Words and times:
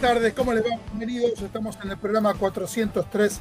Buenas 0.00 0.14
tardes, 0.14 0.32
¿cómo 0.32 0.54
les 0.54 0.64
va? 0.64 0.80
Bienvenidos, 0.94 1.42
estamos 1.42 1.76
en 1.84 1.90
el 1.90 1.98
programa 1.98 2.32
403 2.32 3.38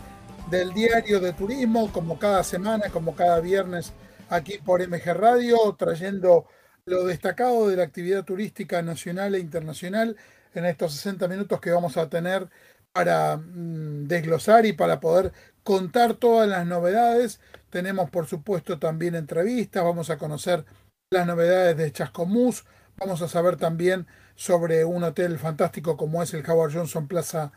del 0.51 0.73
Diario 0.73 1.21
de 1.21 1.31
Turismo, 1.31 1.89
como 1.89 2.19
cada 2.19 2.43
semana, 2.43 2.89
como 2.89 3.15
cada 3.15 3.39
viernes, 3.39 3.93
aquí 4.27 4.57
por 4.57 4.85
MG 4.85 5.13
Radio, 5.13 5.57
trayendo 5.77 6.47
lo 6.83 7.05
destacado 7.05 7.69
de 7.69 7.77
la 7.77 7.83
actividad 7.83 8.25
turística 8.25 8.81
nacional 8.81 9.35
e 9.35 9.39
internacional 9.39 10.17
en 10.53 10.65
estos 10.65 10.95
60 10.95 11.29
minutos 11.29 11.61
que 11.61 11.71
vamos 11.71 11.95
a 11.95 12.09
tener 12.09 12.49
para 12.91 13.37
mm, 13.37 14.07
desglosar 14.09 14.65
y 14.65 14.73
para 14.73 14.99
poder 14.99 15.31
contar 15.63 16.15
todas 16.15 16.49
las 16.49 16.67
novedades. 16.67 17.39
Tenemos, 17.69 18.09
por 18.09 18.27
supuesto, 18.27 18.79
también 18.79 19.15
entrevistas, 19.15 19.81
vamos 19.81 20.09
a 20.09 20.17
conocer 20.17 20.65
las 21.09 21.25
novedades 21.25 21.77
de 21.77 21.89
Chascomús, 21.93 22.65
vamos 22.97 23.21
a 23.21 23.29
saber 23.29 23.55
también 23.55 24.07
sobre 24.39 24.85
un 24.85 25.03
hotel 25.03 25.37
fantástico 25.37 25.97
como 25.97 26.23
es 26.23 26.33
el 26.33 26.49
Howard 26.49 26.73
Johnson 26.73 27.09
Plaza 27.09 27.51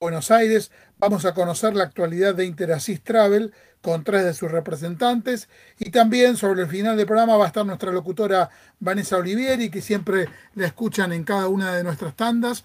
Buenos 0.00 0.30
Aires. 0.30 0.70
Vamos 0.98 1.24
a 1.24 1.34
conocer 1.34 1.74
la 1.74 1.82
actualidad 1.82 2.32
de 2.36 2.44
Interassist 2.44 3.02
Travel 3.02 3.52
con 3.80 4.04
tres 4.04 4.24
de 4.24 4.32
sus 4.32 4.48
representantes 4.48 5.48
y 5.80 5.90
también 5.90 6.36
sobre 6.36 6.62
el 6.62 6.68
final 6.68 6.96
del 6.96 7.06
programa 7.06 7.36
va 7.36 7.46
a 7.46 7.48
estar 7.48 7.66
nuestra 7.66 7.90
locutora 7.90 8.50
Vanessa 8.78 9.16
Olivieri, 9.16 9.68
que 9.68 9.80
siempre 9.82 10.28
la 10.54 10.68
escuchan 10.68 11.12
en 11.12 11.24
cada 11.24 11.48
una 11.48 11.74
de 11.74 11.82
nuestras 11.82 12.14
tandas, 12.14 12.62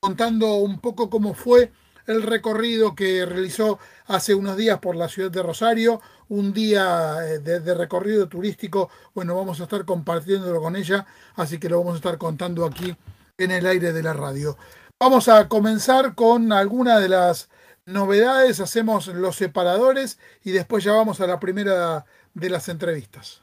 contando 0.00 0.54
un 0.58 0.78
poco 0.78 1.10
cómo 1.10 1.34
fue 1.34 1.72
el 2.06 2.22
recorrido 2.22 2.94
que 2.94 3.26
realizó 3.26 3.80
hace 4.06 4.36
unos 4.36 4.56
días 4.56 4.78
por 4.78 4.94
la 4.94 5.08
ciudad 5.08 5.32
de 5.32 5.42
Rosario, 5.42 6.00
un 6.30 6.52
día 6.52 7.18
eh, 7.26 7.38
de, 7.40 7.74
recorrido 7.74 8.28
turístico. 8.28 8.88
Bueno, 9.14 9.36
vamos 9.36 9.60
a 9.60 9.64
estar 9.64 9.84
compartiéndolo 9.84 10.60
con 10.60 10.76
ella, 10.76 11.06
así 11.36 11.58
que 11.58 11.68
lo 11.68 11.78
vamos 11.78 11.94
a 11.94 11.96
estar 11.96 12.18
contando 12.18 12.64
aquí 12.64 12.96
en 13.36 13.50
el 13.50 13.66
aire 13.66 13.92
de 13.92 14.02
la 14.02 14.12
radio. 14.12 14.56
Vamos 14.98 15.28
a 15.28 15.48
comenzar 15.48 16.14
con 16.14 16.52
alguna 16.52 16.98
de 16.98 17.08
las 17.08 17.50
novedades, 17.84 18.60
hacemos 18.60 19.08
los 19.08 19.36
separadores 19.36 20.18
y 20.44 20.52
después 20.52 20.84
ya 20.84 20.92
vamos 20.92 21.20
a 21.20 21.26
la 21.26 21.40
primera 21.40 22.06
de 22.34 22.50
las 22.50 22.68
entrevistas. 22.68 23.42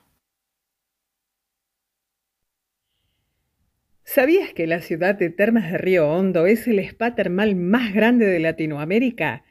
¿Sabías 4.05 4.53
que 4.53 4.67
la 4.67 4.79
ciudad 4.79 5.15
de 5.15 5.29
Termas 5.29 5.69
de 5.69 5.77
Río 5.77 6.09
Hondo 6.09 6.45
es 6.45 6.65
el 6.67 6.79
spa 6.79 7.13
termal 7.15 7.57
más 7.57 7.93
grande 7.93 8.25
de 8.25 8.39
Latinoamérica? 8.39 9.43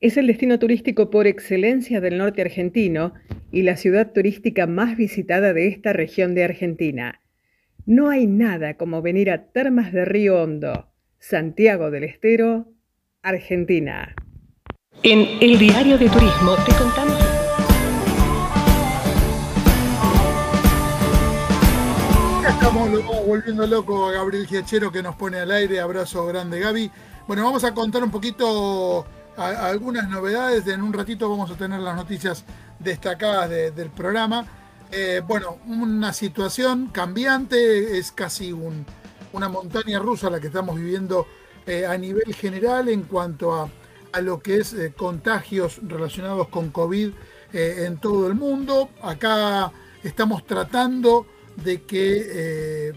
Es 0.00 0.16
el 0.18 0.26
destino 0.26 0.58
turístico 0.58 1.08
por 1.08 1.26
excelencia 1.26 2.00
del 2.00 2.18
norte 2.18 2.42
argentino 2.42 3.14
y 3.50 3.62
la 3.62 3.76
ciudad 3.76 4.12
turística 4.12 4.66
más 4.66 4.96
visitada 4.96 5.54
de 5.54 5.68
esta 5.68 5.94
región 5.94 6.34
de 6.34 6.44
Argentina. 6.44 7.22
No 7.86 8.10
hay 8.10 8.26
nada 8.26 8.76
como 8.76 9.00
venir 9.00 9.30
a 9.30 9.46
Termas 9.52 9.92
de 9.92 10.04
Río 10.04 10.42
Hondo, 10.42 10.92
Santiago 11.18 11.90
del 11.90 12.04
Estero, 12.04 12.68
Argentina. 13.22 14.14
En 15.02 15.26
el 15.40 15.58
diario 15.58 15.96
de 15.96 16.08
turismo 16.08 16.56
te 16.66 16.74
contamos 16.74 17.36
estamos 22.48 22.88
volviendo 23.26 23.66
loco 23.66 24.06
a 24.06 24.12
Gabriel 24.12 24.46
Giachero 24.46 24.90
que 24.90 25.02
nos 25.02 25.14
pone 25.14 25.38
al 25.38 25.50
aire. 25.50 25.80
Abrazo 25.80 26.26
grande, 26.26 26.58
Gaby. 26.58 26.90
Bueno, 27.26 27.44
vamos 27.44 27.64
a 27.64 27.74
contar 27.74 28.02
un 28.02 28.10
poquito 28.10 29.06
algunas 29.36 30.08
novedades. 30.08 30.66
En 30.66 30.82
un 30.82 30.92
ratito 30.92 31.28
vamos 31.28 31.50
a 31.50 31.56
tener 31.56 31.80
las 31.80 31.96
noticias 31.96 32.44
destacadas 32.78 33.50
del 33.50 33.90
programa. 33.90 34.46
Eh, 34.90 35.20
bueno, 35.26 35.58
una 35.66 36.12
situación 36.12 36.88
cambiante, 36.88 37.98
es 37.98 38.12
casi 38.12 38.52
una 38.52 39.48
montaña 39.48 39.98
rusa 39.98 40.30
la 40.30 40.40
que 40.40 40.46
estamos 40.46 40.76
viviendo 40.76 41.26
eh, 41.66 41.86
a 41.86 41.98
nivel 41.98 42.34
general 42.34 42.88
en 42.88 43.02
cuanto 43.02 43.52
a, 43.54 43.70
lo 44.22 44.40
que 44.40 44.56
es 44.56 44.72
eh, 44.72 44.94
contagios 44.96 45.78
relacionados 45.86 46.48
con 46.48 46.70
COVID 46.70 47.10
en 47.52 47.98
todo 47.98 48.26
el 48.26 48.34
mundo. 48.34 48.88
Acá 49.02 49.72
estamos 50.02 50.46
tratando 50.46 51.26
de 51.56 51.82
que 51.82 52.94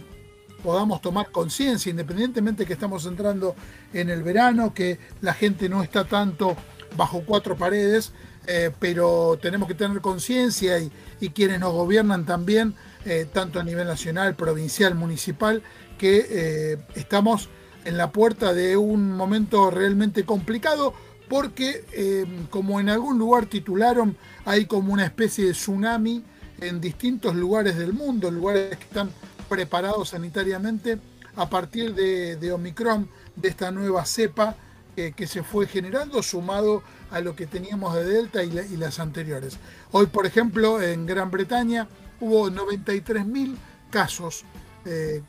podamos 0.64 1.02
tomar 1.02 1.32
conciencia, 1.32 1.90
independientemente 1.90 2.66
que 2.66 2.74
estamos 2.74 3.06
entrando 3.06 3.56
en 3.94 4.10
el 4.10 4.24
verano, 4.24 4.74
que 4.74 5.00
la 5.22 5.34
gente 5.34 5.70
no 5.70 5.84
está 5.84 6.06
tanto 6.06 6.56
bajo 6.96 7.24
cuatro 7.26 7.56
paredes, 7.56 8.12
eh, 8.48 8.72
pero 8.80 9.38
tenemos 9.42 9.68
que 9.68 9.76
tener 9.76 10.02
conciencia 10.02 10.80
y, 10.80 11.30
quienes 11.30 11.60
nos 11.60 11.74
gobiernan 11.74 12.26
también, 12.26 12.76
eh, 13.06 13.28
tanto 13.32 13.60
a 13.60 13.64
nivel 13.64 13.88
nacional, 13.88 14.36
provincial, 14.36 14.96
municipal, 14.96 15.62
que 15.98 16.80
estamos 16.96 17.50
en 17.84 17.98
la 17.98 18.12
puerta 18.12 18.54
de 18.54 18.78
un 18.78 19.12
momento 19.12 19.70
realmente 19.70 20.24
complicado 20.24 20.94
porque, 21.28 22.26
como 22.50 22.80
en 22.80 22.88
algún 22.88 23.20
lugar 23.20 23.48
titularon, 23.48 24.16
hay 24.46 24.66
como 24.66 24.94
una 24.94 25.04
especie 25.04 25.46
de 25.46 25.52
tsunami 25.52 26.24
en 26.62 26.82
distintos 26.82 27.36
lugares 27.36 27.78
del 27.78 27.94
mundo, 27.94 28.32
lugares 28.32 28.78
que 28.78 28.84
están 28.84 29.12
preparados 29.50 30.10
sanitariamente 30.10 31.00
a 31.36 31.50
partir 31.50 31.94
de, 31.94 32.52
Omicron, 32.52 33.10
de 33.36 33.50
esta 33.50 33.72
nueva 33.72 34.06
cepa 34.06 34.56
que 34.96 35.28
se 35.28 35.44
fue 35.44 35.66
generando, 35.66 36.22
sumado 36.22 36.84
a 37.12 37.22
lo 37.22 37.36
que 37.36 37.48
teníamos 37.48 37.96
de 37.96 38.04
Delta 38.04 38.44
y, 38.44 38.78
las 38.78 39.00
anteriores. 39.00 39.58
Hoy, 39.92 40.08
por 40.08 40.26
ejemplo, 40.26 40.82
en 40.82 41.06
Gran 41.06 41.32
Bretaña 41.32 41.88
hubo 42.20 42.50
93.000 42.50 43.56
casos 43.90 44.44
eh, 44.86 45.22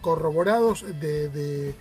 corroborados 0.00 0.84
de, 1.00 1.28
de, 1.28 1.74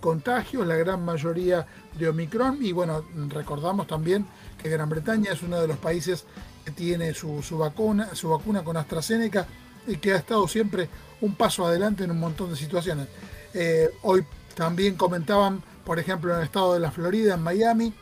contagios, 0.00 0.66
la 0.66 0.76
gran 0.76 1.04
mayoría 1.04 1.66
de 1.98 2.08
Omicron. 2.08 2.58
Y 2.64 2.72
bueno, 2.72 3.04
recordamos 3.28 3.86
también 3.86 4.26
que 4.60 4.70
Gran 4.70 4.88
Bretaña 4.88 5.32
es 5.32 5.42
uno 5.42 5.60
de 5.60 5.68
los 5.68 5.76
países 5.76 6.24
que 6.64 6.70
tiene 6.70 7.12
su, 7.12 7.42
vacuna, 7.58 8.14
su 8.14 8.30
vacuna 8.30 8.64
con 8.64 8.76
AstraZeneca 8.78 9.46
y 9.86 9.96
que 9.96 10.14
ha 10.14 10.16
estado 10.16 10.48
siempre 10.48 10.88
un 11.22 11.34
paso 11.34 11.66
adelante 11.66 12.04
en 12.04 12.10
un 12.10 12.20
montón 12.20 12.50
de 12.50 12.56
situaciones. 12.56 13.08
Eh, 13.54 13.88
hoy 14.02 14.24
también 14.54 14.96
comentaban, 14.96 15.62
por 15.84 15.98
ejemplo, 15.98 16.32
en 16.32 16.40
el 16.40 16.44
estado 16.44 16.74
de 16.74 16.80
la 16.80 16.90
Florida, 16.90 17.34
en 17.34 17.42
Miami, 17.42 17.94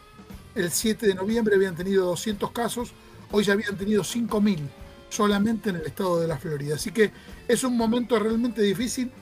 el 0.55 0.71
7 0.71 1.07
de 1.07 1.15
noviembre 1.15 1.55
habían 1.55 1.77
tenido 1.77 2.07
200 2.07 2.51
casos, 2.51 2.93
hoy 3.31 3.45
ya 3.45 3.53
habían 3.53 3.77
tenido 3.77 4.03
5.000 4.03 4.59
solamente 5.11 5.71
en 5.71 5.77
el 5.77 5.87
estado 5.87 6.21
de 6.21 6.27
la 6.27 6.39
Florida. 6.39 6.75
Así 6.75 6.91
que 6.91 7.13
es 7.47 7.63
un 7.63 7.77
momento 7.77 8.19
realmente 8.19 8.63
difícil. 8.63 9.13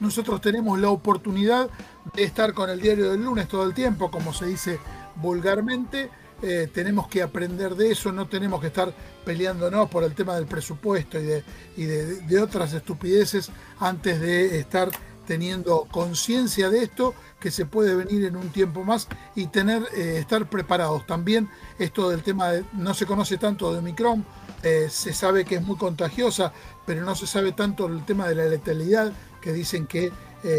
Nosotros 0.00 0.40
tenemos 0.40 0.78
la 0.78 0.90
oportunidad 0.90 1.68
de 2.14 2.22
estar 2.22 2.54
con 2.54 2.70
el 2.70 2.80
diario 2.80 3.10
del 3.10 3.24
lunes 3.24 3.48
todo 3.48 3.64
el 3.64 3.74
tiempo, 3.74 4.10
como 4.10 4.32
se 4.32 4.46
dice 4.46 4.78
vulgarmente, 5.16 6.10
eh, 6.40 6.68
tenemos 6.72 7.08
que 7.08 7.20
aprender 7.20 7.74
de 7.74 7.90
eso, 7.90 8.12
no 8.12 8.28
tenemos 8.28 8.60
que 8.60 8.68
estar 8.68 8.92
peleándonos 9.24 9.90
por 9.90 10.04
el 10.04 10.14
tema 10.14 10.36
del 10.36 10.46
presupuesto 10.46 11.18
y 11.18 11.84
de, 11.84 12.40
otras 12.40 12.72
estupideces 12.72 13.50
antes 13.80 14.20
de 14.20 14.60
estar 14.60 14.88
teniendo 15.26 15.88
conciencia 15.90 16.70
de 16.70 16.84
esto, 16.84 17.14
que 17.40 17.50
se 17.50 17.66
puede 17.66 17.94
venir 17.96 18.24
en 18.24 18.36
un 18.36 18.50
tiempo 18.50 18.84
más 18.84 19.08
y 19.34 19.48
tener, 19.48 19.82
eh, 19.96 20.18
estar 20.20 20.48
preparados. 20.48 21.06
También 21.06 21.50
esto 21.78 22.08
del 22.08 22.22
tema 22.22 22.50
de, 22.50 22.64
no 22.72 22.94
se 22.94 23.04
conoce 23.04 23.36
tanto 23.36 23.72
de 23.72 23.80
Omicron, 23.80 24.24
eh, 24.62 24.86
se 24.90 25.12
sabe 25.12 25.44
que 25.44 25.56
es 25.56 25.62
muy 25.62 25.76
contagiosa, 25.76 26.52
pero 26.86 27.04
no 27.04 27.16
se 27.16 27.26
sabe 27.26 27.50
tanto 27.50 27.86
el 27.86 28.04
tema 28.04 28.28
de 28.28 28.36
la 28.36 28.46
letalidad, 28.46 29.12
que 29.40 29.52
dicen 29.52 29.86
que 29.86 30.12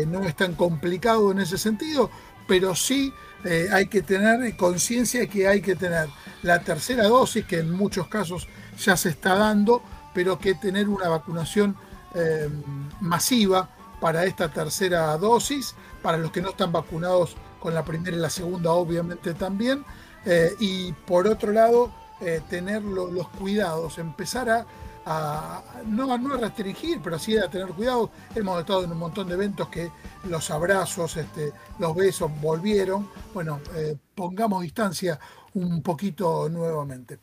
no 0.07 0.25
es 0.25 0.35
tan 0.35 0.55
complicado 0.55 1.31
en 1.31 1.39
ese 1.39 1.57
sentido, 1.57 2.11
pero 2.49 2.75
sí 2.75 3.13
eh, 3.45 3.69
hay 3.71 3.87
que 3.87 4.01
tener 4.01 4.55
conciencia 4.57 5.27
que 5.27 5.47
hay 5.47 5.61
que 5.61 5.75
tener. 5.75 6.09
La 6.43 6.61
tercera 6.61 7.07
dosis, 7.07 7.45
que 7.45 7.59
en 7.59 7.71
muchos 7.71 8.07
casos 8.07 8.47
ya 8.77 8.97
se 8.97 9.09
está 9.09 9.35
dando, 9.35 9.81
pero 10.13 10.39
que 10.39 10.55
tener 10.55 10.89
una 10.89 11.07
vacunación 11.07 11.75
eh, 12.15 12.49
masiva 12.99 13.69
para 14.01 14.25
esta 14.25 14.49
tercera 14.49 15.17
dosis, 15.17 15.75
para 16.01 16.17
los 16.17 16.31
que 16.31 16.41
no 16.41 16.49
están 16.49 16.71
vacunados 16.71 17.35
con 17.59 17.73
la 17.73 17.83
primera 17.83 18.15
y 18.15 18.19
la 18.19 18.29
segunda, 18.29 18.71
obviamente 18.71 19.33
también, 19.33 19.83
eh, 20.25 20.53
y 20.59 20.93
por 20.93 21.27
otro 21.27 21.51
lado, 21.51 21.91
tener 22.49 22.81
los 22.83 23.29
cuidados, 23.29 23.97
empezar 23.97 24.49
a 24.49 24.65
no, 25.87 26.17
no 26.17 26.33
a 26.33 26.37
restringir, 26.37 26.99
pero 27.01 27.17
sí 27.17 27.37
a 27.37 27.49
tener 27.49 27.69
cuidado. 27.69 28.11
Hemos 28.35 28.59
estado 28.59 28.83
en 28.83 28.91
un 28.91 28.97
montón 28.99 29.27
de 29.27 29.33
eventos 29.33 29.67
que 29.69 29.91
los 30.25 30.51
abrazos, 30.51 31.17
este, 31.17 31.51
los 31.79 31.95
besos 31.95 32.31
volvieron. 32.39 33.09
Bueno, 33.33 33.59
eh, 33.75 33.97
pongamos 34.13 34.61
distancia 34.61 35.19
un 35.53 35.81
poquito 35.81 36.47
nuevamente. 36.49 37.19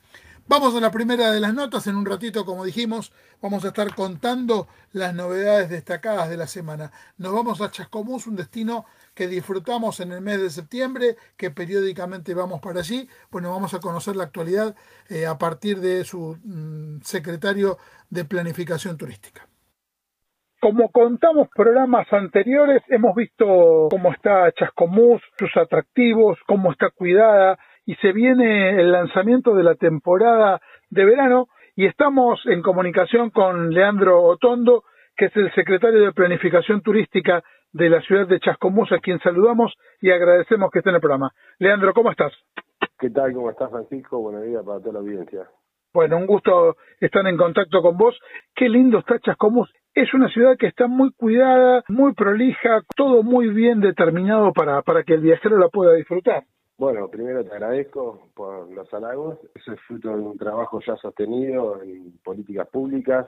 Vamos 0.48 0.74
a 0.76 0.80
la 0.80 0.90
primera 0.90 1.32
de 1.32 1.40
las 1.40 1.54
notas. 1.54 1.86
En 1.86 1.96
un 1.96 2.06
ratito, 2.06 2.44
como 2.44 2.64
dijimos, 2.64 3.12
vamos 3.42 3.64
a 3.64 3.68
estar 3.68 3.94
contando 3.94 4.68
las 4.92 5.14
novedades 5.14 5.68
destacadas 5.68 6.28
de 6.28 6.36
la 6.36 6.46
semana. 6.46 6.92
Nos 7.18 7.32
vamos 7.32 7.60
a 7.60 7.70
Chascomús, 7.70 8.26
un 8.26 8.36
destino 8.36 8.84
que 9.16 9.26
disfrutamos 9.26 9.98
en 10.00 10.12
el 10.12 10.20
mes 10.20 10.40
de 10.42 10.50
septiembre, 10.50 11.16
que 11.38 11.50
periódicamente 11.50 12.34
vamos 12.34 12.60
para 12.60 12.80
allí. 12.80 13.08
Bueno, 13.32 13.50
vamos 13.50 13.72
a 13.72 13.80
conocer 13.80 14.14
la 14.14 14.24
actualidad 14.24 14.76
eh, 15.08 15.26
a 15.26 15.38
partir 15.38 15.78
de 15.78 16.04
su 16.04 16.36
mm, 16.44 17.00
secretario 17.00 17.78
de 18.10 18.26
Planificación 18.26 18.98
Turística. 18.98 19.46
Como 20.60 20.90
contamos 20.90 21.48
programas 21.54 22.06
anteriores, 22.12 22.82
hemos 22.88 23.14
visto 23.14 23.88
cómo 23.90 24.12
está 24.12 24.52
Chascomús, 24.52 25.22
sus 25.38 25.56
atractivos, 25.56 26.38
cómo 26.46 26.72
está 26.72 26.90
cuidada 26.90 27.58
y 27.86 27.94
se 27.96 28.12
viene 28.12 28.80
el 28.80 28.92
lanzamiento 28.92 29.54
de 29.54 29.62
la 29.62 29.76
temporada 29.76 30.60
de 30.90 31.04
verano 31.04 31.48
y 31.74 31.86
estamos 31.86 32.40
en 32.46 32.62
comunicación 32.62 33.30
con 33.30 33.70
Leandro 33.70 34.22
Otondo, 34.24 34.84
que 35.16 35.26
es 35.26 35.36
el 35.36 35.54
secretario 35.54 36.02
de 36.02 36.12
Planificación 36.12 36.82
Turística 36.82 37.42
de 37.76 37.90
la 37.90 38.00
ciudad 38.00 38.26
de 38.26 38.40
Chascomús, 38.40 38.90
a 38.92 38.98
quien 38.98 39.18
saludamos 39.20 39.74
y 40.00 40.10
agradecemos 40.10 40.70
que 40.70 40.78
esté 40.78 40.88
en 40.90 40.96
el 40.96 41.00
programa. 41.00 41.30
Leandro, 41.58 41.92
¿cómo 41.92 42.10
estás? 42.10 42.32
¿Qué 42.98 43.10
tal? 43.10 43.34
¿Cómo 43.34 43.50
estás, 43.50 43.70
Francisco? 43.70 44.18
Buenos 44.18 44.44
días 44.44 44.64
para 44.64 44.80
toda 44.80 44.94
la 44.94 44.98
audiencia. 45.00 45.46
Bueno, 45.92 46.16
un 46.16 46.26
gusto 46.26 46.76
estar 47.00 47.26
en 47.26 47.36
contacto 47.36 47.82
con 47.82 47.98
vos. 47.98 48.18
Qué 48.54 48.68
lindo 48.68 48.98
está 48.98 49.18
Chascomús. 49.18 49.70
Es 49.94 50.12
una 50.14 50.28
ciudad 50.28 50.56
que 50.58 50.66
está 50.66 50.86
muy 50.86 51.12
cuidada, 51.12 51.84
muy 51.88 52.14
prolija, 52.14 52.80
todo 52.96 53.22
muy 53.22 53.48
bien 53.48 53.80
determinado 53.80 54.52
para, 54.52 54.80
para 54.82 55.02
que 55.02 55.14
el 55.14 55.20
viajero 55.20 55.58
la 55.58 55.68
pueda 55.68 55.92
disfrutar. 55.94 56.44
Bueno, 56.78 57.08
primero 57.08 57.44
te 57.44 57.52
agradezco 57.52 58.28
por 58.34 58.70
los 58.72 58.92
halagos. 58.92 59.38
Eso 59.54 59.72
es 59.72 59.80
fruto 59.82 60.08
de 60.08 60.22
un 60.22 60.38
trabajo 60.38 60.80
ya 60.86 60.96
sostenido 60.96 61.82
en 61.82 62.18
políticas 62.24 62.68
públicas. 62.68 63.26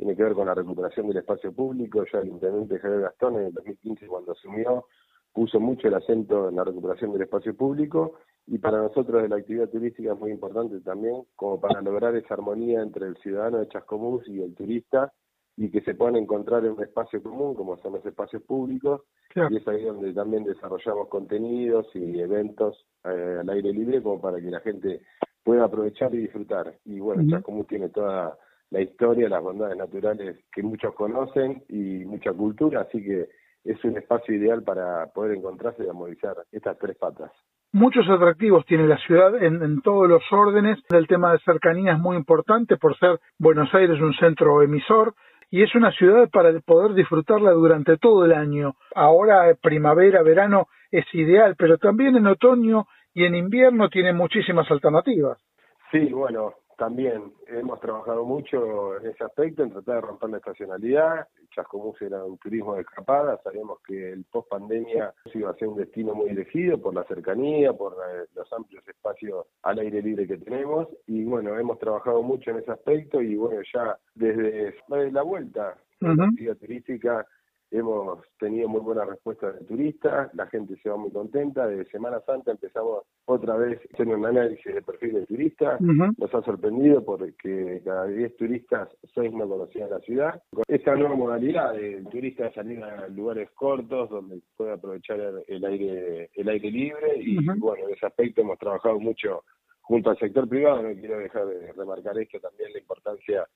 Tiene 0.00 0.16
que 0.16 0.22
ver 0.22 0.32
con 0.32 0.46
la 0.46 0.54
recuperación 0.54 1.08
del 1.08 1.18
espacio 1.18 1.52
público. 1.52 2.06
Ya 2.10 2.20
el 2.20 2.28
intendente 2.28 2.78
Javier 2.78 3.02
Gastón 3.02 3.34
en 3.36 3.44
el 3.48 3.52
2015, 3.52 4.06
cuando 4.06 4.32
asumió, 4.32 4.86
puso 5.30 5.60
mucho 5.60 5.88
el 5.88 5.94
acento 5.94 6.48
en 6.48 6.56
la 6.56 6.64
recuperación 6.64 7.12
del 7.12 7.20
espacio 7.20 7.54
público. 7.54 8.14
Y 8.46 8.56
para 8.56 8.78
nosotros 8.78 9.20
de 9.20 9.28
la 9.28 9.36
actividad 9.36 9.68
turística 9.68 10.14
es 10.14 10.18
muy 10.18 10.30
importante 10.30 10.80
también 10.80 11.24
como 11.36 11.60
para 11.60 11.82
lograr 11.82 12.16
esa 12.16 12.32
armonía 12.32 12.80
entre 12.80 13.08
el 13.08 13.16
ciudadano 13.18 13.58
de 13.58 13.68
Chascomús 13.68 14.26
y 14.26 14.40
el 14.40 14.54
turista 14.54 15.12
y 15.58 15.70
que 15.70 15.82
se 15.82 15.94
puedan 15.94 16.16
encontrar 16.16 16.64
en 16.64 16.72
un 16.72 16.82
espacio 16.82 17.22
común 17.22 17.54
como 17.54 17.76
son 17.82 17.92
los 17.92 18.06
espacios 18.06 18.42
públicos. 18.44 19.02
Y 19.50 19.58
es 19.58 19.68
ahí 19.68 19.84
donde 19.84 20.14
también 20.14 20.44
desarrollamos 20.44 21.08
contenidos 21.08 21.88
y 21.94 22.18
eventos 22.18 22.86
eh, 23.04 23.36
al 23.40 23.50
aire 23.50 23.70
libre 23.70 24.02
como 24.02 24.18
para 24.18 24.40
que 24.40 24.50
la 24.50 24.60
gente 24.60 25.02
pueda 25.44 25.64
aprovechar 25.64 26.14
y 26.14 26.20
disfrutar. 26.20 26.74
Y 26.86 27.00
bueno, 27.00 27.22
Chascomús 27.28 27.66
tiene 27.66 27.90
toda 27.90 28.38
la 28.70 28.80
historia, 28.80 29.28
las 29.28 29.42
bondades 29.42 29.76
naturales 29.76 30.38
que 30.52 30.62
muchos 30.62 30.94
conocen 30.94 31.62
y 31.68 32.04
mucha 32.04 32.32
cultura, 32.32 32.82
así 32.82 33.02
que 33.02 33.28
es 33.64 33.84
un 33.84 33.96
espacio 33.96 34.34
ideal 34.34 34.62
para 34.62 35.06
poder 35.08 35.36
encontrarse 35.36 35.84
y 35.84 35.88
amovilizar 35.88 36.36
estas 36.50 36.78
tres 36.78 36.96
patas. 36.96 37.30
Muchos 37.72 38.08
atractivos 38.08 38.64
tiene 38.66 38.86
la 38.88 38.98
ciudad 38.98 39.40
en, 39.42 39.80
todos 39.82 40.08
los 40.08 40.22
órdenes. 40.32 40.78
El 40.90 41.06
tema 41.06 41.32
de 41.32 41.38
cercanía 41.40 41.92
es 41.92 41.98
muy 42.00 42.16
importante 42.16 42.76
por 42.76 42.98
ser 42.98 43.20
Buenos 43.38 43.72
Aires 43.74 44.00
un 44.00 44.12
centro 44.14 44.62
emisor 44.62 45.14
y 45.50 45.62
es 45.62 45.72
una 45.74 45.92
ciudad 45.92 46.28
para 46.30 46.58
poder 46.60 46.94
disfrutarla 46.94 47.52
durante 47.52 47.96
todo 47.96 48.24
el 48.24 48.32
año. 48.32 48.74
Ahora 48.94 49.54
primavera, 49.60 50.22
verano 50.22 50.66
es 50.90 51.04
ideal, 51.14 51.54
pero 51.56 51.78
también 51.78 52.16
en 52.16 52.26
otoño 52.26 52.86
y 53.14 53.24
en 53.24 53.36
invierno 53.36 53.88
tiene 53.88 54.12
muchísimas 54.12 54.68
alternativas. 54.70 55.38
Sí, 55.92 56.12
bueno, 56.12 56.54
también 56.80 57.34
hemos 57.46 57.78
trabajado 57.78 58.24
mucho 58.24 58.96
en 58.96 59.10
ese 59.10 59.22
aspecto, 59.22 59.62
en 59.62 59.70
tratar 59.70 59.96
de 59.96 60.00
romper 60.00 60.30
la 60.30 60.38
estacionalidad. 60.38 61.28
Chascomús 61.54 62.00
era 62.00 62.24
un 62.24 62.38
turismo 62.38 62.74
de 62.74 62.80
escapada, 62.80 63.38
sabíamos 63.44 63.80
que 63.86 64.12
el 64.12 64.24
post 64.24 64.48
pandemia 64.48 65.12
iba 65.34 65.50
a 65.50 65.54
ser 65.56 65.68
un 65.68 65.76
destino 65.76 66.14
muy 66.14 66.30
elegido 66.30 66.80
por 66.80 66.94
la 66.94 67.04
cercanía, 67.04 67.74
por 67.74 67.96
los 68.34 68.50
amplios 68.54 68.82
espacios 68.88 69.44
al 69.62 69.78
aire 69.80 70.00
libre 70.00 70.26
que 70.26 70.38
tenemos. 70.38 70.88
Y 71.06 71.22
bueno, 71.24 71.58
hemos 71.58 71.78
trabajado 71.78 72.22
mucho 72.22 72.50
en 72.50 72.60
ese 72.60 72.70
aspecto 72.70 73.20
y 73.20 73.36
bueno, 73.36 73.60
ya 73.74 73.98
desde 74.14 74.74
la 74.88 75.20
vuelta 75.20 75.76
la 76.00 76.24
actividad 76.24 76.56
turística 76.56 77.26
Hemos 77.72 78.18
tenido 78.38 78.68
muy 78.68 78.80
buena 78.80 79.04
respuesta 79.04 79.52
de 79.52 79.64
turistas, 79.64 80.34
la 80.34 80.46
gente 80.48 80.76
se 80.82 80.90
va 80.90 80.96
muy 80.96 81.12
contenta. 81.12 81.68
De 81.68 81.84
Semana 81.86 82.20
Santa 82.26 82.50
empezamos 82.50 83.04
otra 83.26 83.56
vez 83.56 83.78
a 83.78 83.94
hacer 83.94 84.08
un 84.08 84.26
análisis 84.26 84.74
de 84.74 84.82
perfil 84.82 85.14
de 85.14 85.26
turista. 85.26 85.78
Nos 85.80 86.34
ha 86.34 86.42
sorprendido 86.42 87.04
porque 87.04 87.80
cada 87.84 88.06
10 88.06 88.36
turistas, 88.36 88.88
6 89.14 89.32
no 89.32 89.48
conocían 89.48 89.88
la 89.90 90.00
ciudad. 90.00 90.42
Esta 90.66 90.96
nueva 90.96 91.14
modalidad 91.14 91.74
de 91.74 92.02
turista 92.10 92.52
salir 92.52 92.82
a 92.82 93.08
lugares 93.08 93.50
cortos 93.52 94.10
donde 94.10 94.40
puede 94.56 94.72
aprovechar 94.72 95.20
el 95.46 95.64
aire, 95.64 96.30
el 96.34 96.48
aire 96.48 96.70
libre 96.70 97.18
y 97.18 97.36
bueno, 97.58 97.86
en 97.86 97.94
ese 97.94 98.06
aspecto 98.06 98.40
hemos 98.40 98.58
trabajado 98.58 98.98
mucho 98.98 99.44
junto 99.82 100.10
al 100.10 100.18
sector 100.18 100.48
privado. 100.48 100.82
No 100.82 100.94
quiero 100.98 101.18
dejar 101.18 101.46
de 101.46 101.72
remarcar 101.72 102.18
esto 102.18 102.40
también, 102.40 102.72
la 102.72 102.80
importancia 102.80 103.46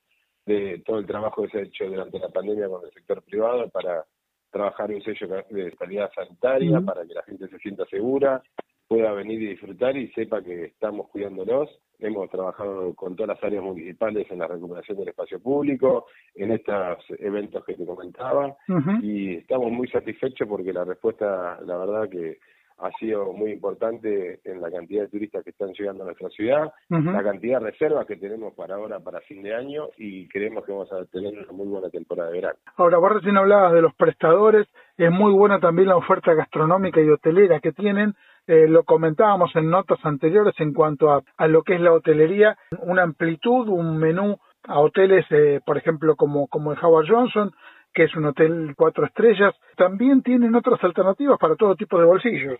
de 0.47 0.83
todo 0.85 0.99
el 0.99 1.07
trabajo 1.07 1.43
que 1.43 1.51
se 1.51 1.59
ha 1.59 1.63
hecho 1.63 1.87
durante 1.87 2.19
la 2.19 2.29
pandemia 2.29 2.69
con 2.69 2.85
el 2.85 2.93
sector 2.93 3.23
privado 3.23 3.69
para 3.71 4.05
trabajar 4.51 4.91
un 4.91 5.03
sello 5.03 5.27
de 5.51 5.73
calidad 5.73 6.11
sanitaria, 6.15 6.81
para 6.81 7.05
que 7.05 7.15
la 7.15 7.23
gente 7.25 7.49
se 7.49 7.59
sienta 7.59 7.85
segura, 7.87 8.43
pueda 8.87 9.13
venir 9.13 9.43
y 9.43 9.49
disfrutar 9.49 9.97
y 9.97 10.09
sepa 10.13 10.43
que 10.43 10.67
estamos 10.67 11.09
cuidándolos. 11.09 11.71
Hemos 11.99 12.31
trabajado 12.31 12.95
con 12.95 13.17
todas 13.17 13.37
las 13.37 13.45
áreas 13.45 13.65
municipales 13.65 14.27
en 14.31 14.39
la 14.39 14.47
recuperación 14.47 14.99
del 14.99 15.09
espacio 15.09 15.41
público, 15.41 16.07
en 16.35 16.53
estos 16.53 16.99
eventos 17.19 17.65
que 17.65 17.75
te 17.75 17.87
comentaba, 17.87 18.57
y 19.03 19.37
estamos 19.37 19.73
muy 19.73 19.89
satisfechos 19.89 20.47
porque 20.47 20.73
la 20.73 20.85
respuesta, 20.85 21.59
la 21.65 21.77
verdad 21.77 22.09
que 22.09 22.39
ha 22.79 22.91
sido 22.99 23.33
muy 23.33 23.53
importante 23.53 24.41
en 24.45 24.61
la 24.61 24.71
cantidad 24.71 25.03
de 25.03 25.09
turistas 25.09 25.45
que 25.45 25.51
están 25.51 25.73
llegando 25.73 26.03
a 26.03 26.07
nuestra 26.07 26.29
ciudad, 26.31 26.73
la 26.89 27.23
cantidad 27.23 27.61
de 27.61 27.71
reservas 27.71 28.07
que 28.07 28.17
tenemos 28.17 28.55
para 28.55 28.75
ahora, 28.75 29.01
para 29.01 29.21
fin 29.21 29.43
de 29.43 29.55
año, 29.55 29.89
y 29.97 30.29
creemos 30.29 30.65
que 30.65 30.73
vamos 30.73 30.93
a 30.93 31.05
tener 31.07 31.33
una 31.33 31.53
muy 31.53 31.69
buena 31.69 31.89
temporada 31.89 32.31
de 32.31 32.37
verano. 32.37 32.59
Ahora, 32.77 32.99
vos 32.99 33.13
recién 33.13 33.37
hablabas 33.37 33.73
de 33.73 33.83
los 33.83 33.95
prestadores, 33.95 34.67
es 34.97 35.11
muy 35.11 35.33
buena 35.33 35.61
también 35.61 35.89
la 35.89 35.97
oferta 35.97 36.35
gastronómica 36.35 37.01
y 37.01 37.09
hotelera 37.09 37.61
que 37.61 37.73
tienen, 37.73 38.15
eh, 38.47 38.67
lo 38.69 38.83
comentábamos 38.85 39.55
en 39.57 39.71
notas 39.71 39.99
anteriores 40.05 40.55
en 40.59 40.75
cuanto 40.75 41.11
a, 41.11 41.23
a, 41.37 41.47
lo 41.47 41.63
que 41.63 41.77
es 41.77 41.81
la 41.81 41.93
hotelería, 41.93 42.59
una 42.81 43.03
amplitud, 43.03 43.69
un 43.69 43.97
menú 43.97 44.39
a 44.67 44.81
hoteles, 44.81 45.25
eh, 45.31 45.61
por 45.65 45.79
ejemplo, 45.79 46.17
como, 46.17 46.47
como 46.49 46.73
el 46.73 46.79
Howard 46.83 47.07
Johnson, 47.09 47.53
que 47.95 48.05
es 48.05 48.15
un 48.17 48.27
hotel 48.27 48.75
cuatro 48.77 49.07
estrellas, 49.07 49.55
también 49.77 50.23
tienen 50.23 50.55
otras 50.55 50.83
alternativas 50.83 51.39
para 51.39 51.57
todo 51.57 51.77
tipo 51.77 51.99
de 51.99 52.05
bolsillos. 52.05 52.59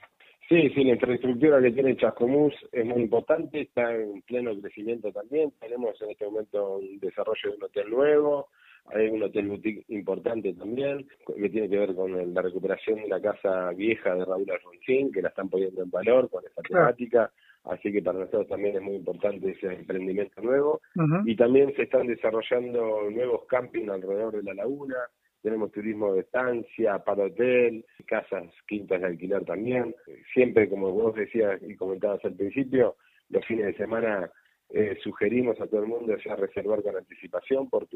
Sí, 0.49 0.69
sí, 0.71 0.85
la 0.85 0.93
infraestructura 0.93 1.61
que 1.61 1.71
tiene 1.71 1.97
Chascomús 1.97 2.53
es 2.71 2.85
muy 2.85 3.03
importante, 3.03 3.63
está 3.63 3.95
en 3.95 4.21
pleno 4.23 4.53
crecimiento 4.61 5.11
también. 5.11 5.53
Tenemos 5.59 6.01
en 6.03 6.11
este 6.11 6.27
momento 6.27 6.77
un 6.77 6.99
desarrollo 7.01 7.51
de 7.51 7.57
un 7.57 7.65
hotel 7.65 7.91
nuevo, 7.91 8.49
hay 8.87 9.09
un 9.09 9.23
hotel 9.23 9.49
boutique 9.49 9.85
importante 9.89 10.53
también, 10.53 11.07
que 11.27 11.49
tiene 11.49 11.71
que 11.71 11.79
ver 11.79 11.95
con 11.95 12.35
la 12.35 12.43
recuperación 12.43 13.01
de 13.01 13.09
la 13.09 13.23
casa 13.23 13.71
vieja 13.71 14.15
de 14.15 14.25
Raúl 14.27 14.51
Alfonsín, 14.51 15.11
que 15.11 15.23
la 15.23 15.29
están 15.31 15.49
poniendo 15.49 15.83
en 15.83 15.91
valor 15.91 16.29
con 16.29 16.45
esa 16.45 16.61
temática. 16.61 17.33
Así 17.65 17.91
que 17.91 18.03
para 18.03 18.19
nosotros 18.19 18.47
también 18.47 18.77
es 18.77 18.83
muy 18.83 18.97
importante 18.97 19.51
ese 19.51 19.73
emprendimiento 19.73 20.43
nuevo. 20.43 20.83
Y 21.25 21.35
también 21.37 21.75
se 21.75 21.85
están 21.85 22.07
desarrollando 22.07 23.11
nuevos 23.11 23.47
campings 23.47 23.89
alrededor 23.89 24.37
de 24.37 24.43
la 24.43 24.53
laguna 24.53 24.97
tenemos 25.45 25.71
turismo 25.73 26.15
de 26.15 26.23
estancia, 26.23 26.99
para 27.01 27.25
hotel, 27.25 27.85
casas, 28.07 28.45
quintas 28.67 29.03
de 29.03 29.09
alquiler 29.09 29.45
también. 29.45 29.95
Siempre, 30.33 30.71
como 30.71 30.91
vos 30.91 31.15
decías 31.15 31.61
y 31.63 31.77
comentabas 31.77 32.25
al 32.25 32.35
principio, 32.35 32.97
los 33.29 33.45
fines 33.45 33.67
de 33.67 33.75
semana 33.75 34.31
eh, 34.71 34.97
sugerimos 35.03 35.61
a 35.61 35.67
todo 35.67 35.83
el 35.83 35.89
mundo 35.89 36.17
ya 36.17 36.35
reservar 36.35 36.83
con 36.83 36.97
anticipación 36.97 37.69
porque 37.69 37.95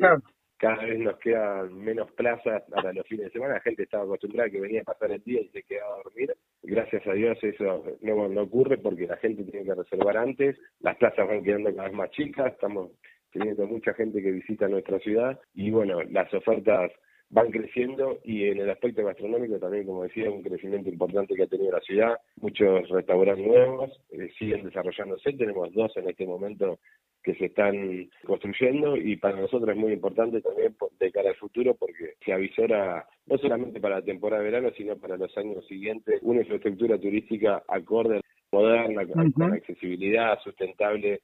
cada 0.58 0.84
vez 0.84 0.98
nos 0.98 1.16
quedan 1.20 1.74
menos 1.78 2.12
plazas 2.12 2.64
para 2.70 2.92
los 2.92 3.06
fines 3.06 3.24
de 3.26 3.32
semana. 3.32 3.54
La 3.54 3.60
gente 3.60 3.84
estaba 3.84 4.04
acostumbrada 4.04 4.48
a 4.48 4.50
que 4.50 4.60
venía 4.60 4.82
a 4.82 4.92
pasar 4.92 5.12
el 5.12 5.22
día 5.22 5.40
y 5.40 5.48
se 5.48 5.62
quedaba 5.62 5.94
a 5.94 6.02
dormir. 6.02 6.36
Gracias 6.62 7.06
a 7.06 7.14
Dios 7.14 7.38
eso 7.42 7.82
no, 8.02 8.28
no 8.28 8.42
ocurre 8.42 8.76
porque 8.76 9.06
la 9.06 9.16
gente 9.16 9.42
tiene 9.44 9.64
que 9.64 9.74
reservar 9.74 10.18
antes. 10.18 10.58
Las 10.80 10.98
plazas 10.98 11.26
van 11.26 11.42
quedando 11.42 11.74
cada 11.74 11.88
vez 11.88 11.96
más 11.96 12.10
chicas. 12.10 12.52
Estamos 12.52 12.90
teniendo 13.32 13.66
mucha 13.66 13.94
gente 13.94 14.20
que 14.20 14.32
visita 14.32 14.68
nuestra 14.68 14.98
ciudad 14.98 15.40
y 15.54 15.70
bueno, 15.70 16.02
las 16.10 16.32
ofertas 16.34 16.92
van 17.30 17.50
creciendo 17.50 18.18
y 18.24 18.44
en 18.46 18.58
el 18.58 18.70
aspecto 18.70 19.04
gastronómico 19.04 19.58
también, 19.58 19.84
como 19.84 20.04
decía, 20.04 20.30
un 20.30 20.42
crecimiento 20.42 20.88
importante 20.88 21.34
que 21.34 21.42
ha 21.42 21.46
tenido 21.46 21.72
la 21.72 21.80
ciudad, 21.80 22.16
muchos 22.40 22.88
restaurantes 22.88 23.46
nuevos 23.46 23.90
eh, 24.10 24.30
siguen 24.38 24.64
desarrollándose, 24.64 25.32
tenemos 25.34 25.72
dos 25.74 25.94
en 25.96 26.08
este 26.08 26.26
momento 26.26 26.78
que 27.22 27.34
se 27.34 27.46
están 27.46 28.08
construyendo 28.24 28.96
y 28.96 29.16
para 29.16 29.38
nosotros 29.40 29.70
es 29.70 29.76
muy 29.76 29.92
importante 29.92 30.40
también 30.40 30.74
de 30.98 31.12
cara 31.12 31.30
al 31.30 31.36
futuro 31.36 31.74
porque 31.74 32.14
se 32.24 32.32
avisora 32.32 33.06
no 33.26 33.36
solamente 33.38 33.80
para 33.80 33.96
la 33.96 34.04
temporada 34.04 34.42
de 34.42 34.50
verano, 34.50 34.70
sino 34.76 34.96
para 34.96 35.16
los 35.16 35.36
años 35.36 35.66
siguientes 35.66 36.20
una 36.22 36.40
infraestructura 36.40 36.98
turística 36.98 37.62
acorde, 37.68 38.20
moderna, 38.50 39.06
con 39.06 39.52
accesibilidad, 39.52 40.38
sustentable, 40.42 41.20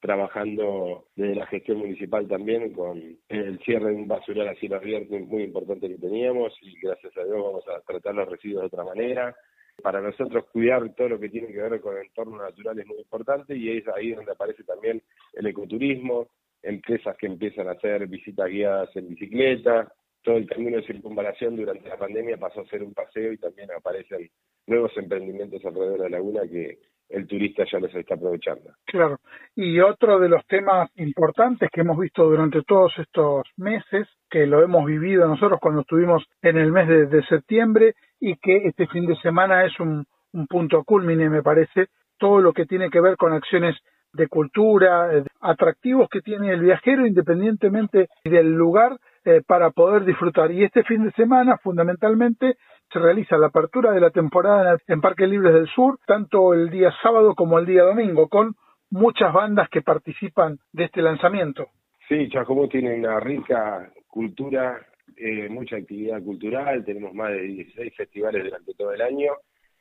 trabajando 0.00 1.06
desde 1.16 1.34
la 1.34 1.46
gestión 1.46 1.78
municipal 1.78 2.28
también 2.28 2.72
con 2.72 3.18
el 3.28 3.58
cierre 3.60 3.90
de 3.90 3.96
un 3.96 4.08
basural 4.08 4.48
a 4.48 4.54
cielo 4.54 4.76
abierto 4.76 5.18
muy 5.18 5.42
importante 5.42 5.88
que 5.88 5.98
teníamos 5.98 6.52
y 6.62 6.78
gracias 6.80 7.16
a 7.16 7.24
Dios 7.24 7.42
vamos 7.42 7.64
a 7.68 7.80
tratar 7.80 8.14
los 8.14 8.28
residuos 8.28 8.62
de 8.62 8.66
otra 8.66 8.84
manera. 8.84 9.36
Para 9.82 10.00
nosotros 10.00 10.46
cuidar 10.52 10.92
todo 10.94 11.08
lo 11.08 11.20
que 11.20 11.28
tiene 11.28 11.48
que 11.48 11.62
ver 11.62 11.80
con 11.80 11.96
el 11.96 12.06
entorno 12.06 12.38
natural 12.38 12.78
es 12.78 12.86
muy 12.86 12.98
importante 12.98 13.56
y 13.56 13.78
es 13.78 13.88
ahí 13.88 14.12
donde 14.12 14.32
aparece 14.32 14.64
también 14.64 15.02
el 15.34 15.46
ecoturismo, 15.46 16.28
empresas 16.62 17.16
que 17.16 17.26
empiezan 17.26 17.68
a 17.68 17.72
hacer 17.72 18.06
visitas 18.06 18.48
guiadas 18.48 18.94
en 18.96 19.08
bicicleta, 19.08 19.92
todo 20.22 20.36
el 20.36 20.48
camino 20.48 20.76
de 20.76 20.86
circunvalación 20.86 21.56
durante 21.56 21.88
la 21.88 21.96
pandemia 21.96 22.36
pasó 22.36 22.60
a 22.60 22.66
ser 22.66 22.82
un 22.82 22.92
paseo 22.92 23.32
y 23.32 23.38
también 23.38 23.70
aparecen 23.72 24.28
nuevos 24.66 24.92
emprendimientos 24.96 25.64
alrededor 25.64 25.92
de 25.92 26.10
la 26.10 26.18
laguna 26.18 26.42
que 26.42 26.78
el 27.08 27.26
turista 27.26 27.64
ya 27.70 27.78
los 27.78 27.94
está 27.94 28.14
aprovechando. 28.14 28.70
Claro. 28.86 29.18
Y 29.54 29.80
otro 29.80 30.18
de 30.18 30.28
los 30.28 30.46
temas 30.46 30.90
importantes 30.96 31.70
que 31.72 31.80
hemos 31.80 31.98
visto 31.98 32.24
durante 32.24 32.62
todos 32.62 32.92
estos 32.98 33.46
meses, 33.56 34.08
que 34.30 34.46
lo 34.46 34.62
hemos 34.62 34.84
vivido 34.84 35.26
nosotros 35.26 35.58
cuando 35.60 35.82
estuvimos 35.82 36.24
en 36.42 36.58
el 36.58 36.72
mes 36.72 36.88
de, 36.88 37.22
septiembre 37.28 37.94
y 38.20 38.36
que 38.36 38.68
este 38.68 38.86
fin 38.86 39.06
de 39.06 39.16
semana 39.16 39.64
es 39.64 39.78
un, 39.80 40.04
un 40.32 40.46
punto 40.46 40.84
culmine, 40.84 41.28
me 41.28 41.42
parece, 41.42 41.88
todo 42.18 42.40
lo 42.40 42.52
que 42.52 42.66
tiene 42.66 42.90
que 42.90 43.00
ver 43.00 43.16
con 43.16 43.32
acciones 43.32 43.76
de 44.12 44.28
cultura, 44.28 45.14
eh, 45.14 45.24
atractivos 45.40 46.08
que 46.08 46.20
tiene 46.20 46.52
el 46.52 46.60
viajero 46.60 47.06
independientemente 47.06 48.08
del 48.24 48.52
lugar 48.52 48.96
eh, 49.24 49.42
para 49.46 49.70
poder 49.70 50.04
disfrutar. 50.04 50.50
Y 50.50 50.64
este 50.64 50.82
fin 50.84 51.04
de 51.04 51.12
semana, 51.12 51.58
fundamentalmente, 51.58 52.56
se 52.92 52.98
realiza 52.98 53.36
la 53.36 53.48
apertura 53.48 53.92
de 53.92 54.00
la 54.00 54.10
temporada 54.10 54.78
en 54.86 55.00
Parques 55.00 55.28
Libres 55.28 55.52
del 55.52 55.68
Sur, 55.68 55.98
tanto 56.06 56.54
el 56.54 56.70
día 56.70 56.92
sábado 57.02 57.34
como 57.34 57.58
el 57.58 57.66
día 57.66 57.82
domingo, 57.82 58.28
con 58.28 58.54
muchas 58.90 59.32
bandas 59.32 59.68
que 59.68 59.82
participan 59.82 60.58
de 60.72 60.84
este 60.84 61.02
lanzamiento. 61.02 61.68
Sí, 62.08 62.28
Chacomú 62.30 62.68
tiene 62.68 62.94
una 62.94 63.20
rica 63.20 63.92
cultura, 64.06 64.80
eh, 65.16 65.48
mucha 65.50 65.76
actividad 65.76 66.22
cultural, 66.22 66.84
tenemos 66.84 67.12
más 67.12 67.32
de 67.32 67.42
16 67.42 67.94
festivales 67.94 68.44
durante 68.44 68.72
todo 68.74 68.92
el 68.92 69.02
año 69.02 69.32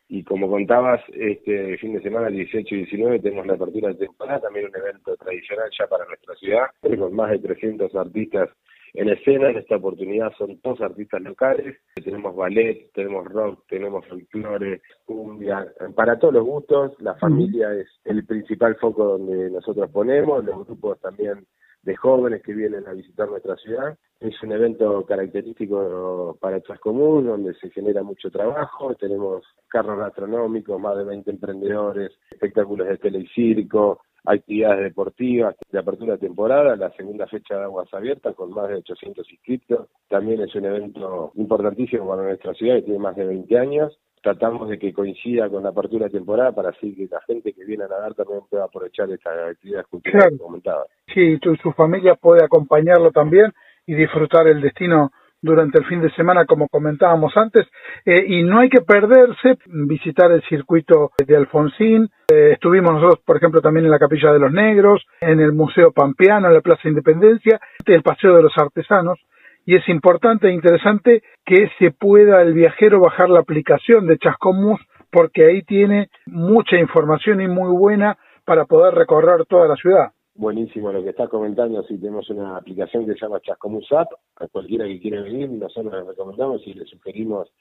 y 0.10 0.24
como 0.24 0.50
contabas, 0.50 1.02
este 1.14 1.78
fin 1.78 1.94
de 1.94 2.02
semana, 2.02 2.30
18 2.30 2.76
y 2.76 2.78
19, 2.80 3.20
tenemos 3.20 3.46
la 3.46 3.54
apertura 3.54 3.90
de 3.90 3.96
temporada, 3.96 4.40
también 4.42 4.68
un 4.68 4.76
evento 4.76 5.16
tradicional 5.18 5.70
ya 5.78 5.88
para 5.88 6.06
nuestra 6.06 6.36
ciudad, 6.36 6.68
con 6.82 7.14
más 7.14 7.32
de 7.32 7.40
300 7.40 7.94
artistas 7.96 8.50
en 8.94 9.10
escena. 9.10 9.50
En 9.50 9.58
esta 9.58 9.78
oportunidad 9.78 10.32
son 10.38 10.60
dos 10.64 10.80
artistas 10.82 11.22
locales. 11.22 11.78
Tenemos 11.96 12.36
ballet, 12.36 12.92
tenemos 12.94 13.26
rock, 13.26 13.64
tenemos 13.68 14.06
folclore, 14.08 14.82
cumbia, 15.06 15.68
para 15.96 16.18
todos 16.20 16.34
los 16.36 16.46
gustos. 16.46 16.94
La 17.00 17.16
familia 17.16 17.74
es 17.74 17.88
el 18.06 18.26
principal 18.26 18.76
foco 18.76 19.04
donde 19.18 19.50
nosotros 19.50 19.90
ponemos, 19.92 20.44
los 20.44 20.66
grupos 20.66 21.00
también 21.00 21.46
de 21.88 21.96
jóvenes 21.96 22.44
que 22.44 22.54
vienen 22.54 22.86
a 22.86 22.94
visitar 22.94 23.30
nuestra 23.30 23.56
ciudad. 23.56 23.98
Es 24.20 24.42
un 24.44 24.52
evento 24.52 25.06
característico 25.06 26.38
para 26.42 26.62
Chascomús, 26.62 27.24
donde 27.24 27.54
se 27.56 27.70
genera 27.70 28.04
mucho 28.04 28.30
trabajo. 28.30 28.94
Tenemos 28.96 29.44
carros 29.70 29.98
gastronómicos, 29.98 30.80
más 30.82 30.98
de 30.98 31.06
20 31.06 31.32
emprendedores, 31.32 32.12
espectáculos 32.30 32.88
de 32.88 32.98
tele 32.98 33.20
y 33.20 33.28
circo, 33.28 34.02
actividades 34.28 34.84
deportivas 34.84 35.56
de 35.72 35.80
apertura 35.80 36.14
de 36.14 36.28
temporada, 36.28 36.76
la 36.76 36.92
segunda 36.92 37.28
fecha 37.28 37.58
de 37.58 37.64
aguas 37.64 37.92
abiertas 37.94 38.36
con 38.36 38.52
más 38.52 38.68
de 38.70 38.76
800 38.76 39.32
inscritos. 39.32 39.88
También 40.10 40.42
es 40.42 40.54
un 40.56 40.66
evento 40.66 41.32
importantísimo 41.36 42.08
para 42.08 42.24
nuestra 42.24 42.54
ciudad 42.54 42.76
que 42.76 42.84
tiene 42.84 43.00
más 43.00 43.16
de 43.16 43.26
20 43.26 43.58
años 43.58 43.98
tratamos 44.22 44.68
de 44.68 44.78
que 44.78 44.94
coincida 44.94 45.50
con 45.50 45.64
la 45.64 45.70
apertura 45.70 46.06
de 46.06 46.12
temporada 46.12 46.52
para 46.52 46.70
así 46.70 46.94
que 46.96 47.08
la 47.10 47.22
gente 47.22 47.54
que 47.54 47.64
viene 47.64 47.86
a 47.86 47.88
nadar 47.88 48.14
también 48.14 48.42
pueda 48.50 48.66
aprovechar 48.66 49.10
esta 49.10 49.30
actividad 49.48 49.86
cultural 49.90 50.32
que 50.32 50.38
comentaba. 50.38 50.84
Sí, 51.14 51.38
tu, 51.40 51.56
su 51.56 51.72
familia 51.72 52.16
puede 52.16 52.44
acompañarlo 52.44 53.12
también 53.12 53.54
y 53.86 53.96
disfrutar 53.96 54.48
el 54.48 54.62
destino 54.62 55.12
durante 55.42 55.80
el 55.80 55.86
fin 55.86 56.02
de 56.02 56.12
semana, 56.12 56.46
como 56.46 56.68
comentábamos 56.68 57.36
antes, 57.38 57.68
eh, 58.06 58.26
y 58.28 58.44
no 58.44 58.60
hay 58.60 58.70
que 58.70 58.82
perderse 58.82 59.58
visitar 59.66 60.32
el 60.32 60.42
circuito 60.44 61.12
de 61.26 61.36
Alfonsín. 61.36 62.10
Eh, 62.30 62.52
estuvimos 62.54 62.94
nosotros, 62.94 63.20
por 63.26 63.38
ejemplo, 63.38 63.62
también 63.62 63.86
en 63.86 63.92
la 63.92 64.00
Capilla 64.00 64.32
de 64.32 64.40
los 64.40 64.52
Negros, 64.52 65.06
en 65.22 65.40
el 65.40 65.54
Museo 65.54 65.92
Pampeano, 65.92 66.48
en 66.48 66.54
la 66.54 66.62
Plaza 66.62 66.88
Independencia, 66.88 67.60
el 67.86 68.04
Paseo 68.04 68.36
de 68.36 68.44
los 68.44 68.58
Artesanos 68.58 69.20
y 69.68 69.76
es 69.76 69.88
importante 69.90 70.48
e 70.48 70.54
interesante 70.54 71.24
que 71.46 71.70
se 71.78 71.92
pueda 71.92 72.42
el 72.42 72.54
viajero 72.54 73.02
bajar 73.02 73.30
la 73.30 73.42
aplicación 73.42 74.08
de 74.08 74.18
Chascomús 74.18 74.80
porque 75.12 75.46
ahí 75.46 75.62
tiene 75.64 76.10
mucha 76.26 76.78
información 76.78 77.42
y 77.42 77.50
muy 77.50 77.70
buena 77.78 78.18
para 78.46 78.64
poder 78.64 78.96
recorrer 78.96 79.46
toda 79.46 79.68
la 79.68 79.76
ciudad. 79.76 80.12
Buenísimo 80.38 80.92
lo 80.92 81.02
que 81.02 81.10
estás 81.10 81.30
comentando, 81.30 81.82
si 81.88 81.98
tenemos 81.98 82.30
una 82.30 82.58
aplicación 82.58 83.08
que 83.08 83.14
se 83.14 83.22
llama 83.22 83.42
Chascomús 83.42 83.92
App, 83.92 84.12
a 84.36 84.48
cualquiera 84.48 84.86
que 84.86 85.00
quiera 85.00 85.24
venir, 85.24 85.50
nosotros 85.50 85.92
le 85.92 86.04
recomendamos 86.04 86.62
y 86.68 86.76
le 86.76 86.86
sugerimos 86.86 87.52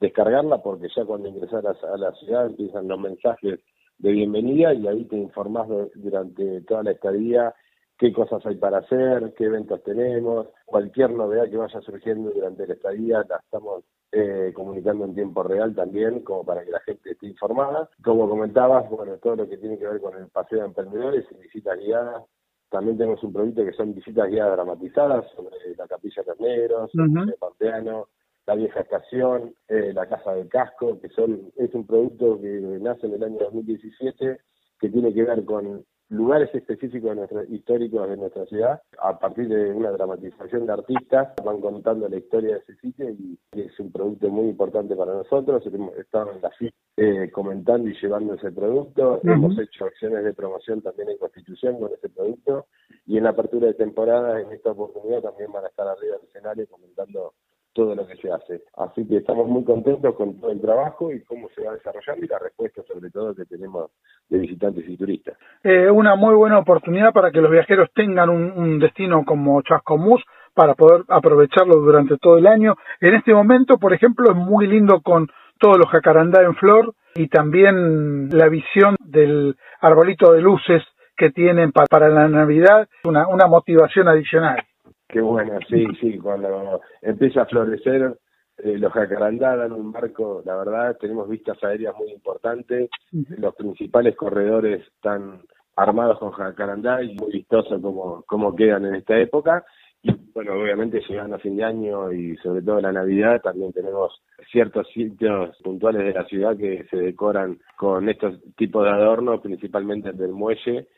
descargarla 0.00 0.58
porque 0.58 0.88
ya 0.94 1.06
cuando 1.06 1.30
ingresas 1.30 1.64
a 1.64 1.96
la 1.96 2.12
ciudad 2.12 2.44
empiezan 2.44 2.88
los 2.88 3.00
mensajes 3.00 3.60
de 3.96 4.12
bienvenida 4.12 4.74
y 4.74 4.86
ahí 4.86 5.06
te 5.06 5.16
informás 5.16 5.66
durante 5.94 6.60
toda 6.60 6.82
la 6.82 6.90
estadía 6.90 7.54
qué 7.98 8.12
cosas 8.12 8.44
hay 8.46 8.56
para 8.56 8.78
hacer, 8.78 9.34
qué 9.36 9.44
eventos 9.44 9.82
tenemos, 9.82 10.48
cualquier 10.64 11.10
novedad 11.10 11.48
que 11.48 11.56
vaya 11.56 11.80
surgiendo 11.80 12.30
durante 12.30 12.66
la 12.66 12.74
estadía 12.74 13.24
la 13.28 13.36
estamos 13.36 13.84
eh, 14.12 14.52
comunicando 14.54 15.04
en 15.04 15.14
tiempo 15.14 15.42
real 15.42 15.74
también, 15.74 16.20
como 16.20 16.44
para 16.44 16.64
que 16.64 16.70
la 16.70 16.80
gente 16.80 17.12
esté 17.12 17.26
informada. 17.26 17.88
Como 18.04 18.28
comentabas, 18.28 18.88
bueno, 18.88 19.16
todo 19.18 19.36
lo 19.36 19.48
que 19.48 19.58
tiene 19.58 19.78
que 19.78 19.86
ver 19.86 20.00
con 20.00 20.16
el 20.16 20.28
paseo 20.28 20.60
de 20.60 20.66
emprendedores 20.66 21.26
y 21.30 21.42
visitas 21.42 21.78
guiadas, 21.78 22.24
también 22.70 22.98
tenemos 22.98 23.22
un 23.22 23.32
proyecto 23.32 23.64
que 23.64 23.72
son 23.72 23.94
visitas 23.94 24.28
guiadas 24.28 24.56
dramatizadas 24.56 25.24
sobre 25.34 25.56
la 25.76 25.86
Capilla 25.86 26.24
Carneros, 26.24 26.90
el 26.94 27.34
Pampeano, 27.38 28.08
la 28.46 28.54
vieja 28.54 28.80
estación, 28.80 29.54
eh, 29.68 29.92
la 29.92 30.06
casa 30.06 30.32
del 30.34 30.48
casco, 30.48 31.00
que 31.00 31.08
son 31.10 31.52
es 31.56 31.74
un 31.74 31.86
producto 31.86 32.40
que 32.40 32.60
nace 32.80 33.06
en 33.06 33.14
el 33.14 33.24
año 33.24 33.38
2017 33.38 34.40
que 34.78 34.88
tiene 34.90 35.12
que 35.12 35.24
ver 35.24 35.44
con 35.44 35.84
lugares 36.08 36.54
específicos 36.54 37.10
de 37.10 37.16
nuestra, 37.16 37.44
históricos 37.44 38.08
de 38.08 38.16
nuestra 38.16 38.46
ciudad, 38.46 38.80
a 39.00 39.18
partir 39.18 39.48
de 39.48 39.72
una 39.72 39.90
dramatización 39.90 40.66
de 40.66 40.72
artistas, 40.72 41.34
van 41.44 41.60
contando 41.60 42.08
la 42.08 42.16
historia 42.16 42.54
de 42.54 42.60
ese 42.60 42.76
sitio 42.76 43.10
y, 43.10 43.38
es 43.52 43.80
un 43.80 43.90
producto 43.90 44.28
muy 44.28 44.48
importante 44.48 44.94
para 44.94 45.14
nosotros. 45.14 45.64
Estamos 45.98 46.36
en 46.36 46.42
la 46.42 46.50
FIT 46.50 46.74
eh, 46.98 47.30
comentando 47.32 47.88
y 47.88 47.94
llevando 48.00 48.34
ese 48.34 48.52
producto. 48.52 49.20
Hemos 49.22 49.58
hecho 49.58 49.86
acciones 49.86 50.24
de 50.24 50.34
promoción 50.34 50.82
también 50.82 51.08
en 51.10 51.18
Constitución 51.18 51.80
con 51.80 51.92
ese 51.92 52.10
producto 52.10 52.66
y 53.06 53.16
en 53.16 53.24
la 53.24 53.30
apertura 53.30 53.68
de 53.68 53.74
temporada, 53.74 54.40
en 54.40 54.52
esta 54.52 54.72
oportunidad, 54.72 55.22
también 55.22 55.50
van 55.52 55.64
a 55.64 55.68
estar 55.68 55.88
arriba 55.88 56.16
del 56.16 56.28
escenario 56.28 56.66
comentando 56.68 57.34
todo 57.76 57.94
lo 57.94 58.06
que 58.06 58.16
se 58.16 58.32
hace. 58.32 58.62
Así 58.78 59.06
que 59.06 59.18
estamos 59.18 59.46
muy 59.46 59.62
contentos 59.62 60.14
con 60.16 60.40
todo 60.40 60.50
el 60.50 60.60
trabajo 60.60 61.12
y 61.12 61.22
cómo 61.24 61.48
se 61.54 61.62
va 61.62 61.74
desarrollando 61.74 62.24
y 62.24 62.28
la 62.28 62.38
respuesta 62.38 62.82
sobre 62.88 63.10
todo 63.10 63.34
que 63.34 63.44
tenemos 63.44 63.90
de 64.30 64.38
visitantes 64.38 64.84
y 64.88 64.96
turistas. 64.96 65.36
Eh, 65.62 65.90
una 65.90 66.16
muy 66.16 66.34
buena 66.34 66.58
oportunidad 66.58 67.12
para 67.12 67.30
que 67.30 67.40
los 67.42 67.50
viajeros 67.50 67.90
tengan 67.94 68.30
un, 68.30 68.78
destino 68.78 69.24
como 69.24 69.60
Chascomús 69.60 70.22
para 70.54 70.74
poder 70.74 71.04
aprovecharlo 71.08 71.76
durante 71.76 72.16
todo 72.16 72.38
el 72.38 72.46
año. 72.46 72.76
En 73.00 73.14
este 73.14 73.34
momento, 73.34 73.76
por 73.78 73.92
ejemplo, 73.92 74.30
es 74.30 74.36
muy 74.36 74.66
lindo 74.66 75.02
con 75.02 75.28
todos 75.58 75.76
los 75.78 75.90
jacarandá 75.90 76.42
en 76.42 76.54
flor 76.54 76.94
y 77.14 77.28
también 77.28 78.30
la 78.30 78.48
visión 78.48 78.96
del 79.00 79.54
arbolito 79.80 80.32
de 80.32 80.40
luces 80.40 80.82
que 81.16 81.30
tienen 81.30 81.72
para 81.72 82.08
la 82.08 82.28
Navidad, 82.28 82.88
una, 83.04 83.28
una 83.28 83.46
motivación 83.46 84.08
adicional. 84.08 84.65
Qué 85.08 85.20
bueno, 85.20 85.58
sí, 85.68 85.86
sí, 86.00 86.18
cuando 86.18 86.80
empieza 87.00 87.42
a 87.42 87.46
florecer 87.46 88.18
eh, 88.58 88.78
los 88.78 88.92
jacarandá 88.92 89.54
dan 89.54 89.72
un 89.72 89.90
marco, 89.90 90.42
la 90.44 90.56
verdad, 90.56 90.96
tenemos 90.98 91.28
vistas 91.28 91.62
aéreas 91.62 91.94
muy 91.96 92.10
importantes, 92.10 92.88
los 93.12 93.54
principales 93.54 94.16
corredores 94.16 94.82
están 94.94 95.42
armados 95.76 96.18
con 96.18 96.30
jacarandá 96.30 97.02
y 97.02 97.14
muy 97.16 97.32
vistosos 97.32 97.80
como, 97.82 98.22
como 98.22 98.56
quedan 98.56 98.86
en 98.86 98.94
esta 98.94 99.18
época. 99.18 99.64
Y 100.02 100.10
bueno, 100.32 100.54
obviamente 100.54 101.02
llegando 101.06 101.36
a 101.36 101.40
fin 101.40 101.56
de 101.56 101.64
año 101.64 102.12
y 102.12 102.36
sobre 102.38 102.62
todo 102.62 102.80
la 102.80 102.92
Navidad, 102.92 103.42
también 103.42 103.72
tenemos 103.72 104.22
ciertos 104.50 104.88
sitios 104.88 105.54
puntuales 105.62 106.04
de 106.04 106.14
la 106.14 106.24
ciudad 106.24 106.56
que 106.56 106.86
se 106.90 106.96
decoran 106.96 107.58
con 107.76 108.08
estos 108.08 108.40
tipos 108.56 108.84
de 108.84 108.90
adornos, 108.90 109.40
principalmente 109.42 110.10
el 110.10 110.16
del 110.16 110.32
muelle, 110.32 110.88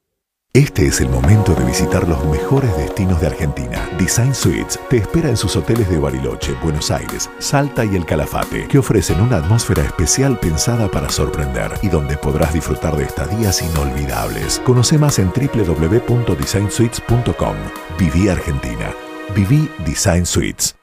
Este 0.53 0.85
es 0.85 0.99
el 0.99 1.07
momento 1.07 1.55
de 1.55 1.63
visitar 1.63 2.05
los 2.09 2.25
mejores 2.25 2.75
destinos 2.75 3.21
de 3.21 3.27
Argentina. 3.27 3.89
Design 3.97 4.35
Suites 4.35 4.77
te 4.89 4.97
espera 4.97 5.29
en 5.29 5.37
sus 5.37 5.55
hoteles 5.55 5.89
de 5.89 5.97
Bariloche, 5.97 6.51
Buenos 6.61 6.91
Aires, 6.91 7.29
Salta 7.39 7.85
y 7.85 7.95
El 7.95 8.05
Calafate, 8.05 8.67
que 8.67 8.77
ofrecen 8.77 9.21
una 9.21 9.37
atmósfera 9.37 9.85
especial 9.85 10.37
pensada 10.37 10.91
para 10.91 11.07
sorprender 11.07 11.71
y 11.81 11.87
donde 11.87 12.17
podrás 12.17 12.53
disfrutar 12.53 12.97
de 12.97 13.05
estadías 13.05 13.61
inolvidables. 13.61 14.59
Conoce 14.65 14.97
más 14.97 15.19
en 15.19 15.29
www.designsuites.com. 15.29 17.55
Viví 17.97 18.27
Argentina. 18.27 18.93
Viví 19.33 19.69
Design 19.85 20.25
Suites. 20.25 20.75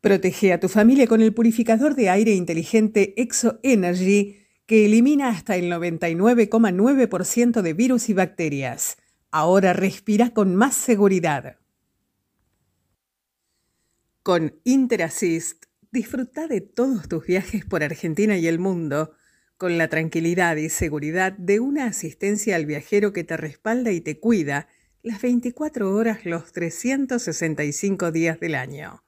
Protege 0.00 0.54
a 0.54 0.60
tu 0.60 0.70
familia 0.70 1.06
con 1.06 1.20
el 1.20 1.34
purificador 1.34 1.94
de 1.94 2.08
aire 2.08 2.32
inteligente 2.32 3.12
Exo 3.20 3.60
Energy 3.62 4.41
que 4.72 4.86
elimina 4.86 5.28
hasta 5.28 5.56
el 5.56 5.70
99,9% 5.70 7.60
de 7.60 7.74
virus 7.74 8.08
y 8.08 8.14
bacterias. 8.14 8.96
Ahora 9.30 9.74
respira 9.74 10.30
con 10.30 10.56
más 10.56 10.74
seguridad. 10.74 11.58
Con 14.22 14.58
Interassist, 14.64 15.66
disfruta 15.90 16.46
de 16.46 16.62
todos 16.62 17.06
tus 17.06 17.26
viajes 17.26 17.66
por 17.66 17.84
Argentina 17.84 18.38
y 18.38 18.46
el 18.46 18.58
mundo 18.58 19.12
con 19.58 19.76
la 19.76 19.88
tranquilidad 19.88 20.56
y 20.56 20.70
seguridad 20.70 21.32
de 21.34 21.60
una 21.60 21.84
asistencia 21.84 22.56
al 22.56 22.64
viajero 22.64 23.12
que 23.12 23.24
te 23.24 23.36
respalda 23.36 23.92
y 23.92 24.00
te 24.00 24.20
cuida 24.20 24.68
las 25.02 25.20
24 25.20 25.94
horas 25.94 26.24
los 26.24 26.50
365 26.52 28.10
días 28.10 28.40
del 28.40 28.54
año. 28.54 29.04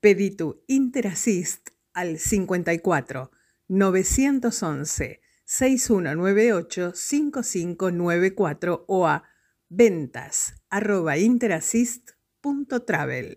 Pedí 0.00 0.32
tu 0.32 0.64
Interassist 0.66 1.68
al 1.92 2.18
54 2.18 3.30
911 3.72 5.20
6198 5.44 6.92
5594 6.92 8.84
o 8.86 9.06
a 9.06 9.22
ventas 9.70 10.62
arroba 10.70 11.16
interassist.travel. 11.16 13.36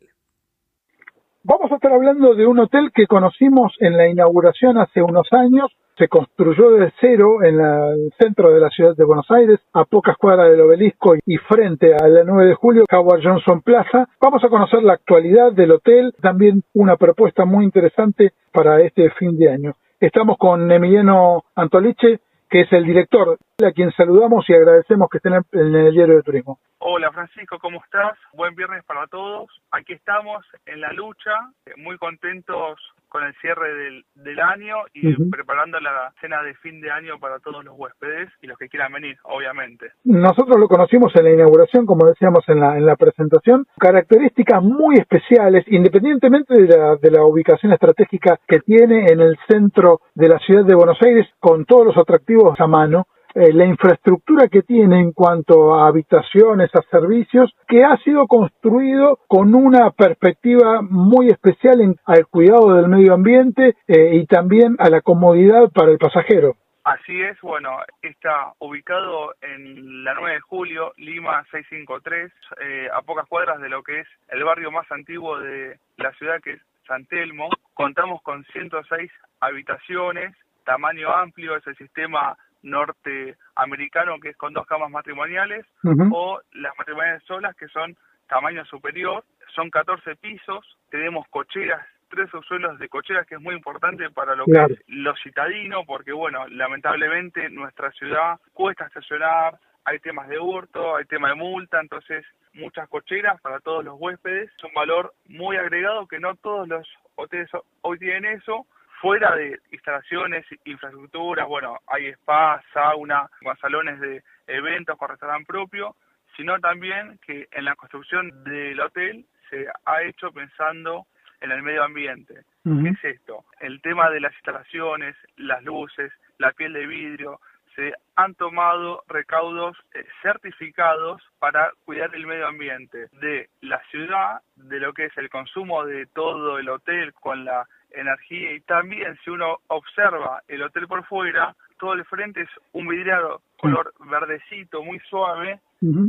Vamos 1.44 1.72
a 1.72 1.76
estar 1.76 1.94
hablando 1.94 2.36
de 2.36 2.46
un 2.48 2.60
hotel 2.60 2.92
que 2.94 3.08
conocimos 3.08 3.72
en 3.80 3.96
la 3.96 4.10
inauguración 4.10 4.78
hace 4.78 5.02
unos 5.02 5.32
años. 5.32 5.72
Se 5.98 6.10
construyó 6.10 6.72
de 6.72 6.92
cero 7.00 7.42
en 7.42 7.62
el 7.62 8.12
centro 8.20 8.54
de 8.54 8.60
la 8.60 8.70
ciudad 8.72 8.94
de 8.98 9.06
Buenos 9.06 9.32
Aires, 9.32 9.62
a 9.72 9.86
pocas 9.86 10.18
cuadras 10.18 10.52
del 10.52 10.60
obelisco 10.60 11.16
y 11.26 11.38
frente 11.38 11.96
a 11.96 12.06
la 12.10 12.26
9 12.26 12.50
de 12.50 12.56
julio, 12.56 12.84
Howard 12.92 13.24
Johnson 13.24 13.62
Plaza. 13.62 14.10
Vamos 14.20 14.44
a 14.44 14.50
conocer 14.50 14.84
la 14.84 14.92
actualidad 14.94 15.54
del 15.54 15.72
hotel, 15.72 16.14
también 16.22 16.64
una 16.74 16.98
propuesta 16.98 17.46
muy 17.46 17.64
interesante 17.64 18.34
para 18.52 18.82
este 18.82 19.10
fin 19.12 19.38
de 19.38 19.50
año. 19.50 19.78
Estamos 20.06 20.38
con 20.38 20.72
Emiliano 20.72 21.46
Antoliche, 21.56 22.20
que 22.48 22.62
es 22.62 22.72
el 22.74 22.86
director, 22.86 23.40
a 23.66 23.72
quien 23.72 23.92
saludamos 23.94 24.48
y 24.48 24.54
agradecemos 24.54 25.10
que 25.10 25.18
estén 25.18 25.34
en 25.34 25.76
el 25.76 25.92
Diario 25.94 26.18
de 26.18 26.22
Turismo. 26.22 26.60
Hola 26.78 27.12
Francisco, 27.12 27.58
¿cómo 27.58 27.82
estás? 27.84 28.16
Buen 28.34 28.54
viernes 28.54 28.84
para 28.86 29.08
todos. 29.08 29.50
Aquí 29.72 29.94
estamos 29.94 30.46
en 30.68 30.80
la 30.80 30.94
lucha, 30.94 31.32
muy 31.78 31.98
contentos 31.98 32.80
con 33.16 33.24
el 33.24 33.34
cierre 33.36 33.74
del, 34.16 34.40
año 34.42 34.76
y 34.94 35.16
preparando 35.30 35.80
la 35.80 36.12
cena 36.20 36.44
de 36.44 36.54
fin 36.56 36.82
de 36.82 36.92
año 36.92 37.18
para 37.18 37.40
todos 37.40 37.64
los 37.64 37.74
huéspedes 37.78 38.30
y 38.42 38.48
los 38.48 38.58
que 38.58 38.68
quieran 38.68 38.92
venir, 38.92 39.16
obviamente. 39.24 39.92
Nosotros 40.04 40.60
lo 40.60 40.68
conocimos 40.68 41.16
en 41.16 41.24
la 41.24 41.32
inauguración, 41.32 41.86
como 41.86 42.08
decíamos 42.08 42.44
en 42.50 42.60
la, 42.60 42.78
en 42.78 42.86
la 42.86 42.98
presentación, 42.98 43.66
características 43.80 44.62
muy 44.62 44.96
especiales, 44.96 45.64
independientemente 45.68 46.62
de 46.62 46.78
la, 46.78 46.98
de 46.98 47.12
la 47.12 47.24
ubicación 47.24 47.72
estratégica 47.72 48.38
que 48.46 48.60
tiene 48.60 49.06
en 49.06 49.22
el 49.22 49.38
centro 49.48 50.02
de 50.14 50.28
la 50.28 50.40
ciudad 50.40 50.66
de 50.66 50.76
Buenos 50.76 51.02
Aires, 51.02 51.26
con 51.40 51.64
todos 51.64 51.86
los 51.86 51.98
atractivos 51.98 52.60
a 52.60 52.68
mano, 52.68 53.08
eh, 53.36 53.52
la 53.52 53.66
infraestructura 53.66 54.48
que 54.48 54.62
tiene 54.62 55.02
en 55.02 55.12
cuanto 55.12 55.76
a 55.76 55.88
habitaciones, 55.88 56.74
a 56.74 56.82
servicios, 56.84 57.54
que 57.68 57.84
ha 57.84 57.98
sido 57.98 58.28
construido 58.28 59.20
con 59.28 59.54
una 59.54 59.92
perspectiva 59.92 60.82
muy 60.82 61.28
especial 61.30 61.82
en, 61.82 61.96
al 62.06 62.28
cuidado 62.28 62.76
del 62.76 62.88
medio 62.88 63.14
ambiente 63.14 63.76
eh, 63.88 64.16
y 64.16 64.26
también 64.26 64.78
a 64.80 64.90
la 64.90 65.02
comodidad 65.02 65.70
para 65.74 65.92
el 65.92 65.98
pasajero. 65.98 66.56
Así 66.86 67.20
es, 67.24 67.42
bueno, 67.42 67.80
está 68.04 68.54
ubicado 68.60 69.34
en 69.42 70.06
la 70.06 70.14
9 70.14 70.36
de 70.36 70.40
julio, 70.40 70.94
Lima 70.98 71.44
653, 71.52 72.32
eh, 72.62 72.88
a 72.94 73.02
pocas 73.02 73.28
cuadras 73.28 73.60
de 73.60 73.70
lo 73.70 73.84
que 73.84 74.02
es 74.02 74.08
el 74.30 74.44
barrio 74.44 74.72
más 74.72 74.90
antiguo 74.92 75.40
de 75.40 75.78
la 75.98 76.14
ciudad, 76.14 76.40
que 76.42 76.52
es 76.52 76.62
San 76.88 77.06
Telmo. 77.08 77.50
Contamos 77.74 78.22
con 78.22 78.46
106 78.54 79.12
habitaciones, 79.42 80.36
tamaño 80.64 81.10
amplio, 81.10 81.58
es 81.58 81.66
el 81.68 81.76
sistema 81.76 82.38
norteamericano 82.66 84.20
que 84.20 84.30
es 84.30 84.38
con 84.38 84.54
dos 84.54 84.66
camas 84.66 84.92
matrimoniales 84.92 85.66
o 86.12 86.40
las 86.54 86.78
matrimoniales 86.78 87.24
solas 87.24 87.56
que 87.56 87.68
son 87.70 87.96
tamaño 88.28 88.66
superior, 88.66 89.24
son 89.54 89.70
14 89.70 90.16
pisos, 90.16 90.66
tenemos 90.90 91.28
cocheras, 91.30 91.86
tres 92.10 92.30
subsuelos 92.32 92.80
de 92.80 92.90
cocheras 92.90 93.26
que 93.28 93.36
es 93.36 93.42
muy 93.42 93.56
importante 93.56 94.10
para 94.10 94.36
lo 94.36 94.46
que 94.46 94.74
es 94.74 94.82
lo 94.88 95.16
citadino 95.18 95.86
porque 95.86 96.12
bueno, 96.12 96.48
lamentablemente 96.48 97.50
nuestra 97.50 97.92
ciudad 97.92 98.40
cuesta 98.54 98.88
estacionar, 98.88 99.60
hay 99.86 100.00
temas 100.00 100.28
de 100.28 100.40
hurto, 100.40 100.96
hay 100.96 101.06
tema 101.06 101.30
de 101.30 101.36
multa, 101.36 101.80
entonces 101.80 102.26
muchas 102.54 102.90
cocheras 102.90 103.40
para 103.42 103.60
todos 103.60 103.86
los 103.86 103.96
huéspedes, 104.00 104.50
es 104.58 104.64
un 104.64 104.74
valor 104.74 105.14
muy 105.28 105.58
agregado 105.58 106.08
que 106.08 106.20
no 106.20 106.36
todos 106.36 106.68
los 106.68 106.88
hoteles 107.16 107.50
hoy 107.82 108.00
tienen 108.00 108.26
eso, 108.26 108.66
fuera 109.02 109.36
de 109.36 109.60
instalaciones, 109.72 110.46
infraestructuras, 110.66 111.48
bueno, 111.48 111.80
hay 111.88 112.08
spa, 112.08 112.64
sauna, 112.74 113.30
salones 113.60 114.00
de 114.00 114.24
eventos 114.48 114.98
con 114.98 115.10
restaurante 115.10 115.46
propio, 115.46 115.96
sino 116.36 116.60
también 116.60 117.20
que 117.26 117.48
en 117.52 117.66
la 117.66 117.76
construcción 117.76 118.44
del 118.44 118.80
hotel 118.80 119.26
se 119.50 119.68
ha 119.86 120.04
hecho 120.04 120.32
pensando 120.32 121.06
en 121.42 121.52
el 121.52 121.62
medio 121.62 121.84
ambiente. 121.84 122.44
¿Qué 122.64 122.90
es 122.90 123.16
esto? 123.16 123.46
El 123.60 123.82
tema 123.82 124.10
de 124.10 124.20
las 124.20 124.34
instalaciones, 124.34 125.16
las 125.38 125.64
luces, 125.64 126.12
la 126.40 126.52
piel 126.54 126.74
de 126.74 126.88
vidrio, 126.88 127.40
se 127.76 127.94
han 128.16 128.36
tomado 128.36 129.04
recaudos 129.08 129.78
eh, 129.94 130.06
certificados 130.22 131.22
para 131.40 131.72
cuidar 131.84 132.16
el 132.16 132.26
medio 132.26 132.48
ambiente 132.48 133.10
de 133.22 133.50
la 133.62 133.82
ciudad, 133.92 134.42
de 134.56 134.80
lo 134.80 134.94
que 134.94 135.06
es 135.06 135.18
el 135.18 135.30
consumo 135.30 135.86
de 135.86 136.06
todo 136.08 136.58
el 136.58 136.70
hotel 136.70 137.14
con 137.14 137.44
la 137.44 137.68
energía 137.96 138.54
y 138.54 138.62
también 138.62 139.18
si 139.24 139.30
uno 139.30 139.58
observa 139.68 140.42
el 140.48 140.62
hotel 140.64 140.88
por 140.88 141.06
fuera, 141.06 141.56
todo 141.80 141.94
el 141.94 142.06
frente 142.06 142.42
es 142.42 142.50
un 142.74 142.88
vidriado 142.88 143.42
color 143.58 143.94
verdecito, 144.10 144.84
muy 144.84 145.00
suave, 145.10 145.60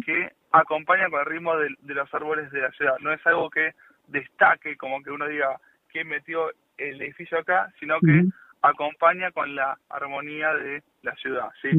que 0.04 0.30
acompaña 0.52 1.08
con 1.10 1.20
el 1.20 1.26
ritmo 1.26 1.56
de, 1.56 1.70
los 1.94 2.12
árboles 2.14 2.50
de 2.50 2.60
la 2.60 2.70
ciudad. 2.72 2.96
No 3.00 3.12
es 3.12 3.26
algo 3.26 3.50
que 3.50 3.72
destaque, 4.08 4.76
como 4.76 5.02
que 5.02 5.10
uno 5.10 5.26
diga 5.26 5.58
que 5.92 6.04
metió 6.04 6.50
el 6.78 7.00
edificio 7.02 7.38
acá, 7.38 7.72
sino 7.80 7.98
que 8.00 8.24
acompaña 8.62 9.30
con 9.32 9.54
la 9.54 9.76
armonía 9.90 10.54
de 10.54 10.82
la 11.02 11.14
ciudad. 11.16 11.48
¿sí? 11.62 11.70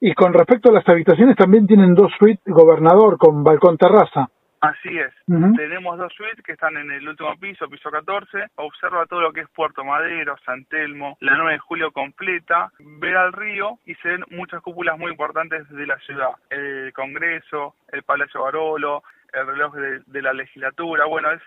Y 0.00 0.14
con 0.14 0.32
respecto 0.32 0.70
a 0.70 0.72
las 0.72 0.88
habitaciones, 0.88 1.36
también 1.36 1.66
tienen 1.66 1.94
dos 1.94 2.12
suites 2.18 2.44
gobernador 2.46 3.18
con 3.18 3.42
balcón 3.42 3.76
terraza. 3.76 4.28
Así 4.60 4.98
es. 4.98 5.12
Tenemos 5.26 5.98
dos 5.98 6.12
suites 6.14 6.42
que 6.44 6.52
están 6.52 6.76
en 6.76 6.90
el 6.90 7.08
último 7.08 7.36
piso, 7.38 7.68
piso 7.68 7.90
14. 7.90 8.46
Observa 8.56 9.06
todo 9.06 9.20
lo 9.20 9.32
que 9.32 9.42
es 9.42 9.48
Puerto 9.50 9.84
Madero, 9.84 10.36
San 10.44 10.64
Telmo, 10.64 11.16
la 11.20 11.36
9 11.36 11.52
de 11.52 11.58
julio 11.58 11.92
completa. 11.92 12.72
Ver 12.78 13.16
al 13.16 13.32
río 13.32 13.78
y 13.86 13.94
se 13.96 14.08
ven 14.08 14.24
muchas 14.30 14.60
cúpulas 14.62 14.98
muy 14.98 15.12
importantes 15.12 15.68
de 15.68 15.86
la 15.86 15.98
ciudad. 16.00 16.30
El 16.50 16.92
Congreso, 16.92 17.74
el 17.92 18.02
Palacio 18.02 18.42
Barolo, 18.42 19.02
el 19.32 19.46
reloj 19.46 19.74
de, 19.76 20.00
de 20.06 20.22
la 20.22 20.32
legislatura. 20.32 21.04
Bueno, 21.06 21.30
es, 21.30 21.42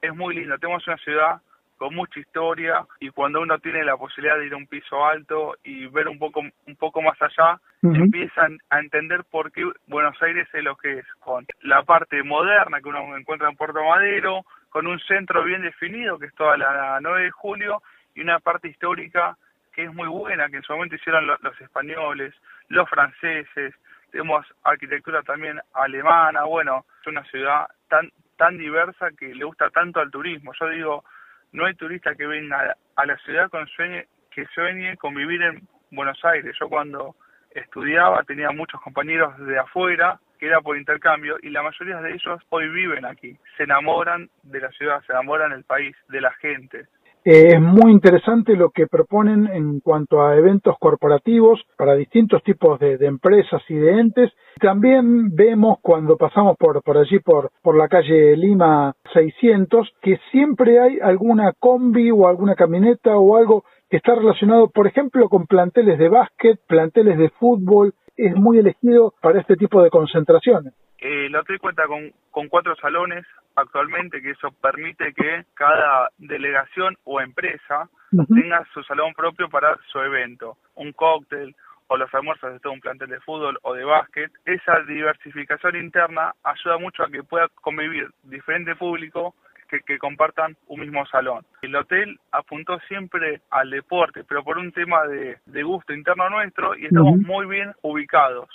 es 0.00 0.14
muy 0.14 0.34
lindo. 0.34 0.56
Tenemos 0.58 0.86
una 0.86 0.98
ciudad 0.98 1.40
con 1.82 1.96
mucha 1.96 2.20
historia 2.20 2.86
y 3.00 3.10
cuando 3.10 3.40
uno 3.40 3.58
tiene 3.58 3.82
la 3.82 3.96
posibilidad 3.96 4.38
de 4.38 4.46
ir 4.46 4.54
a 4.54 4.56
un 4.56 4.68
piso 4.68 5.04
alto 5.04 5.56
y 5.64 5.86
ver 5.86 6.06
un 6.06 6.16
poco 6.16 6.38
un 6.38 6.76
poco 6.76 7.02
más 7.02 7.20
allá 7.20 7.58
empiezan 7.82 8.58
a 8.70 8.78
entender 8.78 9.24
por 9.28 9.50
qué 9.50 9.68
Buenos 9.88 10.14
Aires 10.22 10.46
es 10.52 10.62
lo 10.62 10.76
que 10.76 11.00
es 11.00 11.06
con 11.18 11.44
la 11.62 11.82
parte 11.82 12.22
moderna 12.22 12.80
que 12.80 12.88
uno 12.88 13.16
encuentra 13.16 13.48
en 13.48 13.56
Puerto 13.56 13.82
Madero 13.82 14.44
con 14.70 14.86
un 14.86 15.00
centro 15.00 15.42
bien 15.42 15.62
definido 15.62 16.20
que 16.20 16.26
es 16.26 16.34
toda 16.36 16.56
la 16.56 17.00
9 17.02 17.24
de 17.24 17.30
julio 17.32 17.82
y 18.14 18.20
una 18.20 18.38
parte 18.38 18.68
histórica 18.68 19.36
que 19.72 19.82
es 19.82 19.92
muy 19.92 20.06
buena 20.06 20.48
que 20.50 20.58
en 20.58 20.62
su 20.62 20.72
momento 20.74 20.94
hicieron 20.94 21.26
los 21.26 21.60
españoles 21.60 22.32
los 22.68 22.88
franceses 22.88 23.74
tenemos 24.12 24.46
arquitectura 24.62 25.22
también 25.22 25.58
alemana 25.74 26.44
bueno 26.44 26.84
es 27.00 27.08
una 27.08 27.24
ciudad 27.24 27.66
tan 27.88 28.08
tan 28.36 28.56
diversa 28.56 29.08
que 29.18 29.34
le 29.34 29.44
gusta 29.44 29.70
tanto 29.70 30.00
al 30.00 30.10
turismo. 30.10 30.52
Yo 30.58 30.68
digo 30.68 31.04
no 31.52 31.66
hay 31.66 31.74
turista 31.74 32.14
que 32.14 32.26
venga 32.26 32.76
a 32.96 33.06
la 33.06 33.16
ciudad 33.18 33.50
con 33.50 33.66
sueñe, 33.68 34.06
que 34.30 34.46
sueñe 34.54 34.96
con 34.96 35.14
vivir 35.14 35.42
en 35.42 35.68
Buenos 35.90 36.22
Aires. 36.24 36.56
Yo 36.58 36.68
cuando 36.68 37.14
estudiaba 37.50 38.22
tenía 38.24 38.50
muchos 38.50 38.80
compañeros 38.80 39.38
de 39.38 39.58
afuera 39.58 40.18
que 40.38 40.46
era 40.46 40.60
por 40.60 40.76
intercambio 40.76 41.36
y 41.40 41.50
la 41.50 41.62
mayoría 41.62 42.00
de 42.00 42.14
ellos 42.14 42.40
hoy 42.48 42.68
viven 42.70 43.04
aquí, 43.04 43.38
se 43.56 43.62
enamoran 43.62 44.28
de 44.42 44.60
la 44.60 44.70
ciudad, 44.70 45.00
se 45.06 45.12
enamoran 45.12 45.50
del 45.52 45.64
país, 45.64 45.94
de 46.08 46.20
la 46.20 46.32
gente. 46.32 46.86
Eh, 47.24 47.54
es 47.54 47.60
muy 47.60 47.92
interesante 47.92 48.56
lo 48.56 48.70
que 48.70 48.88
proponen 48.88 49.46
en 49.46 49.78
cuanto 49.78 50.22
a 50.22 50.36
eventos 50.36 50.74
corporativos 50.80 51.60
para 51.76 51.94
distintos 51.94 52.42
tipos 52.42 52.80
de, 52.80 52.94
empresas 53.06 53.62
y 53.68 53.74
de 53.74 54.00
entes. 54.00 54.32
También 54.60 55.32
vemos 55.34 55.78
cuando 55.82 56.16
pasamos 56.16 56.56
por, 56.56 56.82
por 56.82 56.98
allí, 56.98 57.20
por, 57.20 57.50
por 57.62 57.76
la 57.76 57.86
calle 57.86 58.36
Lima 58.36 58.94
600, 59.12 59.92
que 60.02 60.18
siempre 60.32 60.80
hay 60.80 60.98
alguna 61.00 61.52
combi 61.52 62.10
o 62.10 62.26
alguna 62.26 62.56
camioneta 62.56 63.16
o 63.16 63.36
algo 63.36 63.64
que 63.88 63.98
está 63.98 64.16
relacionado, 64.16 64.68
por 64.70 64.88
ejemplo, 64.88 65.28
con 65.28 65.46
planteles 65.46 65.98
de 65.98 66.08
básquet, 66.08 66.58
planteles 66.66 67.18
de 67.18 67.28
fútbol. 67.28 67.94
Es 68.16 68.34
muy 68.34 68.58
elegido 68.58 69.14
para 69.22 69.40
este 69.40 69.56
tipo 69.56 69.80
de 69.80 69.90
concentraciones. 69.90 70.74
El 71.02 71.34
hotel 71.34 71.58
cuenta 71.58 71.88
con, 71.88 72.12
con 72.30 72.46
cuatro 72.46 72.76
salones 72.76 73.26
actualmente, 73.56 74.22
que 74.22 74.30
eso 74.30 74.52
permite 74.52 75.12
que 75.12 75.44
cada 75.54 76.08
delegación 76.16 76.96
o 77.02 77.20
empresa 77.20 77.88
tenga 78.32 78.64
su 78.72 78.84
salón 78.84 79.12
propio 79.12 79.48
para 79.48 79.76
su 79.90 79.98
evento, 79.98 80.58
un 80.76 80.92
cóctel 80.92 81.56
o 81.88 81.96
los 81.96 82.14
almuerzos 82.14 82.52
de 82.52 82.60
todo 82.60 82.72
un 82.72 82.80
plantel 82.80 83.08
de 83.08 83.18
fútbol 83.18 83.58
o 83.62 83.74
de 83.74 83.82
básquet. 83.82 84.30
Esa 84.44 84.78
diversificación 84.86 85.74
interna 85.74 86.34
ayuda 86.44 86.78
mucho 86.78 87.02
a 87.02 87.10
que 87.10 87.24
pueda 87.24 87.48
convivir 87.48 88.08
diferente 88.22 88.76
público 88.76 89.34
que, 89.68 89.80
que, 89.80 89.98
compartan 89.98 90.56
un 90.68 90.82
mismo 90.82 91.04
salón. 91.06 91.44
El 91.62 91.74
hotel 91.74 92.20
apuntó 92.30 92.78
siempre 92.86 93.40
al 93.50 93.70
deporte, 93.70 94.22
pero 94.22 94.44
por 94.44 94.56
un 94.56 94.70
tema 94.70 95.04
de, 95.08 95.38
de 95.46 95.62
gusto 95.64 95.92
interno 95.92 96.30
nuestro 96.30 96.76
y 96.76 96.84
estamos 96.86 97.18
muy 97.18 97.46
bien 97.46 97.72
ubicados. 97.82 98.48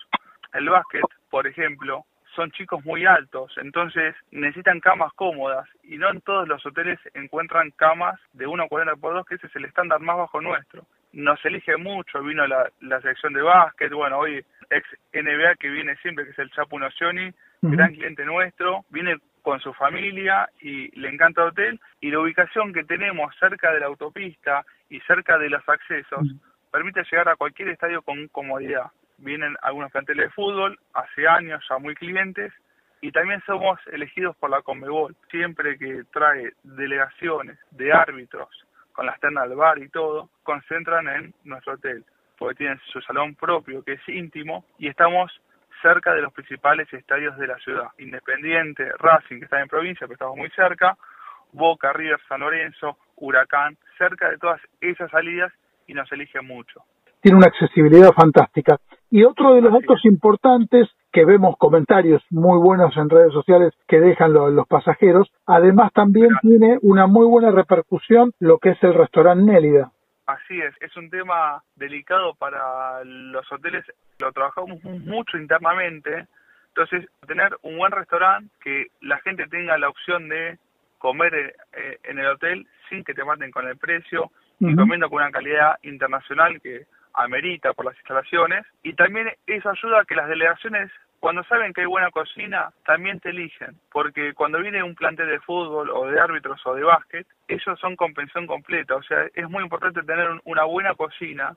El 0.53 0.69
básquet, 0.69 1.03
por 1.29 1.45
ejemplo, 1.45 2.05
son 2.37 2.51
chicos 2.51 2.85
muy 2.85 3.03
altos, 3.03 3.51
entonces 3.57 4.15
necesitan 4.29 4.79
camas 4.79 5.11
cómodas 5.13 5.67
y 5.83 5.97
no 5.97 6.07
en 6.11 6.21
todos 6.21 6.47
los 6.47 6.63
hoteles 6.67 6.99
encuentran 7.15 7.71
camas 7.71 8.19
de 8.33 8.45
1,40 8.47 8.99
por 8.99 9.15
2, 9.15 9.25
que 9.25 9.35
ese 9.35 9.47
es 9.47 9.55
el 9.55 9.65
estándar 9.65 9.99
más 10.01 10.17
bajo 10.17 10.39
nuestro. 10.39 10.85
Nos 11.13 11.43
elige 11.43 11.77
mucho, 11.77 12.21
vino 12.21 12.45
la, 12.45 12.69
la 12.81 13.01
sección 13.01 13.33
de 13.33 13.41
básquet, 13.41 13.91
bueno, 13.91 14.19
hoy 14.19 14.45
ex 14.69 14.87
NBA 15.13 15.55
que 15.59 15.69
viene 15.69 15.95
siempre, 15.97 16.25
que 16.25 16.31
es 16.31 16.39
el 16.39 16.51
Chapu 16.51 16.77
Nocioni, 16.77 17.31
gran 17.63 17.95
cliente 17.95 18.23
nuestro, 18.23 18.85
viene 18.91 19.17
con 19.41 19.59
su 19.59 19.73
familia 19.73 20.47
y 20.61 20.91
le 20.99 21.09
encanta 21.09 21.41
el 21.41 21.47
hotel 21.47 21.79
y 22.01 22.11
la 22.11 22.19
ubicación 22.19 22.71
que 22.71 22.83
tenemos 22.83 23.33
cerca 23.39 23.73
de 23.73 23.79
la 23.79 23.87
autopista 23.87 24.63
y 24.89 24.99
cerca 25.01 25.39
de 25.39 25.49
los 25.49 25.67
accesos 25.67 26.21
permite 26.71 27.01
llegar 27.09 27.29
a 27.29 27.35
cualquier 27.35 27.69
estadio 27.69 28.03
con 28.03 28.27
comodidad 28.27 28.91
vienen 29.17 29.55
algunos 29.61 29.91
planteles 29.91 30.27
de 30.27 30.31
fútbol, 30.31 30.79
hace 30.93 31.27
años 31.27 31.63
ya 31.69 31.77
muy 31.77 31.95
clientes, 31.95 32.53
y 33.01 33.11
también 33.11 33.41
somos 33.45 33.79
elegidos 33.91 34.35
por 34.37 34.49
la 34.49 34.61
Conmebol. 34.61 35.15
Siempre 35.29 35.77
que 35.77 36.03
trae 36.11 36.53
delegaciones 36.63 37.57
de 37.71 37.93
árbitros 37.93 38.49
con 38.91 39.05
las 39.05 39.19
ternas 39.19 39.47
del 39.47 39.57
bar 39.57 39.77
y 39.77 39.89
todo, 39.89 40.29
concentran 40.43 41.07
en 41.07 41.33
nuestro 41.43 41.73
hotel, 41.73 42.03
porque 42.37 42.55
tienen 42.55 42.79
su 42.91 42.99
salón 43.01 43.35
propio 43.35 43.83
que 43.83 43.93
es 43.93 44.09
íntimo 44.09 44.65
y 44.79 44.87
estamos 44.87 45.31
cerca 45.81 46.13
de 46.15 46.23
los 46.23 46.33
principales 46.33 46.91
estadios 46.91 47.37
de 47.37 47.47
la 47.47 47.57
ciudad. 47.59 47.89
Independiente, 47.99 48.89
Racing, 48.97 49.37
que 49.37 49.45
está 49.45 49.61
en 49.61 49.67
provincia, 49.67 50.07
pero 50.07 50.13
estamos 50.13 50.37
muy 50.37 50.49
cerca, 50.49 50.97
Boca, 51.51 51.93
River, 51.93 52.19
San 52.27 52.39
Lorenzo, 52.39 52.97
Huracán, 53.15 53.77
cerca 53.97 54.29
de 54.29 54.37
todas 54.37 54.59
esas 54.81 55.09
salidas 55.11 55.53
y 55.85 55.93
nos 55.93 56.11
eligen 56.11 56.45
mucho. 56.45 56.81
Tiene 57.21 57.37
una 57.37 57.47
accesibilidad 57.47 58.11
fantástica. 58.13 58.77
Y 59.09 59.23
otro 59.23 59.53
de 59.53 59.61
los 59.61 59.71
datos 59.71 60.03
importantes 60.03 60.89
que 61.13 61.23
vemos 61.23 61.55
comentarios 61.57 62.21
muy 62.29 62.59
buenos 62.59 62.95
en 62.97 63.09
redes 63.09 63.31
sociales 63.31 63.73
que 63.87 63.99
dejan 63.99 64.33
los, 64.33 64.67
pasajeros, 64.67 65.31
además 65.45 65.91
también 65.93 66.29
tiene 66.41 66.77
una 66.81 67.07
muy 67.07 67.25
buena 67.25 67.51
repercusión 67.51 68.33
lo 68.39 68.59
que 68.59 68.71
es 68.71 68.83
el 68.83 68.93
restaurante 68.93 69.51
Nélida. 69.51 69.91
Así 70.25 70.59
es, 70.59 70.75
es 70.81 70.95
un 70.97 71.09
tema 71.09 71.63
delicado 71.75 72.35
para 72.35 73.01
los 73.05 73.49
hoteles, 73.49 73.85
lo 74.19 74.31
trabajamos 74.33 74.83
mucho 74.83 75.37
internamente, 75.37 76.27
entonces 76.67 77.09
tener 77.25 77.55
un 77.61 77.77
buen 77.77 77.93
restaurante 77.93 78.53
que 78.61 78.87
la 79.01 79.19
gente 79.19 79.47
tenga 79.47 79.77
la 79.77 79.87
opción 79.87 80.27
de 80.27 80.57
comer 80.97 81.33
eh, 81.33 81.97
en 82.03 82.19
el 82.19 82.27
hotel 82.27 82.67
sin 82.89 83.05
que 83.05 83.13
te 83.13 83.23
maten 83.23 83.51
con 83.51 83.67
el 83.67 83.77
precio 83.77 84.31
y 84.59 84.75
comiendo 84.75 85.09
con 85.09 85.21
una 85.21 85.31
calidad 85.31 85.77
internacional 85.83 86.59
que 86.61 86.85
amerita 87.17 87.73
por 87.73 87.85
las 87.85 87.95
instalaciones 87.97 88.65
y 88.83 88.93
también 88.93 89.29
eso 89.47 89.69
ayuda 89.69 90.01
a 90.01 90.05
que 90.05 90.15
las 90.15 90.29
delegaciones 90.29 90.91
cuando 91.19 91.43
saben 91.45 91.73
que 91.73 91.81
hay 91.81 91.87
buena 91.87 92.11
cocina, 92.11 92.71
también 92.85 93.19
te 93.19 93.29
eligen, 93.29 93.75
porque 93.91 94.33
cuando 94.35 94.59
viene 94.59 94.83
un 94.83 94.93
plantel 94.93 95.27
de 95.27 95.39
fútbol 95.39 95.89
o 95.89 96.05
de 96.05 96.19
árbitros 96.19 96.61
o 96.65 96.75
de 96.75 96.83
básquet, 96.83 97.25
ellos 97.47 97.79
son 97.79 97.95
compensación 97.95 98.45
completa, 98.45 98.95
o 98.95 99.01
sea, 99.01 99.25
es 99.33 99.49
muy 99.49 99.63
importante 99.63 100.03
tener 100.03 100.39
una 100.45 100.63
buena 100.65 100.93
cocina 100.93 101.55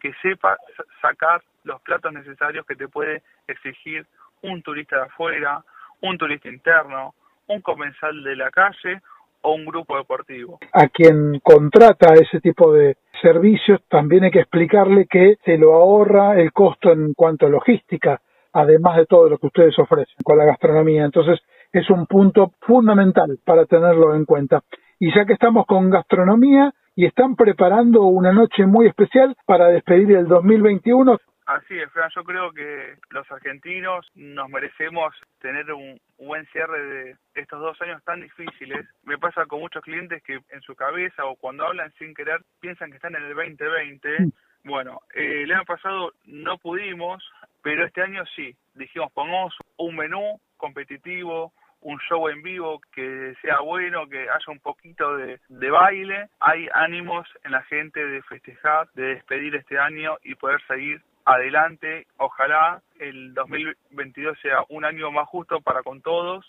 que 0.00 0.12
sepa 0.20 0.58
sacar 1.00 1.42
los 1.64 1.80
platos 1.82 2.12
necesarios 2.12 2.66
que 2.66 2.76
te 2.76 2.88
puede 2.88 3.22
exigir 3.46 4.06
un 4.42 4.62
turista 4.62 4.96
de 4.96 5.02
afuera, 5.02 5.64
un 6.02 6.18
turista 6.18 6.48
interno, 6.48 7.14
un 7.46 7.62
comensal 7.62 8.22
de 8.22 8.36
la 8.36 8.50
calle 8.50 9.00
o 9.42 9.54
un 9.54 9.64
grupo 9.64 9.96
deportivo. 9.96 10.58
A 10.72 10.88
quien 10.88 11.40
contrata 11.42 12.14
ese 12.14 12.40
tipo 12.40 12.72
de 12.72 12.96
servicios 13.22 13.80
también 13.88 14.24
hay 14.24 14.30
que 14.30 14.40
explicarle 14.40 15.06
que 15.06 15.36
se 15.44 15.58
lo 15.58 15.74
ahorra 15.74 16.40
el 16.40 16.52
costo 16.52 16.92
en 16.92 17.14
cuanto 17.14 17.46
a 17.46 17.50
logística, 17.50 18.20
además 18.52 18.96
de 18.96 19.06
todo 19.06 19.28
lo 19.28 19.38
que 19.38 19.46
ustedes 19.46 19.78
ofrecen 19.78 20.16
con 20.24 20.38
la 20.38 20.44
gastronomía. 20.44 21.04
Entonces 21.04 21.40
es 21.72 21.88
un 21.90 22.06
punto 22.06 22.52
fundamental 22.60 23.38
para 23.44 23.66
tenerlo 23.66 24.14
en 24.14 24.24
cuenta. 24.24 24.62
Y 24.98 25.14
ya 25.14 25.24
que 25.24 25.34
estamos 25.34 25.66
con 25.66 25.90
gastronomía 25.90 26.72
y 26.96 27.06
están 27.06 27.36
preparando 27.36 28.02
una 28.02 28.32
noche 28.32 28.66
muy 28.66 28.86
especial 28.88 29.36
para 29.46 29.68
despedir 29.68 30.16
el 30.16 30.26
2021, 30.26 31.18
Así 31.48 31.78
es, 31.78 31.90
Fran, 31.92 32.10
yo 32.14 32.24
creo 32.24 32.52
que 32.52 32.98
los 33.08 33.30
argentinos 33.30 34.06
nos 34.14 34.50
merecemos 34.50 35.14
tener 35.40 35.72
un, 35.72 35.98
buen 36.18 36.44
cierre 36.48 36.84
de 36.84 37.16
estos 37.36 37.58
dos 37.58 37.80
años 37.80 38.04
tan 38.04 38.20
difíciles. 38.20 38.86
Me 39.04 39.16
pasa 39.16 39.46
con 39.46 39.60
muchos 39.60 39.82
clientes 39.82 40.22
que 40.24 40.40
en 40.50 40.60
su 40.60 40.74
cabeza 40.76 41.24
o 41.24 41.36
cuando 41.36 41.64
hablan 41.64 41.90
sin 41.94 42.12
querer 42.12 42.42
piensan 42.60 42.90
que 42.90 42.96
están 42.96 43.14
en 43.14 43.22
el 43.22 43.34
2020. 43.34 44.08
Mm. 44.20 44.30
Bueno, 44.64 45.00
eh, 45.14 45.44
el 45.44 45.52
año 45.52 45.64
pasado 45.64 46.12
no 46.26 46.58
pudimos, 46.58 47.24
pero 47.62 47.86
este 47.86 48.02
año 48.02 48.24
sí. 48.36 48.54
Dijimos, 48.74 49.10
pongamos 49.12 49.56
un 49.78 49.96
menú 49.96 50.38
competitivo, 50.58 51.54
un 51.80 51.98
show 52.00 52.28
en 52.28 52.42
vivo 52.42 52.78
que 52.92 53.34
sea 53.40 53.60
bueno, 53.60 54.06
que 54.06 54.20
haya 54.20 54.48
un 54.48 54.60
poquito 54.60 55.16
de, 55.16 55.40
de, 55.48 55.70
baile. 55.70 56.28
Hay 56.40 56.68
ánimos 56.74 57.26
en 57.42 57.52
la 57.52 57.62
gente 57.62 58.04
de 58.04 58.20
festejar, 58.24 58.90
de 58.92 59.14
despedir 59.14 59.56
este 59.56 59.78
año 59.78 60.18
y 60.22 60.34
poder 60.34 60.60
seguir 60.66 61.00
adelante. 61.28 62.06
Ojalá 62.16 62.80
el 62.98 63.34
2022 63.34 64.38
sea 64.40 64.64
un 64.70 64.84
año 64.84 65.10
más 65.10 65.28
justo 65.28 65.60
para 65.60 65.82
con 65.82 66.00
todos, 66.00 66.44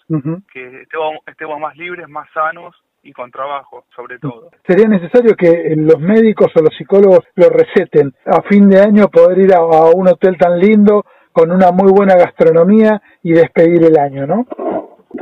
que 0.54 0.84
estemos, 1.28 1.60
más 1.60 1.76
libres, 1.78 2.08
más 2.08 2.30
sanos 2.34 2.76
y 3.04 3.12
con 3.12 3.30
trabajo, 3.32 3.86
sobre 3.96 4.20
todo. 4.20 4.50
Sería 4.65 4.88
necesario 4.88 5.36
que 5.36 5.74
los 5.76 6.00
médicos 6.00 6.48
o 6.56 6.62
los 6.62 6.76
psicólogos 6.78 7.26
lo 7.36 7.50
receten 7.50 8.13
a 8.26 8.42
fin 8.44 8.70
de 8.70 8.82
año, 8.82 9.08
poder 9.08 9.39
ir 9.39 9.54
a, 9.54 9.62
un 9.62 10.08
hotel 10.08 10.38
tan 10.38 10.60
lindo, 10.60 11.06
con 11.32 11.52
una 11.52 11.72
muy 11.72 11.92
buena 11.92 12.15
gastronomía 12.15 13.02
y 13.22 13.34
despedir 13.34 13.84
el 13.84 13.98
año, 13.98 14.26
¿no? 14.26 14.46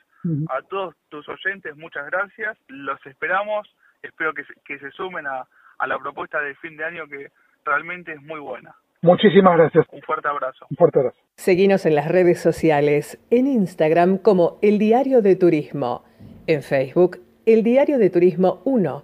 A 0.50 0.64
todos 0.64 0.96
tus 1.10 1.30
oyentes, 1.30 1.78
muchas 1.78 2.08
gracias. 2.08 2.58
Los 2.70 3.06
esperamos. 3.06 3.68
Espero 4.02 4.34
que, 4.34 4.42
que 4.66 4.80
se 4.80 4.90
sumen 4.92 5.28
a, 5.28 5.46
a 5.78 5.88
la 5.88 6.00
propuesta 6.00 6.40
de 6.42 6.56
fin 6.56 6.76
de 6.76 6.86
año 6.86 7.06
que 7.08 7.30
realmente 7.64 8.14
es 8.14 8.22
muy 8.24 8.40
buena. 8.40 8.74
Muchísimas 9.02 9.58
gracias. 9.58 9.86
Un 9.92 10.02
fuerte 10.02 10.28
abrazo. 10.28 10.66
Un 10.70 10.78
fuerte 10.78 11.00
abrazo. 11.00 11.18
Seguinos 11.36 11.88
en 11.88 11.96
las 11.96 12.08
redes 12.08 12.40
sociales, 12.40 13.20
en 13.32 13.48
Instagram 13.48 14.20
como 14.20 14.60
El 14.62 14.78
Diario 14.78 15.22
de 15.22 15.36
Turismo, 15.36 16.04
en 16.46 16.62
Facebook 16.62 17.20
El 17.46 17.64
Diario 17.64 17.98
de 17.98 18.12
Turismo 18.12 18.62
1, 18.66 19.04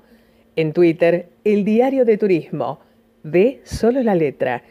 en 0.56 0.74
Twitter 0.74 1.30
El 1.44 1.66
Diario 1.66 2.06
de 2.06 2.18
Turismo, 2.18 2.80
de 3.24 3.62
solo 3.64 4.04
la 4.04 4.14
letra. 4.14 4.62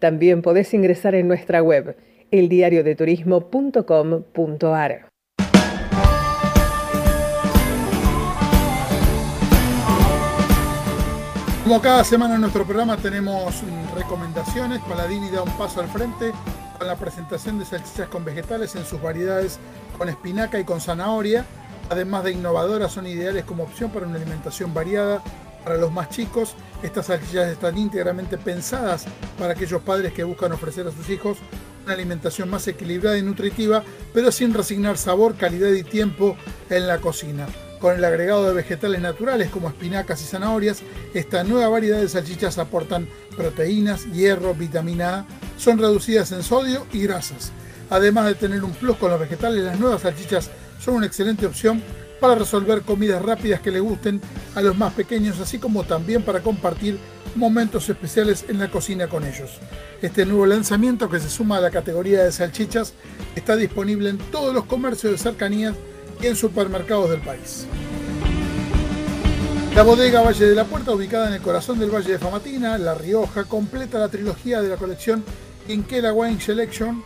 También 0.00 0.42
podés 0.42 0.74
ingresar 0.74 1.14
en 1.14 1.28
nuestra 1.28 1.62
web 1.62 1.96
eldiariodeturismo.com.ar. 2.30 5.13
Como 11.64 11.80
cada 11.80 12.04
semana 12.04 12.34
en 12.34 12.42
nuestro 12.42 12.66
programa 12.66 12.98
tenemos 12.98 13.62
recomendaciones, 13.94 14.82
Paladini 14.82 15.30
da 15.30 15.40
un 15.40 15.56
paso 15.56 15.80
al 15.80 15.88
frente 15.88 16.30
con 16.76 16.86
la 16.86 16.94
presentación 16.94 17.58
de 17.58 17.64
salchichas 17.64 18.06
con 18.08 18.22
vegetales 18.22 18.76
en 18.76 18.84
sus 18.84 19.00
variedades 19.00 19.58
con 19.96 20.10
espinaca 20.10 20.60
y 20.60 20.64
con 20.64 20.82
zanahoria. 20.82 21.46
Además 21.88 22.24
de 22.24 22.32
innovadoras, 22.32 22.92
son 22.92 23.06
ideales 23.06 23.46
como 23.46 23.62
opción 23.62 23.90
para 23.90 24.06
una 24.06 24.16
alimentación 24.16 24.74
variada 24.74 25.22
para 25.64 25.78
los 25.78 25.90
más 25.90 26.10
chicos. 26.10 26.54
Estas 26.82 27.06
salchichas 27.06 27.48
están 27.48 27.78
íntegramente 27.78 28.36
pensadas 28.36 29.06
para 29.38 29.54
aquellos 29.54 29.80
padres 29.80 30.12
que 30.12 30.22
buscan 30.22 30.52
ofrecer 30.52 30.86
a 30.86 30.92
sus 30.92 31.08
hijos 31.08 31.38
una 31.86 31.94
alimentación 31.94 32.50
más 32.50 32.68
equilibrada 32.68 33.16
y 33.16 33.22
nutritiva, 33.22 33.82
pero 34.12 34.30
sin 34.30 34.52
resignar 34.52 34.98
sabor, 34.98 35.34
calidad 35.36 35.72
y 35.72 35.82
tiempo 35.82 36.36
en 36.68 36.86
la 36.86 36.98
cocina. 36.98 37.46
Con 37.84 37.98
el 37.98 38.04
agregado 38.06 38.46
de 38.46 38.54
vegetales 38.54 39.02
naturales 39.02 39.50
como 39.50 39.68
espinacas 39.68 40.22
y 40.22 40.24
zanahorias, 40.24 40.80
esta 41.12 41.44
nueva 41.44 41.68
variedad 41.68 42.00
de 42.00 42.08
salchichas 42.08 42.56
aportan 42.56 43.06
proteínas, 43.36 44.10
hierro, 44.10 44.54
vitamina 44.54 45.18
A, 45.18 45.26
son 45.58 45.78
reducidas 45.78 46.32
en 46.32 46.42
sodio 46.42 46.86
y 46.94 47.02
grasas. 47.02 47.52
Además 47.90 48.24
de 48.24 48.36
tener 48.36 48.64
un 48.64 48.72
plus 48.72 48.96
con 48.96 49.10
los 49.10 49.20
vegetales, 49.20 49.62
las 49.62 49.78
nuevas 49.78 50.00
salchichas 50.00 50.48
son 50.82 50.94
una 50.94 51.04
excelente 51.04 51.44
opción 51.44 51.82
para 52.22 52.36
resolver 52.36 52.80
comidas 52.80 53.20
rápidas 53.20 53.60
que 53.60 53.70
le 53.70 53.80
gusten 53.80 54.18
a 54.54 54.62
los 54.62 54.78
más 54.78 54.94
pequeños, 54.94 55.38
así 55.38 55.58
como 55.58 55.84
también 55.84 56.22
para 56.22 56.40
compartir 56.40 56.98
momentos 57.34 57.86
especiales 57.90 58.46
en 58.48 58.60
la 58.60 58.70
cocina 58.70 59.08
con 59.08 59.24
ellos. 59.24 59.58
Este 60.00 60.24
nuevo 60.24 60.46
lanzamiento 60.46 61.10
que 61.10 61.20
se 61.20 61.28
suma 61.28 61.58
a 61.58 61.60
la 61.60 61.70
categoría 61.70 62.24
de 62.24 62.32
salchichas 62.32 62.94
está 63.36 63.56
disponible 63.56 64.08
en 64.08 64.16
todos 64.16 64.54
los 64.54 64.64
comercios 64.64 65.12
de 65.12 65.18
cercanías 65.18 65.74
en 66.26 66.36
supermercados 66.36 67.10
del 67.10 67.20
país. 67.20 67.66
La 69.74 69.82
bodega 69.82 70.22
Valle 70.22 70.46
de 70.46 70.54
la 70.54 70.64
Puerta, 70.64 70.92
ubicada 70.92 71.28
en 71.28 71.34
el 71.34 71.42
corazón 71.42 71.80
del 71.80 71.90
Valle 71.90 72.12
de 72.12 72.18
Famatina, 72.18 72.78
La 72.78 72.94
Rioja, 72.94 73.44
completa 73.44 73.98
la 73.98 74.08
trilogía 74.08 74.62
de 74.62 74.68
la 74.68 74.76
colección 74.76 75.24
Quinquela 75.66 76.12
Wine 76.12 76.40
Selection, 76.40 77.02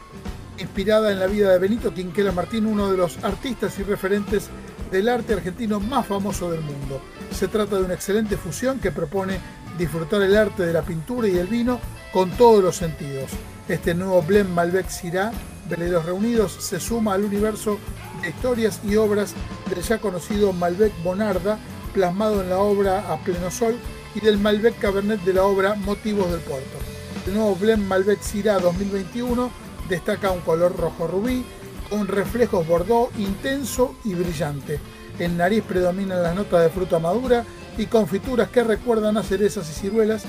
inspirada 0.58 1.10
en 1.10 1.18
la 1.18 1.26
vida 1.26 1.50
de 1.50 1.58
Benito 1.58 1.94
Quinquela 1.94 2.32
Martín, 2.32 2.66
uno 2.66 2.90
de 2.90 2.98
los 2.98 3.24
artistas 3.24 3.78
y 3.78 3.84
referentes 3.84 4.50
del 4.90 5.08
arte 5.08 5.34
argentino 5.34 5.80
más 5.80 6.06
famoso 6.06 6.50
del 6.50 6.60
mundo. 6.60 7.00
Se 7.32 7.48
trata 7.48 7.76
de 7.76 7.84
una 7.84 7.94
excelente 7.94 8.36
fusión 8.36 8.80
que 8.80 8.92
propone 8.92 9.38
disfrutar 9.78 10.20
el 10.22 10.36
arte 10.36 10.66
de 10.66 10.72
la 10.72 10.82
pintura 10.82 11.28
y 11.28 11.38
el 11.38 11.46
vino 11.46 11.80
con 12.12 12.30
todos 12.32 12.62
los 12.62 12.76
sentidos. 12.76 13.30
Este 13.68 13.94
nuevo 13.94 14.22
blend 14.22 14.50
Malbec 14.50 14.88
Syrah, 14.88 15.32
Veleros 15.70 16.04
Reunidos, 16.04 16.52
se 16.60 16.80
suma 16.80 17.14
al 17.14 17.24
universo 17.24 17.78
historias 18.26 18.80
y 18.84 18.96
obras 18.96 19.34
del 19.68 19.82
ya 19.82 19.98
conocido 19.98 20.52
Malbec 20.52 20.92
Bonarda, 21.02 21.58
plasmado 21.92 22.42
en 22.42 22.50
la 22.50 22.58
obra 22.58 23.12
A 23.12 23.18
Pleno 23.18 23.50
Sol, 23.50 23.76
y 24.14 24.20
del 24.20 24.38
Malbec 24.38 24.78
Cabernet 24.78 25.20
de 25.22 25.34
la 25.34 25.44
obra 25.44 25.74
Motivos 25.74 26.30
del 26.30 26.40
Puerto. 26.40 26.78
El 27.26 27.34
nuevo 27.34 27.54
blend 27.56 27.86
Malbec 27.86 28.22
Syrah 28.22 28.58
2021 28.58 29.50
destaca 29.88 30.30
un 30.30 30.40
color 30.40 30.76
rojo 30.76 31.06
rubí, 31.06 31.44
con 31.90 32.06
reflejos 32.06 32.66
bordó 32.66 33.10
intenso 33.18 33.94
y 34.04 34.14
brillante. 34.14 34.80
En 35.18 35.36
nariz 35.36 35.62
predominan 35.64 36.22
las 36.22 36.34
notas 36.34 36.62
de 36.62 36.70
fruta 36.70 36.98
madura 36.98 37.44
y 37.76 37.86
confituras 37.86 38.48
que 38.48 38.64
recuerdan 38.64 39.16
a 39.16 39.22
cerezas 39.22 39.68
y 39.70 39.72
ciruelas. 39.72 40.24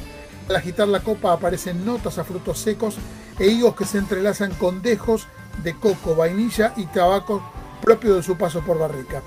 Al 0.49 0.56
agitar 0.56 0.88
la 0.88 1.02
copa 1.02 1.34
aparecen 1.34 1.86
notas 1.86 2.17
a 2.17 2.23
frutos 2.23 2.60
secos 2.60 2.95
e 3.38 3.47
higos 3.47 3.75
que 3.75 3.86
se 3.86 3.97
entrelazan 3.97 4.52
con 4.52 4.82
dejos 4.82 5.28
de 5.63 5.73
coco, 5.75 6.15
vainilla 6.15 6.73
y 6.75 6.86
tabaco 6.86 7.43
propio 7.82 8.15
de 8.15 8.24
su 8.24 8.38
paso 8.38 8.62
por 8.62 8.80
barrica. 8.80 9.22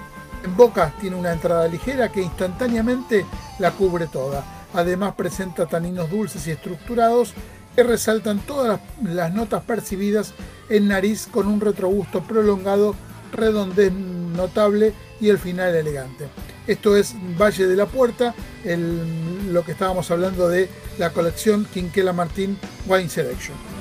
En 0.44 0.56
boca 0.56 0.92
tiene 1.00 1.16
una 1.16 1.32
entrada 1.32 1.68
ligera 1.68 2.10
que 2.10 2.22
instantáneamente 2.22 3.24
la 3.58 3.70
cubre 3.70 4.06
toda. 4.06 4.44
Además 4.74 5.14
presenta 5.14 5.66
taninos 5.66 6.10
dulces 6.10 6.46
y 6.46 6.50
estructurados 6.50 7.34
que 7.76 7.82
resaltan 7.82 8.38
todas 8.40 8.80
las 9.02 9.32
notas 9.32 9.62
percibidas 9.62 10.34
en 10.68 10.88
nariz 10.88 11.28
con 11.30 11.46
un 11.46 11.60
retrogusto 11.60 12.22
prolongado, 12.22 12.94
redondez 13.32 13.92
notable 13.92 14.92
y 15.20 15.28
el 15.28 15.38
final 15.38 15.74
elegante. 15.74 16.28
Esto 16.66 16.96
es 16.96 17.14
Valle 17.40 17.66
de 17.66 17.76
la 17.76 17.86
Puerta, 17.86 18.34
lo 18.64 19.64
que 19.64 19.72
estábamos 19.72 20.10
hablando 20.10 20.48
de 20.48 20.68
la 20.98 21.10
colección 21.10 21.66
Quinquela 21.72 22.12
Martín 22.12 22.58
Wine 22.86 23.08
Selection. 23.08 23.71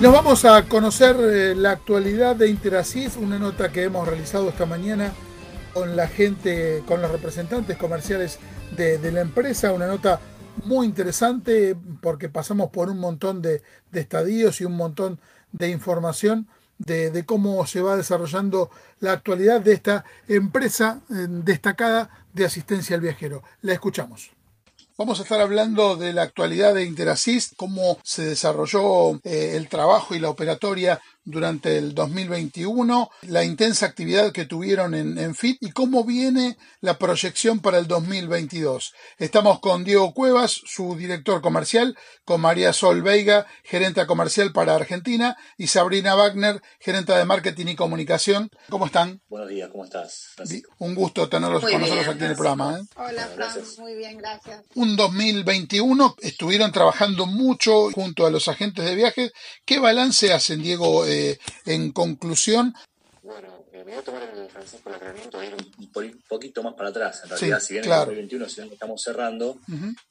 Nos 0.00 0.12
vamos 0.12 0.44
a 0.44 0.62
conocer 0.68 1.16
eh, 1.18 1.54
la 1.56 1.72
actualidad 1.72 2.36
de 2.36 2.48
Interasis, 2.48 3.16
una 3.16 3.36
nota 3.36 3.72
que 3.72 3.82
hemos 3.82 4.06
realizado 4.06 4.48
esta 4.48 4.64
mañana 4.64 5.12
con 5.74 5.96
la 5.96 6.06
gente, 6.06 6.84
con 6.86 7.02
los 7.02 7.10
representantes 7.10 7.76
comerciales 7.76 8.38
de, 8.76 9.10
la 9.10 9.22
empresa, 9.22 9.72
una 9.72 9.88
nota 9.88 10.20
muy 10.64 10.86
interesante 10.86 11.76
porque 12.00 12.28
pasamos 12.28 12.70
por 12.70 12.90
un 12.90 13.00
montón 13.00 13.42
de, 13.42 13.62
de 13.90 14.00
estadios 14.00 14.60
y 14.60 14.66
un 14.66 14.76
montón 14.76 15.18
de 15.50 15.70
información 15.70 16.46
de, 16.78 17.24
cómo 17.26 17.66
se 17.66 17.80
va 17.80 17.96
desarrollando 17.96 18.70
la 19.00 19.10
actualidad 19.10 19.60
de 19.60 19.72
esta 19.72 20.04
empresa 20.28 21.00
eh, 21.10 21.26
destacada 21.28 22.08
de 22.32 22.44
asistencia 22.44 22.94
al 22.94 23.02
viajero. 23.02 23.42
La 23.62 23.72
escuchamos. 23.72 24.37
Vamos 25.00 25.20
a 25.20 25.22
estar 25.22 25.40
hablando 25.40 25.94
de 25.94 26.12
la 26.12 26.22
actualidad 26.22 26.74
de 26.74 26.82
Interassist, 26.82 27.52
cómo 27.56 28.00
se 28.02 28.24
desarrolló 28.30 29.12
eh, 29.22 29.52
el 29.54 29.68
trabajo 29.68 30.16
y 30.16 30.18
la 30.18 30.28
operatoria 30.28 31.00
durante 31.24 31.76
el 31.76 31.94
2021, 31.94 33.10
la 33.22 33.44
intensa 33.44 33.86
actividad 33.86 34.32
que 34.32 34.46
tuvieron 34.46 34.94
en, 34.94 35.34
FIT 35.34 35.58
y 35.60 35.72
cómo 35.72 36.04
viene 36.04 36.56
la 36.80 36.98
proyección 36.98 37.60
para 37.60 37.78
el 37.78 37.86
2022. 37.86 38.94
Estamos 39.18 39.60
con 39.60 39.84
Diego 39.84 40.14
Cuevas, 40.14 40.60
su 40.64 40.96
director 40.96 41.42
comercial, 41.42 41.96
con 42.24 42.40
María 42.40 42.72
Sol 42.72 43.02
Veiga, 43.02 43.46
gerente 43.62 44.06
comercial 44.06 44.52
para 44.52 44.74
Argentina, 44.74 45.36
y 45.56 45.66
Sabrina 45.66 46.14
Wagner, 46.14 46.62
gerente 46.80 47.12
de 47.12 47.24
marketing 47.24 47.66
y 47.66 47.76
comunicación. 47.76 48.50
¿Cómo 48.70 48.86
están? 48.86 49.20
Buenos 49.28 49.48
días, 49.48 49.68
¿cómo 49.70 49.84
estás? 49.84 50.34
Un 50.78 50.94
gusto 50.94 51.28
tenerlos 51.28 51.62
con 51.62 51.80
nosotros 51.80 52.08
aquí 52.08 52.24
en 52.24 52.30
el 52.30 52.36
programa. 52.36 52.78
¿eh? 52.78 52.84
Hola, 52.96 53.26
Fran, 53.28 53.58
muy 53.78 53.94
bien, 53.96 54.18
gracias. 54.18 54.62
Un 54.74 54.96
2021 54.96 56.16
estuvieron 56.20 56.72
trabajando 56.72 57.26
mucho 57.26 57.90
junto 57.92 58.26
a 58.26 58.30
los 58.30 58.48
agentes 58.48 58.84
de 58.84 58.94
viajes. 58.94 59.32
¿Qué 59.64 59.78
balance 59.78 60.32
hacen, 60.32 60.62
Diego? 60.62 61.04
Eh, 61.08 61.38
en 61.66 61.92
conclusión. 61.92 62.74
Bueno, 63.22 63.48
me 63.72 63.82
voy 63.84 63.92
a 63.94 64.02
tomar 64.02 64.22
el 64.22 64.48
Francisco 64.48 64.88
el 64.88 64.96
aclaramiento 64.96 65.42
ir 65.42 65.54
un, 65.54 66.22
poquito 66.28 66.62
más 66.62 66.74
para 66.74 66.90
atrás. 66.90 67.20
En 67.24 67.30
realidad, 67.30 67.60
si 67.60 67.74
bien 67.74 67.84
en 67.84 67.92
el 67.92 67.98
2021 67.98 68.48
si 68.48 68.60
estamos 68.60 69.02
cerrando, 69.02 69.58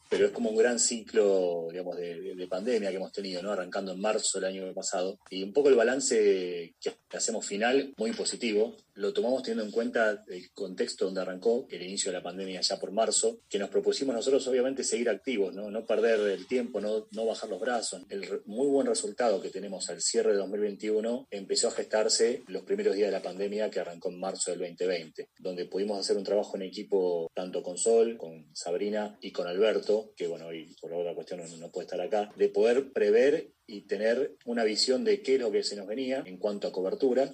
pero 0.10 0.26
es 0.26 0.32
como 0.32 0.50
un 0.50 0.58
gran 0.58 0.80
ciclo, 0.80 1.68
digamos, 1.72 1.98
de, 1.98 2.48
pandemia 2.50 2.90
que 2.92 2.96
hemos 2.96 3.12
tenido, 3.12 3.42
¿no? 3.42 3.52
Arrancando 3.52 3.92
en 3.92 4.00
marzo 4.00 4.40
del 4.40 4.50
año 4.50 4.74
pasado. 4.74 5.20
Y 5.30 5.44
un 5.44 5.52
poco 5.52 5.68
el 5.68 5.76
balance 5.76 6.76
que 6.80 7.18
hacemos 7.18 7.46
final, 7.46 7.94
muy 7.98 8.14
positivo. 8.14 8.78
Lo 8.94 9.12
tomamos 9.12 9.44
teniendo 9.44 9.66
en 9.66 9.72
cuenta 9.72 10.24
el 10.28 10.52
contexto 10.54 11.06
donde 11.06 11.22
arrancó, 11.22 11.68
el 11.70 11.82
inicio 11.82 12.12
de 12.12 12.18
la 12.18 12.24
pandemia 12.24 12.62
ya 12.62 12.80
por 12.80 12.92
marzo, 12.92 13.42
que 13.50 13.60
nos 13.60 13.70
propusimos 13.70 14.16
nosotros 14.16 14.48
obviamente 14.48 14.84
seguir 14.84 15.10
activos, 15.10 15.54
no, 15.54 15.70
no 15.70 15.86
perder 15.86 16.20
el 16.32 16.48
tiempo, 16.48 16.80
no, 16.80 17.08
no 17.12 17.26
bajar 17.26 17.50
los 17.50 17.60
brazos. 17.60 18.04
El 18.10 18.42
muy 18.46 18.68
buen 18.68 18.88
resultado 18.88 19.42
que 19.42 19.50
tenemos 19.50 19.90
al 19.90 20.02
cierre 20.02 20.32
de 20.32 20.38
2021 20.38 21.28
empezó 21.30 21.68
a 21.68 21.72
gestarse 21.72 22.44
los 22.48 22.64
primeros 22.64 22.96
días 22.96 23.10
de 23.10 23.18
la 23.18 23.22
pandemia 23.22 23.70
que 23.70 23.82
arrancó 23.82 24.10
en 24.10 24.20
marzo 24.20 24.52
del 24.52 24.62
2020, 24.62 25.30
donde 25.40 25.66
pudimos 25.66 26.00
hacer 26.00 26.18
un 26.18 26.24
trabajo 26.24 26.56
en 26.56 26.64
equipo 26.64 27.30
tanto 27.36 27.62
con 27.62 27.78
Sol, 27.78 28.18
con 28.18 28.48
Sabrina 28.56 29.18
y 29.22 29.32
con 29.32 29.48
Alberto 29.48 29.97
que 30.16 30.28
bueno, 30.28 30.54
y 30.54 30.76
por 30.80 30.94
otra 30.94 31.16
cuestión 31.16 31.42
no, 31.60 31.72
puede 31.72 31.86
estar 31.86 32.02
acá, 32.02 32.32
de 32.36 32.50
poder 32.50 32.92
prever 32.92 33.52
y 33.66 33.82
tener 33.82 34.36
una 34.46 34.64
visión 34.64 35.04
de 35.04 35.22
qué 35.22 35.36
es 35.36 35.42
lo 35.42 35.52
que 35.52 35.64
se 35.64 35.76
nos 35.76 35.88
venía 35.88 36.24
en 36.26 36.38
cuanto 36.38 36.68
a 36.68 36.72
cobertura, 36.72 37.32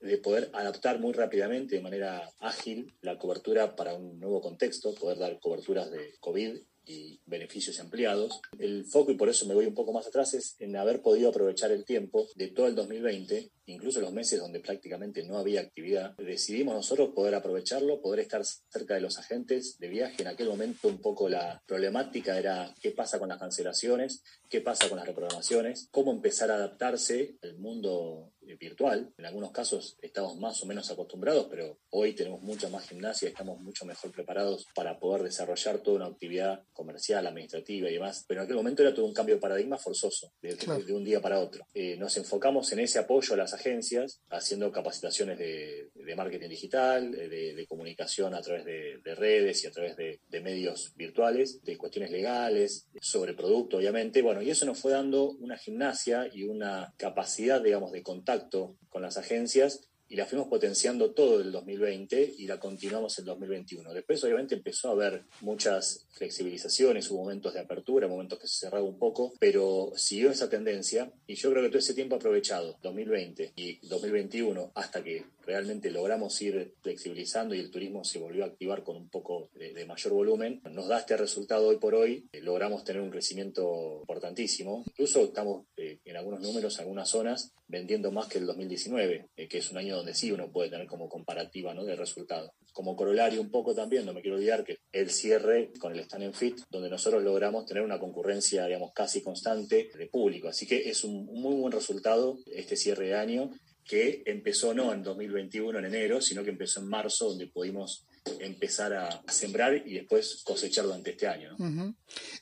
de 0.00 0.18
poder 0.18 0.50
adaptar 0.52 1.00
muy 1.00 1.12
rápidamente, 1.12 1.76
de 1.76 1.82
manera 1.82 2.30
ágil, 2.38 2.92
la 3.00 3.18
cobertura 3.18 3.74
para 3.74 3.94
un 3.94 4.20
nuevo 4.20 4.40
contexto, 4.40 4.94
poder 4.94 5.18
dar 5.18 5.40
coberturas 5.40 5.90
de 5.90 6.14
COVID 6.20 6.56
y 6.84 7.20
beneficios 7.26 7.78
ampliados. 7.80 8.40
El 8.58 8.84
foco, 8.84 9.12
y 9.12 9.16
por 9.16 9.28
eso 9.28 9.46
me 9.46 9.54
voy 9.54 9.66
un 9.66 9.74
poco 9.74 9.92
más 9.92 10.06
atrás, 10.06 10.34
es 10.34 10.56
en 10.58 10.76
haber 10.76 11.02
podido 11.02 11.30
aprovechar 11.30 11.70
el 11.70 11.84
tiempo 11.84 12.28
de 12.34 12.48
todo 12.48 12.66
el 12.66 12.74
2020, 12.74 13.50
incluso 13.66 14.00
los 14.00 14.12
meses 14.12 14.40
donde 14.40 14.60
prácticamente 14.60 15.22
no 15.24 15.38
había 15.38 15.60
actividad. 15.60 16.16
Decidimos 16.16 16.74
nosotros 16.74 17.10
poder 17.14 17.34
aprovecharlo, 17.34 18.00
poder 18.00 18.20
estar 18.20 18.44
cerca 18.44 18.94
de 18.94 19.00
los 19.00 19.18
agentes 19.18 19.78
de 19.78 19.88
viaje. 19.88 20.22
En 20.22 20.28
aquel 20.28 20.48
momento 20.48 20.88
un 20.88 21.00
poco 21.00 21.28
la 21.28 21.62
problemática 21.66 22.38
era 22.38 22.74
qué 22.80 22.90
pasa 22.90 23.18
con 23.18 23.28
las 23.28 23.38
cancelaciones, 23.38 24.22
qué 24.48 24.60
pasa 24.60 24.88
con 24.88 24.98
las 24.98 25.06
reprogramaciones, 25.06 25.88
cómo 25.90 26.12
empezar 26.12 26.50
a 26.50 26.56
adaptarse 26.56 27.36
al 27.42 27.58
mundo 27.58 28.32
eh, 28.46 28.56
virtual. 28.56 29.12
En 29.16 29.26
algunos 29.26 29.52
casos 29.52 29.96
estamos 30.02 30.36
más 30.38 30.62
o 30.62 30.66
menos 30.66 30.90
acostumbrados, 30.90 31.46
pero 31.48 31.78
hoy 31.90 32.14
tenemos 32.14 32.42
mucha 32.42 32.68
más 32.68 32.88
gimnasia, 32.88 33.28
estamos 33.28 33.60
mucho 33.60 33.84
mejor 33.84 34.10
preparados 34.12 34.66
para 34.74 34.98
poder 34.98 35.22
desarrollar 35.22 35.78
toda 35.78 35.96
una 35.96 36.06
actividad 36.06 36.64
comercial, 36.72 37.26
administrativa 37.26 37.88
y 37.88 37.94
demás. 37.94 38.24
Pero 38.26 38.40
en 38.40 38.44
aquel 38.44 38.56
momento 38.56 38.82
era 38.82 38.94
todo 38.94 39.06
un 39.06 39.14
cambio 39.14 39.36
de 39.36 39.40
paradigma 39.40 39.78
forzoso, 39.78 40.32
de, 40.40 40.56
un 40.92 41.04
día 41.04 41.20
para 41.20 41.38
otro. 41.38 41.66
Eh, 41.72 41.96
nos 41.96 42.16
enfocamos 42.16 42.70
en 42.72 42.80
ese 42.80 42.98
apoyo 42.98 43.34
a 43.34 43.36
las 43.36 43.51
agencias, 43.54 44.20
haciendo 44.30 44.70
capacitaciones 44.72 45.38
de, 45.38 45.90
marketing 46.16 46.48
digital, 46.48 47.10
de, 47.10 47.66
comunicación 47.68 48.34
a 48.34 48.42
través 48.42 48.64
de, 48.64 49.14
redes 49.14 49.64
y 49.64 49.66
a 49.66 49.70
través 49.70 49.96
de, 49.96 50.20
medios 50.42 50.92
virtuales, 50.96 51.62
de 51.62 51.76
cuestiones 51.76 52.10
legales, 52.10 52.88
sobre 53.00 53.34
producto, 53.34 53.78
obviamente. 53.78 54.22
Bueno, 54.22 54.42
y 54.42 54.50
eso 54.50 54.66
nos 54.66 54.78
fue 54.78 54.92
dando 54.92 55.30
una 55.32 55.56
gimnasia 55.56 56.28
y 56.32 56.44
una 56.44 56.92
capacidad, 56.96 57.62
digamos, 57.62 57.92
de 57.92 58.02
contacto 58.02 58.76
con 58.88 59.02
las 59.02 59.16
agencias 59.16 59.88
y 60.12 60.16
la 60.16 60.26
fuimos 60.26 60.48
potenciando 60.48 61.12
todo 61.12 61.40
el 61.40 61.50
2020 61.50 62.34
y 62.36 62.46
la 62.46 62.60
continuamos 62.60 63.18
el 63.18 63.24
2021. 63.24 63.94
Después 63.94 64.22
obviamente 64.22 64.54
empezó 64.54 64.90
a 64.90 64.92
haber 64.92 65.22
muchas 65.40 66.04
flexibilizaciones, 66.10 67.10
hubo 67.10 67.22
momentos 67.22 67.54
de 67.54 67.60
apertura, 67.60 68.06
momentos 68.08 68.38
que 68.38 68.46
se 68.46 68.66
cerraba 68.66 68.84
un 68.84 68.98
poco, 68.98 69.32
pero 69.40 69.90
siguió 69.96 70.30
esa 70.30 70.50
tendencia 70.50 71.10
y 71.26 71.36
yo 71.36 71.50
creo 71.50 71.62
que 71.62 71.70
todo 71.70 71.78
ese 71.78 71.94
tiempo 71.94 72.16
aprovechado, 72.16 72.76
2020 72.82 73.52
y 73.56 73.78
2021, 73.86 74.72
hasta 74.74 75.02
que 75.02 75.24
realmente 75.44 75.90
logramos 75.90 76.40
ir 76.42 76.74
flexibilizando 76.80 77.54
y 77.54 77.60
el 77.60 77.70
turismo 77.70 78.04
se 78.04 78.18
volvió 78.18 78.44
a 78.44 78.48
activar 78.48 78.82
con 78.82 78.96
un 78.96 79.08
poco 79.08 79.50
de, 79.54 79.84
mayor 79.86 80.12
volumen, 80.12 80.60
nos 80.70 80.88
da 80.88 81.00
este 81.00 81.16
resultado 81.16 81.68
hoy 81.68 81.78
por 81.78 81.94
hoy, 81.94 82.28
eh, 82.32 82.40
logramos 82.40 82.84
tener 82.84 83.02
un 83.02 83.10
crecimiento 83.10 83.98
importantísimo. 84.00 84.84
Incluso 84.86 85.24
estamos 85.24 85.66
eh, 85.76 85.98
en 86.04 86.16
algunos 86.16 86.40
números, 86.40 86.76
en 86.76 86.82
algunas 86.82 87.08
zonas, 87.08 87.52
vendiendo 87.66 88.12
más 88.12 88.28
que 88.28 88.38
el 88.38 88.46
2019, 88.46 89.28
eh, 89.36 89.48
que 89.48 89.58
es 89.58 89.70
un 89.70 89.78
año 89.78 89.96
donde 89.96 90.14
sí 90.14 90.30
uno 90.30 90.50
puede 90.52 90.70
tener 90.70 90.86
como 90.86 91.08
comparativa 91.08 91.74
¿no? 91.74 91.84
de 91.84 91.96
resultados. 91.96 92.52
Como 92.72 92.96
corolario 92.96 93.40
un 93.40 93.50
poco 93.50 93.74
también, 93.74 94.06
no 94.06 94.14
me 94.14 94.22
quiero 94.22 94.36
olvidar 94.36 94.64
que 94.64 94.78
el 94.92 95.10
cierre 95.10 95.72
con 95.78 95.92
el 95.92 96.00
Stand 96.00 96.24
en 96.24 96.34
Fit, 96.34 96.60
donde 96.70 96.88
nosotros 96.88 97.22
logramos 97.22 97.66
tener 97.66 97.82
una 97.82 97.98
concurrencia, 97.98 98.66
digamos, 98.66 98.92
casi 98.92 99.22
constante 99.22 99.90
de 99.96 100.06
público. 100.06 100.48
Así 100.48 100.66
que 100.66 100.88
es 100.88 101.04
un 101.04 101.26
muy 101.26 101.56
buen 101.56 101.72
resultado 101.72 102.38
este 102.46 102.76
cierre 102.76 103.08
de 103.08 103.14
año 103.14 103.50
que 103.84 104.22
empezó 104.26 104.74
no 104.74 104.92
en 104.92 105.02
2021 105.02 105.78
en 105.78 105.84
enero, 105.84 106.20
sino 106.20 106.44
que 106.44 106.50
empezó 106.50 106.80
en 106.80 106.88
marzo, 106.88 107.30
donde 107.30 107.46
pudimos 107.48 108.06
empezar 108.40 108.92
a, 108.94 109.22
sembrar 109.28 109.74
y 109.86 109.94
después 109.94 110.42
cosechar 110.44 110.84
durante 110.84 111.10
este 111.10 111.26
año. 111.26 111.56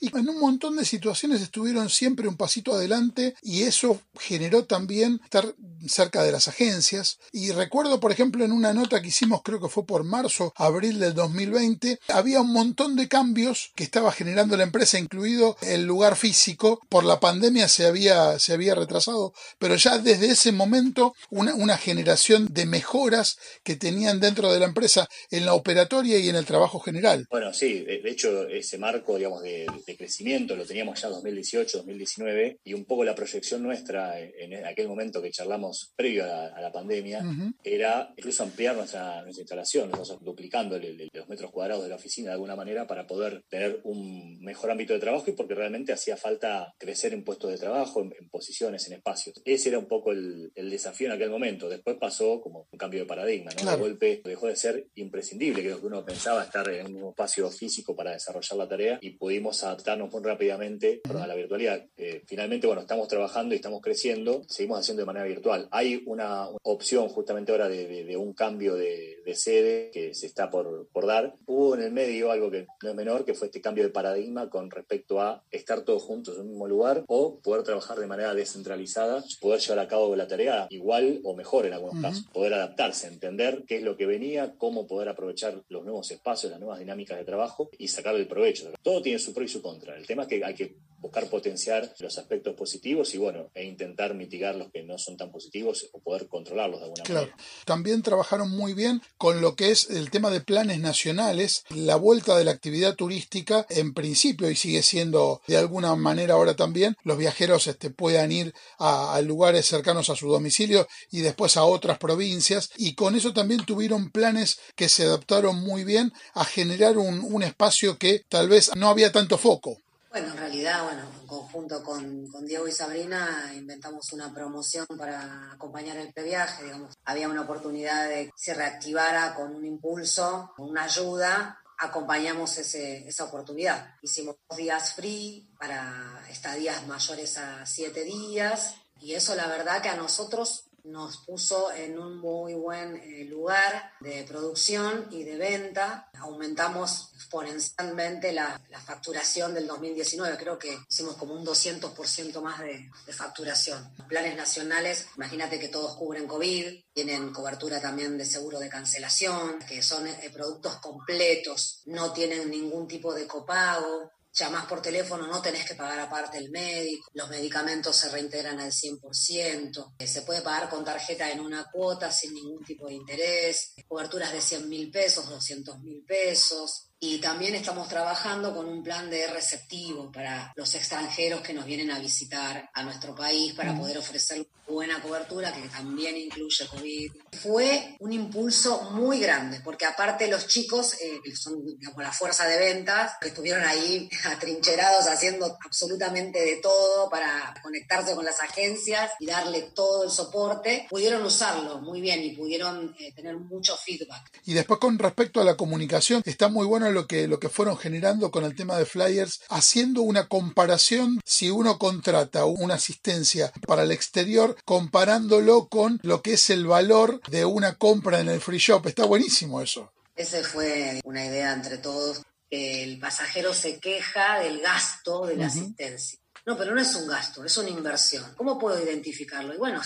Y 0.00 0.16
en 0.16 0.28
un 0.28 0.40
montón 0.40 0.76
de 0.76 0.84
situaciones 0.84 1.40
estuvieron 1.40 1.88
siempre 1.88 2.28
un 2.28 2.36
pasito 2.36 2.74
adelante 2.74 3.34
y 3.42 3.62
eso 3.62 4.00
generó 4.18 4.64
también 4.64 5.20
estar 5.24 5.54
cerca 5.86 6.22
de 6.22 6.32
las 6.32 6.48
agencias. 6.48 7.18
Y 7.32 7.52
recuerdo, 7.52 8.00
por 8.00 8.12
ejemplo, 8.12 8.44
en 8.44 8.52
una 8.52 8.72
nota 8.72 9.00
que 9.00 9.08
hicimos, 9.08 9.42
creo 9.42 9.60
que 9.60 9.68
fue 9.68 9.86
por 9.86 10.04
marzo, 10.04 10.52
abril 10.56 10.98
del 10.98 11.14
2020, 11.14 12.00
había 12.08 12.40
un 12.40 12.52
montón 12.52 12.96
de 12.96 13.08
cambios 13.08 13.72
que 13.74 13.84
estaba 13.84 14.12
generando 14.12 14.56
la 14.56 14.64
empresa, 14.64 14.98
incluido 14.98 15.56
el 15.62 15.84
lugar 15.84 16.16
físico. 16.16 16.80
Por 16.88 17.04
la 17.04 17.20
pandemia 17.20 17.68
se 17.68 17.86
había, 17.86 18.38
se 18.38 18.52
había 18.52 18.74
retrasado, 18.74 19.32
pero 19.58 19.76
ya 19.76 19.98
desde 19.98 20.30
ese 20.30 20.52
momento 20.52 21.14
una, 21.30 21.54
una 21.54 21.78
generación 21.78 22.48
de 22.50 22.66
mejoras 22.66 23.38
que 23.62 23.76
tenían 23.76 24.20
dentro 24.20 24.52
de 24.52 24.58
la 24.58 24.66
empresa 24.66 25.08
en 25.30 25.46
la 25.46 25.54
operación 25.54 25.69
y 26.00 26.28
en 26.28 26.36
el 26.36 26.44
trabajo 26.44 26.78
general. 26.80 27.26
Bueno, 27.30 27.52
sí, 27.52 27.80
de, 27.80 28.00
hecho 28.04 28.46
ese 28.48 28.78
marco, 28.78 29.16
digamos, 29.16 29.42
de, 29.42 29.66
crecimiento 29.98 30.56
lo 30.56 30.64
teníamos 30.64 31.00
ya 31.00 31.08
en 31.08 31.14
2018, 31.14 31.78
2019 31.78 32.60
y 32.64 32.74
un 32.74 32.84
poco 32.84 33.04
la 33.04 33.14
proyección 33.14 33.62
nuestra 33.62 34.18
en 34.20 34.64
aquel 34.64 34.88
momento 34.88 35.20
que 35.20 35.30
charlamos 35.30 35.92
previo 35.96 36.24
a 36.24 36.60
la, 36.60 36.70
pandemia 36.70 37.20
era 37.64 38.12
incluso 38.16 38.44
ampliar 38.44 38.76
nuestra, 38.76 39.22
nuestra 39.22 39.42
instalación, 39.42 39.90
duplicando 40.20 40.78
los 40.78 41.28
metros 41.28 41.50
cuadrados 41.50 41.82
de 41.82 41.88
la 41.88 41.96
oficina 41.96 42.28
de 42.28 42.34
alguna 42.34 42.54
manera 42.54 42.86
para 42.86 43.06
poder 43.06 43.42
tener 43.48 43.80
un 43.82 44.40
mejor 44.40 44.70
ámbito 44.70 44.92
de 44.92 45.00
trabajo 45.00 45.24
y 45.28 45.32
porque 45.32 45.54
realmente 45.54 45.92
hacía 45.92 46.16
falta 46.16 46.72
crecer 46.78 47.12
en 47.12 47.24
puestos 47.24 47.50
de 47.50 47.58
trabajo, 47.58 48.02
en, 48.02 48.28
posiciones, 48.30 48.86
en 48.86 48.94
espacios. 48.94 49.40
Ese 49.44 49.70
era 49.70 49.78
un 49.78 49.86
poco 49.86 50.12
el, 50.12 50.52
desafío 50.54 51.08
en 51.08 51.14
aquel 51.14 51.30
momento. 51.30 51.68
Después 51.68 51.96
pasó 51.98 52.40
como 52.40 52.68
un 52.70 52.78
cambio 52.78 53.00
de 53.00 53.06
paradigma, 53.06 53.50
¿no? 53.62 53.70
De 53.70 53.76
golpe 53.76 54.22
dejó 54.24 54.46
de 54.46 54.56
ser 54.56 54.86
imprescindible 54.94 55.59
que 55.62 55.74
uno 55.74 56.04
pensaba 56.04 56.44
estar 56.44 56.68
en 56.68 56.94
un 56.96 57.10
espacio 57.10 57.50
físico 57.50 57.94
para 57.94 58.12
desarrollar 58.12 58.58
la 58.58 58.68
tarea 58.68 58.98
y 59.00 59.10
pudimos 59.10 59.62
adaptarnos 59.62 60.12
muy 60.12 60.22
rápidamente 60.22 61.00
a 61.14 61.26
la 61.26 61.34
virtualidad. 61.34 61.86
Eh, 61.96 62.22
finalmente, 62.26 62.66
bueno, 62.66 62.82
estamos 62.82 63.08
trabajando 63.08 63.54
y 63.54 63.56
estamos 63.56 63.80
creciendo, 63.80 64.42
seguimos 64.48 64.80
haciendo 64.80 65.02
de 65.02 65.06
manera 65.06 65.26
virtual. 65.26 65.68
Hay 65.70 66.02
una 66.06 66.48
opción 66.62 67.08
justamente 67.08 67.52
ahora 67.52 67.68
de, 67.68 68.16
un 68.16 68.32
cambio 68.32 68.74
de, 68.74 69.18
sede 69.32 69.92
que 69.92 70.12
se 70.12 70.26
está 70.26 70.50
por, 70.50 70.88
por 70.88 71.06
dar. 71.06 71.36
Hubo 71.46 71.76
en 71.76 71.82
el 71.82 71.92
medio 71.92 72.32
algo 72.32 72.50
que 72.50 72.66
no 72.82 72.90
es 72.90 72.96
menor, 72.96 73.24
que 73.24 73.34
fue 73.34 73.46
este 73.46 73.60
cambio 73.60 73.84
de 73.84 73.90
paradigma 73.90 74.50
con 74.50 74.68
respecto 74.70 75.20
a 75.20 75.44
estar 75.52 75.82
todos 75.82 76.02
juntos 76.02 76.34
en 76.34 76.42
un 76.42 76.48
mismo 76.48 76.66
lugar 76.66 77.04
o 77.06 77.38
poder 77.38 77.62
trabajar 77.62 78.00
de 78.00 78.08
manera 78.08 78.34
descentralizada, 78.34 79.22
poder 79.40 79.60
llevar 79.60 79.78
a 79.78 79.88
cabo 79.88 80.14
la 80.16 80.26
tarea 80.26 80.66
igual 80.70 81.20
o 81.24 81.34
mejor 81.34 81.66
en 81.66 81.74
algunos 81.74 82.02
casos, 82.02 82.26
poder 82.32 82.54
adaptarse, 82.54 83.06
entender 83.06 83.64
qué 83.66 83.76
es 83.76 83.82
lo 83.82 83.96
que 83.96 84.06
venía, 84.06 84.54
cómo 84.58 84.86
poder 84.86 85.08
aprovechar 85.08 85.49
los 85.68 85.84
nuevos 85.84 86.10
espacios, 86.10 86.50
las 86.50 86.60
nuevas 86.60 86.78
dinámicas 86.78 87.18
de 87.18 87.24
trabajo 87.24 87.70
y 87.78 87.88
sacarle 87.88 88.20
el 88.20 88.28
provecho. 88.28 88.70
Todo 88.82 89.02
tiene 89.02 89.18
su 89.18 89.32
pro 89.32 89.44
y 89.44 89.48
su 89.48 89.62
contra. 89.62 89.96
El 89.96 90.06
tema 90.06 90.22
es 90.22 90.28
que 90.28 90.44
hay 90.44 90.54
que 90.54 90.76
buscar 91.00 91.28
potenciar 91.28 91.94
los 91.98 92.18
aspectos 92.18 92.54
positivos 92.54 93.14
y 93.14 93.18
bueno, 93.18 93.50
e 93.54 93.64
intentar 93.64 94.14
mitigar 94.14 94.54
los 94.54 94.70
que 94.70 94.82
no 94.82 94.98
son 94.98 95.16
tan 95.16 95.30
positivos 95.30 95.88
o 95.92 96.00
poder 96.00 96.28
controlarlos 96.28 96.80
de 96.80 96.84
alguna 96.84 97.04
claro. 97.04 97.26
manera. 97.28 97.44
También 97.64 98.02
trabajaron 98.02 98.50
muy 98.50 98.74
bien 98.74 99.00
con 99.16 99.40
lo 99.40 99.56
que 99.56 99.70
es 99.70 99.88
el 99.90 100.10
tema 100.10 100.30
de 100.30 100.40
planes 100.40 100.78
nacionales, 100.78 101.64
la 101.70 101.96
vuelta 101.96 102.36
de 102.36 102.44
la 102.44 102.50
actividad 102.50 102.96
turística 102.96 103.66
en 103.70 103.94
principio 103.94 104.50
y 104.50 104.56
sigue 104.56 104.82
siendo 104.82 105.40
de 105.46 105.56
alguna 105.56 105.94
manera 105.96 106.34
ahora 106.34 106.54
también, 106.54 106.96
los 107.02 107.16
viajeros 107.16 107.66
este, 107.66 107.90
puedan 107.90 108.30
ir 108.30 108.52
a, 108.78 109.14
a 109.14 109.22
lugares 109.22 109.66
cercanos 109.66 110.10
a 110.10 110.16
su 110.16 110.28
domicilio 110.28 110.86
y 111.10 111.20
después 111.20 111.56
a 111.56 111.64
otras 111.64 111.98
provincias 111.98 112.70
y 112.76 112.94
con 112.94 113.14
eso 113.14 113.32
también 113.32 113.64
tuvieron 113.64 114.10
planes 114.10 114.60
que 114.76 114.88
se 114.88 115.04
adaptaron 115.04 115.39
muy 115.52 115.84
bien 115.84 116.12
a 116.34 116.44
generar 116.44 116.98
un, 116.98 117.20
un 117.20 117.42
espacio 117.42 117.98
que 117.98 118.24
tal 118.28 118.48
vez 118.48 118.70
no 118.76 118.88
había 118.88 119.10
tanto 119.12 119.38
foco. 119.38 119.78
Bueno, 120.10 120.32
en 120.32 120.38
realidad, 120.38 120.82
bueno, 120.82 121.02
en 121.20 121.26
conjunto 121.28 121.84
con, 121.84 122.28
Diego 122.44 122.66
y 122.66 122.72
Sabrina 122.72 123.52
inventamos 123.54 124.12
una 124.12 124.34
promoción 124.34 124.84
para 124.98 125.52
acompañar 125.52 125.98
el 125.98 126.12
previaje, 126.12 126.64
digamos. 126.64 126.94
Había 127.04 127.28
una 127.28 127.42
oportunidad 127.42 128.08
de 128.08 128.26
que 128.26 128.32
se 128.34 128.54
reactivara 128.54 129.36
con 129.36 129.54
un 129.54 129.64
impulso, 129.64 130.52
con 130.56 130.70
una 130.70 130.84
ayuda, 130.84 131.60
acompañamos 131.78 132.58
ese, 132.58 133.06
esa 133.06 133.24
oportunidad. 133.24 133.94
Hicimos 134.02 134.34
días 134.56 134.94
free 134.94 135.48
para 135.56 136.24
estadías 136.28 136.84
mayores 136.88 137.38
a 137.38 137.64
siete 137.64 138.02
días 138.02 138.74
y 139.00 139.14
eso 139.14 139.36
la 139.36 139.46
verdad 139.46 139.80
que 139.80 139.90
a 139.90 139.96
nosotros 139.96 140.64
nos 140.84 141.18
puso 141.18 141.72
en 141.72 141.98
un 141.98 142.18
muy 142.18 142.54
buen 142.54 142.96
eh, 142.96 143.24
lugar 143.24 143.92
de 144.00 144.24
producción 144.24 145.06
y 145.10 145.24
de 145.24 145.36
venta. 145.36 146.10
Aumentamos 146.18 147.10
exponencialmente 147.14 148.32
la, 148.32 148.60
facturación 148.84 149.54
del 149.54 149.66
2019. 149.66 150.36
Creo 150.36 150.58
que 150.58 150.78
hicimos 150.88 151.16
como 151.16 151.34
un 151.34 151.44
200% 151.44 152.40
más 152.40 152.60
de, 152.60 152.90
facturación. 153.12 153.92
Los 153.98 154.06
planes 154.06 154.36
nacionales, 154.36 155.06
imagínate 155.16 155.58
que 155.58 155.68
todos 155.68 155.96
cubren 155.96 156.26
COVID, 156.26 156.84
tienen 156.92 157.32
cobertura 157.32 157.80
también 157.80 158.16
de 158.16 158.24
seguro 158.24 158.58
de 158.58 158.68
cancelación, 158.68 159.58
que 159.68 159.82
son 159.82 160.06
eh, 160.06 160.30
productos 160.32 160.76
completos, 160.76 161.82
no 161.86 162.12
tienen 162.12 162.50
ningún 162.50 162.88
tipo 162.88 163.14
de 163.14 163.26
copago 163.26 164.12
llamás 164.32 164.66
por 164.66 164.80
teléfono, 164.80 165.26
no 165.26 165.42
tenés 165.42 165.64
que 165.64 165.74
pagar 165.74 165.98
aparte 165.98 166.38
el 166.38 166.50
médico, 166.50 167.10
los 167.14 167.28
medicamentos 167.28 167.96
se 167.96 168.08
reintegran 168.10 168.60
al 168.60 168.72
100%, 168.72 169.94
eh, 169.98 170.06
se 170.06 170.22
puede 170.22 170.42
pagar 170.42 170.68
con 170.68 170.84
tarjeta 170.84 171.30
en 171.30 171.40
una 171.40 171.64
cuota 171.70 172.12
sin 172.12 172.34
ningún 172.34 172.64
tipo 172.64 172.86
de 172.86 172.94
interés, 172.94 173.74
coberturas 173.88 174.32
de 174.32 174.40
100 174.40 174.68
mil 174.68 174.90
pesos, 174.90 175.28
200 175.28 175.80
mil 175.80 176.04
pesos, 176.04 176.89
y 177.02 177.18
también 177.18 177.54
estamos 177.54 177.88
trabajando 177.88 178.54
con 178.54 178.68
un 178.68 178.82
plan 178.82 179.08
de 179.08 179.26
receptivo 179.28 180.12
para 180.12 180.52
los 180.54 180.74
extranjeros 180.74 181.40
que 181.40 181.54
nos 181.54 181.64
vienen 181.64 181.90
a 181.90 181.98
visitar 181.98 182.68
a 182.74 182.82
nuestro 182.82 183.14
país 183.14 183.54
para 183.54 183.74
poder 183.74 183.96
ofrecer 183.96 184.46
buena 184.70 185.02
cobertura 185.02 185.52
que 185.52 185.68
también 185.68 186.16
incluye 186.16 186.66
COVID. 186.68 187.12
Fue 187.42 187.96
un 187.98 188.12
impulso 188.12 188.90
muy 188.92 189.18
grande 189.18 189.60
porque 189.64 189.84
aparte 189.84 190.28
los 190.28 190.46
chicos, 190.46 190.94
eh, 191.00 191.20
que 191.24 191.34
son 191.34 191.64
digamos, 191.64 192.02
la 192.02 192.12
fuerza 192.12 192.46
de 192.46 192.58
ventas, 192.58 193.12
que 193.20 193.28
estuvieron 193.28 193.64
ahí 193.64 194.08
atrincherados 194.26 195.06
haciendo 195.06 195.58
absolutamente 195.64 196.40
de 196.40 196.56
todo 196.56 197.10
para 197.10 197.54
conectarse 197.62 198.14
con 198.14 198.24
las 198.24 198.40
agencias 198.40 199.10
y 199.18 199.26
darle 199.26 199.70
todo 199.74 200.04
el 200.04 200.10
soporte, 200.10 200.86
pudieron 200.88 201.22
usarlo 201.24 201.80
muy 201.80 202.00
bien 202.00 202.22
y 202.22 202.36
pudieron 202.36 202.94
eh, 202.98 203.12
tener 203.14 203.36
mucho 203.36 203.76
feedback. 203.76 204.30
Y 204.44 204.54
después 204.54 204.78
con 204.78 204.98
respecto 204.98 205.40
a 205.40 205.44
la 205.44 205.56
comunicación, 205.56 206.22
está 206.24 206.48
muy 206.48 206.66
bueno 206.66 206.89
lo 206.90 207.06
que, 207.06 207.28
lo 207.28 207.38
que 207.40 207.48
fueron 207.48 207.76
generando 207.76 208.30
con 208.30 208.44
el 208.44 208.54
tema 208.54 208.76
de 208.76 208.86
flyers, 208.86 209.40
haciendo 209.48 210.02
una 210.02 210.28
comparación 210.28 211.20
si 211.24 211.50
uno 211.50 211.78
contrata 211.78 212.44
una 212.44 212.74
asistencia 212.74 213.52
para 213.66 213.82
el 213.82 213.92
exterior, 213.92 214.56
comparándolo 214.64 215.68
con 215.68 215.98
lo 216.02 216.22
que 216.22 216.34
es 216.34 216.50
el 216.50 216.66
valor 216.66 217.20
de 217.28 217.44
una 217.44 217.74
compra 217.74 218.20
en 218.20 218.28
el 218.28 218.40
free 218.40 218.58
shop. 218.58 218.86
Está 218.86 219.04
buenísimo 219.04 219.60
eso. 219.60 219.92
Esa 220.14 220.42
fue 220.44 221.00
una 221.04 221.24
idea 221.24 221.52
entre 221.52 221.78
todos. 221.78 222.22
El 222.50 222.98
pasajero 222.98 223.54
se 223.54 223.78
queja 223.78 224.40
del 224.40 224.60
gasto 224.60 225.26
de 225.26 225.36
la 225.36 225.46
asistencia. 225.46 226.18
No, 226.46 226.56
pero 226.56 226.74
no 226.74 226.80
es 226.80 226.94
un 226.94 227.06
gasto, 227.06 227.44
es 227.44 227.56
una 227.58 227.68
inversión. 227.68 228.34
¿Cómo 228.34 228.58
puedo 228.58 228.82
identificarlo? 228.82 229.54
Y 229.54 229.58
bueno, 229.58 229.80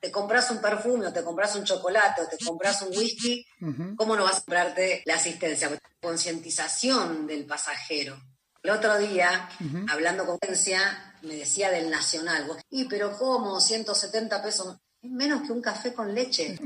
te 0.00 0.10
compras 0.12 0.50
un 0.50 0.60
perfume 0.60 1.06
o 1.06 1.12
te 1.12 1.24
compras 1.24 1.56
un 1.56 1.64
chocolate 1.64 2.22
o 2.22 2.28
te 2.28 2.44
compras 2.44 2.82
un 2.82 2.96
whisky, 2.96 3.44
¿cómo 3.96 4.16
no 4.16 4.24
vas 4.24 4.36
a 4.36 4.40
comprarte 4.40 5.02
la 5.04 5.14
asistencia? 5.14 5.70
Concientización 6.00 7.26
del 7.26 7.46
pasajero. 7.46 8.20
El 8.62 8.70
otro 8.70 8.98
día, 8.98 9.48
hablando 9.88 10.26
con 10.26 10.38
Agencia, 10.40 11.14
me 11.22 11.34
decía 11.34 11.70
del 11.70 11.90
Nacional, 11.90 12.46
y 12.70 12.84
pero 12.84 13.16
¿cómo? 13.16 13.60
170 13.60 14.42
pesos 14.42 14.76
menos 15.02 15.42
que 15.42 15.52
un 15.52 15.62
café 15.62 15.92
con 15.92 16.14
leche. 16.14 16.58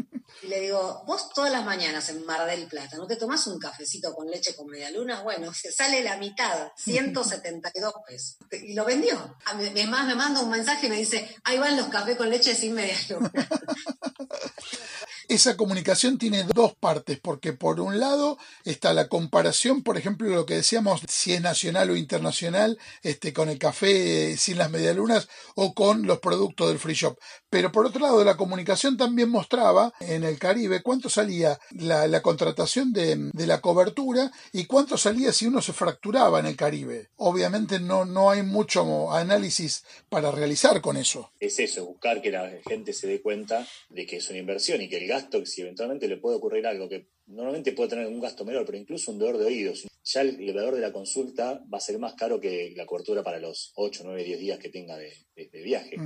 Y 0.42 0.46
le 0.46 0.60
digo, 0.60 1.04
vos 1.06 1.32
todas 1.32 1.52
las 1.52 1.64
mañanas 1.64 2.08
en 2.08 2.24
Mar 2.24 2.46
del 2.46 2.66
Plata, 2.66 2.96
¿no 2.96 3.06
te 3.06 3.16
tomás 3.16 3.46
un 3.46 3.58
cafecito 3.58 4.14
con 4.14 4.28
leche 4.28 4.56
con 4.56 4.66
media 4.66 4.90
luna? 4.90 5.22
Bueno, 5.22 5.52
se 5.52 5.70
sale 5.70 6.02
la 6.02 6.16
mitad, 6.16 6.72
172 6.76 7.92
pesos. 8.06 8.38
Y 8.50 8.74
lo 8.74 8.84
vendió. 8.84 9.36
Mi 9.74 9.86
más 9.86 10.06
me 10.06 10.14
manda 10.14 10.40
un 10.40 10.50
mensaje 10.50 10.86
y 10.86 10.90
me 10.90 10.96
dice, 10.96 11.36
ahí 11.44 11.58
van 11.58 11.76
los 11.76 11.88
cafés 11.88 12.16
con 12.16 12.30
leche 12.30 12.54
sin 12.54 12.74
media 12.74 12.96
luna. 13.08 13.30
esa 15.28 15.56
comunicación 15.56 16.18
tiene 16.18 16.44
dos 16.44 16.74
partes, 16.74 17.18
porque 17.20 17.52
por 17.52 17.80
un 17.80 17.98
lado 17.98 18.38
está 18.64 18.92
la 18.92 19.08
comparación, 19.08 19.82
por 19.82 19.96
ejemplo, 19.96 20.28
lo 20.28 20.46
que 20.46 20.54
decíamos, 20.54 21.02
si 21.08 21.32
es 21.32 21.40
nacional 21.40 21.90
o 21.90 21.96
internacional, 21.96 22.78
este, 23.02 23.32
con 23.32 23.48
el 23.48 23.58
café 23.58 24.36
sin 24.36 24.58
las 24.58 24.70
medialunas 24.70 25.28
o 25.54 25.74
con 25.74 26.06
los 26.06 26.20
productos 26.20 26.68
del 26.68 26.78
free 26.78 26.94
shop. 26.94 27.18
Pero 27.50 27.70
por 27.70 27.86
otro 27.86 28.00
lado, 28.00 28.24
la 28.24 28.36
comunicación 28.36 28.96
también 28.96 29.28
mostraba 29.28 29.92
en 30.00 30.24
el 30.24 30.38
Caribe 30.38 30.82
cuánto 30.82 31.08
salía 31.08 31.58
la, 31.70 32.22
contratación 32.22 32.92
de, 32.92 33.30
la 33.34 33.60
cobertura 33.60 34.30
y 34.52 34.64
cuánto 34.64 34.96
salía 34.96 35.32
si 35.32 35.46
uno 35.46 35.60
se 35.60 35.72
fracturaba 35.72 36.40
en 36.40 36.46
el 36.46 36.56
Caribe. 36.56 37.08
Obviamente 37.16 37.78
no, 37.78 38.04
no 38.04 38.30
hay 38.30 38.42
mucho 38.42 39.12
análisis 39.12 39.84
para 40.08 40.30
realizar 40.30 40.80
con 40.80 40.96
eso. 40.96 41.32
Es 41.40 41.58
eso, 41.58 41.84
buscar 41.84 42.22
que 42.22 42.30
la 42.30 42.50
gente 42.66 42.92
se 42.92 43.06
dé 43.06 43.20
cuenta 43.20 43.66
de 43.90 44.06
que 44.06 44.16
es 44.16 44.30
una 44.30 44.38
inversión 44.38 44.80
y 44.80 44.88
que 44.88 44.98
el 44.98 45.06
gasto, 45.12 45.40
que 45.40 45.46
si 45.46 45.62
eventualmente 45.62 46.08
le 46.08 46.16
puede 46.16 46.36
ocurrir 46.36 46.66
algo 46.66 46.88
que 46.88 47.08
normalmente 47.26 47.72
puede 47.72 47.90
tener 47.90 48.06
un 48.06 48.20
gasto 48.20 48.44
menor, 48.44 48.64
pero 48.66 48.78
incluso 48.78 49.12
un 49.12 49.18
dolor 49.18 49.38
de 49.38 49.46
oídos, 49.46 49.86
ya 50.04 50.22
el, 50.22 50.40
el 50.40 50.54
de 50.54 50.80
la 50.80 50.92
consulta 50.92 51.64
va 51.72 51.78
a 51.78 51.80
ser 51.80 51.98
más 51.98 52.14
caro 52.14 52.40
que 52.40 52.72
la 52.76 52.86
cobertura 52.86 53.22
para 53.22 53.38
los 53.38 53.72
8, 53.76 54.02
9, 54.04 54.24
10 54.24 54.40
días 54.40 54.58
que 54.58 54.68
tenga 54.68 54.96
de, 54.96 55.14
viaje. 55.62 55.96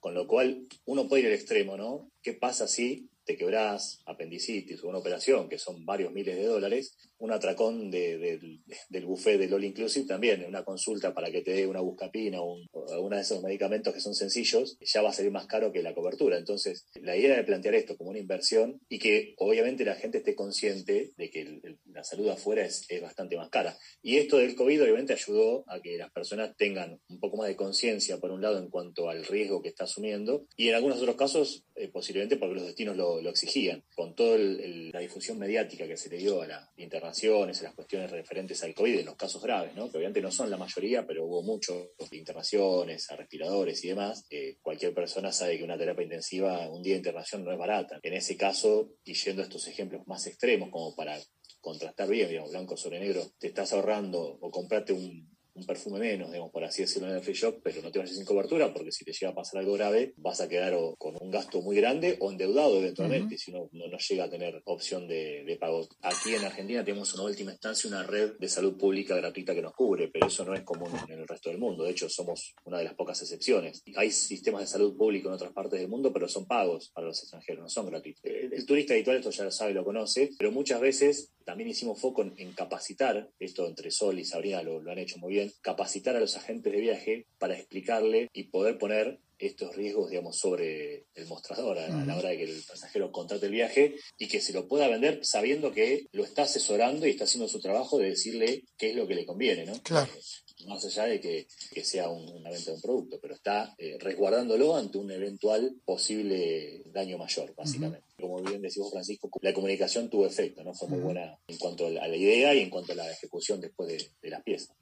Con 0.00 0.14
lo 0.14 0.26
cual, 0.26 0.66
uno 0.84 1.08
puede 1.08 1.22
ir 1.22 1.28
al 1.28 1.34
extremo, 1.34 1.76
¿no? 1.76 2.10
¿Qué 2.22 2.34
pasa 2.34 2.68
si 2.68 3.08
te 3.24 3.36
quebrás, 3.36 4.02
apendicitis 4.04 4.82
o 4.82 4.88
una 4.88 4.98
operación, 4.98 5.48
que 5.48 5.58
son 5.58 5.84
varios 5.86 6.12
miles 6.12 6.36
de 6.36 6.44
dólares, 6.44 6.94
un 7.18 7.32
atracón 7.32 7.90
del 7.90 8.60
buffet 9.04 9.38
del 9.38 9.54
All 9.54 9.64
Inclusive 9.64 10.06
también, 10.06 10.44
una 10.44 10.64
consulta 10.64 11.14
para 11.14 11.30
que 11.30 11.42
te 11.42 11.52
dé 11.52 11.66
una 11.66 11.80
buscapina 11.80 12.40
o, 12.40 12.58
alguno 12.92 13.16
de 13.16 13.22
esos 13.22 13.42
medicamentos 13.42 13.94
que 13.94 14.00
son 14.00 14.14
sencillos, 14.14 14.76
ya 14.80 15.02
va 15.02 15.10
a 15.10 15.12
salir 15.12 15.30
más 15.30 15.46
caro 15.46 15.72
que 15.72 15.82
la 15.82 15.94
cobertura. 15.94 16.36
Entonces, 16.36 16.86
la 16.94 17.16
idea 17.16 17.36
de 17.36 17.44
plantear 17.44 17.74
esto 17.74 17.96
como 17.96 18.10
una 18.10 18.18
inversión 18.18 18.80
y 18.88 18.98
que 18.98 19.34
obviamente 19.38 19.84
la 19.84 19.94
gente 19.94 20.18
esté 20.18 20.34
consciente 20.34 21.12
de 21.16 21.30
que 21.30 21.60
la 21.86 22.04
salud 22.04 22.28
afuera 22.28 22.64
es, 22.64 22.86
bastante 23.00 23.36
más 23.36 23.50
cara. 23.50 23.76
Y 24.02 24.16
esto 24.16 24.38
del 24.38 24.54
COVID 24.54 24.82
obviamente 24.82 25.12
ayudó 25.12 25.64
a 25.68 25.80
que 25.80 25.98
las 25.98 26.10
personas 26.10 26.56
tengan 26.56 27.00
un 27.08 27.20
poco 27.20 27.36
más 27.36 27.48
de 27.48 27.56
conciencia, 27.56 28.18
por 28.18 28.30
un 28.30 28.40
lado, 28.40 28.58
en 28.58 28.70
cuanto 28.70 29.10
al 29.10 29.24
riesgo 29.26 29.60
que 29.60 29.68
está 29.68 29.84
asumiendo, 29.84 30.46
y 30.56 30.68
en 30.68 30.76
algunos 30.76 30.98
otros 31.00 31.16
casos, 31.16 31.64
eh, 31.74 31.88
posiblemente 31.88 32.36
porque 32.36 32.54
los 32.54 32.66
destinos 32.66 32.96
lo, 32.96 33.20
exigían. 33.28 33.82
Con 33.94 34.14
toda 34.14 34.38
la 34.38 35.00
difusión 35.00 35.38
mediática 35.38 35.86
que 35.86 35.96
se 35.96 36.08
le 36.08 36.18
dio 36.18 36.42
a 36.42 36.46
la 36.46 36.72
internacional 36.76 37.13
las 37.62 37.74
cuestiones 37.74 38.10
referentes 38.10 38.62
al 38.64 38.74
COVID 38.74 38.98
en 38.98 39.06
los 39.06 39.16
casos 39.16 39.42
graves, 39.42 39.74
¿no? 39.74 39.90
que 39.90 39.98
obviamente 39.98 40.20
no 40.20 40.30
son 40.30 40.50
la 40.50 40.56
mayoría, 40.56 41.06
pero 41.06 41.24
hubo 41.24 41.42
muchos 41.42 41.88
internaciones 42.12 43.10
a 43.10 43.16
respiradores 43.16 43.84
y 43.84 43.88
demás. 43.88 44.26
Eh, 44.30 44.58
cualquier 44.60 44.94
persona 44.94 45.32
sabe 45.32 45.58
que 45.58 45.64
una 45.64 45.78
terapia 45.78 46.04
intensiva 46.04 46.68
un 46.70 46.82
día 46.82 46.94
de 46.94 46.98
internación 46.98 47.44
no 47.44 47.52
es 47.52 47.58
barata. 47.58 47.98
En 48.02 48.14
ese 48.14 48.36
caso, 48.36 48.90
y 49.04 49.14
yendo 49.14 49.42
a 49.42 49.44
estos 49.44 49.66
ejemplos 49.68 50.06
más 50.06 50.26
extremos, 50.26 50.70
como 50.70 50.94
para 50.94 51.18
contrastar 51.60 52.08
bien, 52.08 52.28
digamos, 52.28 52.50
blanco 52.50 52.76
sobre 52.76 53.00
negro, 53.00 53.22
te 53.38 53.48
estás 53.48 53.72
ahorrando 53.72 54.20
o 54.20 54.50
comprarte 54.50 54.92
un, 54.92 55.33
un 55.54 55.64
perfume 55.66 55.98
menos, 55.98 56.30
digamos, 56.30 56.52
por 56.52 56.64
así 56.64 56.82
decirlo 56.82 57.08
en 57.08 57.16
el 57.16 57.22
free 57.22 57.34
shop, 57.34 57.60
pero 57.62 57.82
no 57.82 57.90
te 57.90 57.98
vayas 57.98 58.16
sin 58.16 58.24
cobertura 58.24 58.72
porque 58.72 58.92
si 58.92 59.04
te 59.04 59.12
llega 59.12 59.30
a 59.30 59.34
pasar 59.34 59.60
algo 59.60 59.74
grave 59.74 60.14
vas 60.16 60.40
a 60.40 60.48
quedar 60.48 60.74
con 60.98 61.16
un 61.20 61.30
gasto 61.30 61.62
muy 61.62 61.76
grande 61.76 62.16
o 62.20 62.30
endeudado 62.30 62.78
eventualmente 62.78 63.38
si 63.38 63.52
no, 63.52 63.68
no, 63.72 63.84
llega 63.96 64.24
a 64.24 64.30
tener 64.30 64.62
opción 64.64 65.06
de, 65.06 65.44
de, 65.44 65.56
pago. 65.56 65.88
Aquí 66.02 66.34
en 66.34 66.44
Argentina 66.44 66.84
tenemos 66.84 67.14
una 67.14 67.24
última 67.24 67.52
instancia 67.52 67.88
una 67.88 68.02
red 68.02 68.32
de 68.38 68.48
salud 68.48 68.76
pública 68.76 69.16
gratuita 69.16 69.54
que 69.54 69.62
nos 69.62 69.74
cubre, 69.74 70.08
pero 70.08 70.26
eso 70.26 70.44
no 70.44 70.54
es 70.54 70.62
común 70.62 70.90
en 71.08 71.20
el 71.20 71.28
resto 71.28 71.50
del 71.50 71.58
mundo. 71.58 71.84
De 71.84 71.90
hecho, 71.90 72.08
somos 72.08 72.54
una 72.64 72.78
de 72.78 72.84
las 72.84 72.94
pocas 72.94 73.20
excepciones. 73.22 73.82
Hay 73.96 74.10
sistemas 74.10 74.62
de 74.62 74.66
salud 74.66 74.96
público 74.96 75.28
en 75.28 75.34
otras 75.34 75.52
partes 75.52 75.80
del 75.80 75.88
mundo, 75.88 76.12
pero 76.12 76.28
son 76.28 76.46
pagos 76.46 76.90
para 76.90 77.06
los 77.06 77.20
extranjeros, 77.20 77.62
no 77.62 77.68
son 77.68 77.86
gratuitos. 77.86 78.22
El, 78.24 78.64
turista 78.66 78.94
habitual 78.94 79.18
esto 79.18 79.30
ya 79.30 79.44
lo 79.44 79.50
sabe, 79.50 79.74
lo 79.74 79.84
conoce, 79.84 80.30
pero 80.38 80.50
muchas 80.50 80.80
veces 80.80 81.32
también 81.44 81.70
hicimos 81.70 82.00
foco 82.00 82.22
en, 82.22 82.52
capacitar, 82.52 83.30
esto 83.38 83.66
entre 83.66 83.90
Sol 83.90 84.18
y 84.18 84.24
Sabrina 84.24 84.62
lo, 84.62 84.80
lo 84.80 84.90
han 84.90 84.98
hecho 84.98 85.18
muy 85.18 85.34
bien, 85.34 85.52
capacitar 85.60 86.16
a 86.16 86.20
los 86.20 86.36
agentes 86.36 86.72
de 86.72 86.80
viaje 86.80 87.26
para 87.38 87.54
explicarle 87.54 88.28
y 88.32 88.44
poder 88.44 88.78
poner 88.78 89.20
estos 89.38 89.74
riesgos, 89.74 90.10
digamos, 90.10 90.38
sobre 90.38 91.06
el 91.14 91.26
mostrador 91.26 91.78
a, 91.78 92.04
la 92.04 92.16
hora 92.16 92.30
de 92.30 92.38
que 92.38 92.44
el 92.44 92.62
pasajero 92.66 93.10
contrate 93.10 93.46
el 93.46 93.52
viaje 93.52 93.96
y 94.18 94.28
que 94.28 94.40
se 94.40 94.52
lo 94.52 94.68
pueda 94.68 94.88
vender 94.88 95.20
sabiendo 95.22 95.72
que 95.72 96.06
lo 96.12 96.24
está 96.24 96.42
asesorando 96.42 97.06
y 97.06 97.10
está 97.10 97.24
haciendo 97.24 97.48
su 97.48 97.60
trabajo 97.60 97.98
de 97.98 98.10
decirle 98.10 98.64
qué 98.76 98.90
es 98.90 98.96
lo 98.96 99.06
que 99.06 99.14
le 99.14 99.26
conviene, 99.26 99.66
¿no? 99.66 99.80
Claro. 99.82 100.10
Eh, 100.12 100.66
más 100.66 100.84
allá 100.84 101.04
de 101.04 101.20
que, 101.20 101.46
sea 101.84 102.08
una 102.08 102.50
venta 102.50 102.70
de 102.70 102.76
un 102.76 102.80
producto, 102.80 103.18
pero 103.20 103.34
está 103.34 103.74
eh, 103.76 103.98
resguardándolo 104.00 104.76
ante 104.76 104.98
un 104.98 105.10
eventual 105.10 105.76
posible 105.84 106.82
daño 106.86 107.18
mayor, 107.18 107.54
básicamente 107.54 108.13
como 108.20 108.40
bien 108.42 108.62
decimos 108.62 108.90
Francisco, 108.90 109.28
la 109.40 109.52
comunicación 109.52 110.08
tuvo 110.08 110.26
efecto, 110.26 110.62
¿no? 110.62 110.72
Fue 110.74 110.88
muy 110.88 111.00
buena 111.00 111.38
en 111.46 111.58
cuanto 111.58 111.86
a 111.86 111.90
la 111.90 112.16
idea 112.16 112.54
y 112.54 112.60
en 112.60 112.70
cuanto 112.70 112.92
a 112.92 112.96
la 112.96 113.10
ejecución 113.10 113.60
después 113.60 113.88
de, 113.88 114.10
de 114.22 114.30
las 114.30 114.42
piezas. 114.42 114.74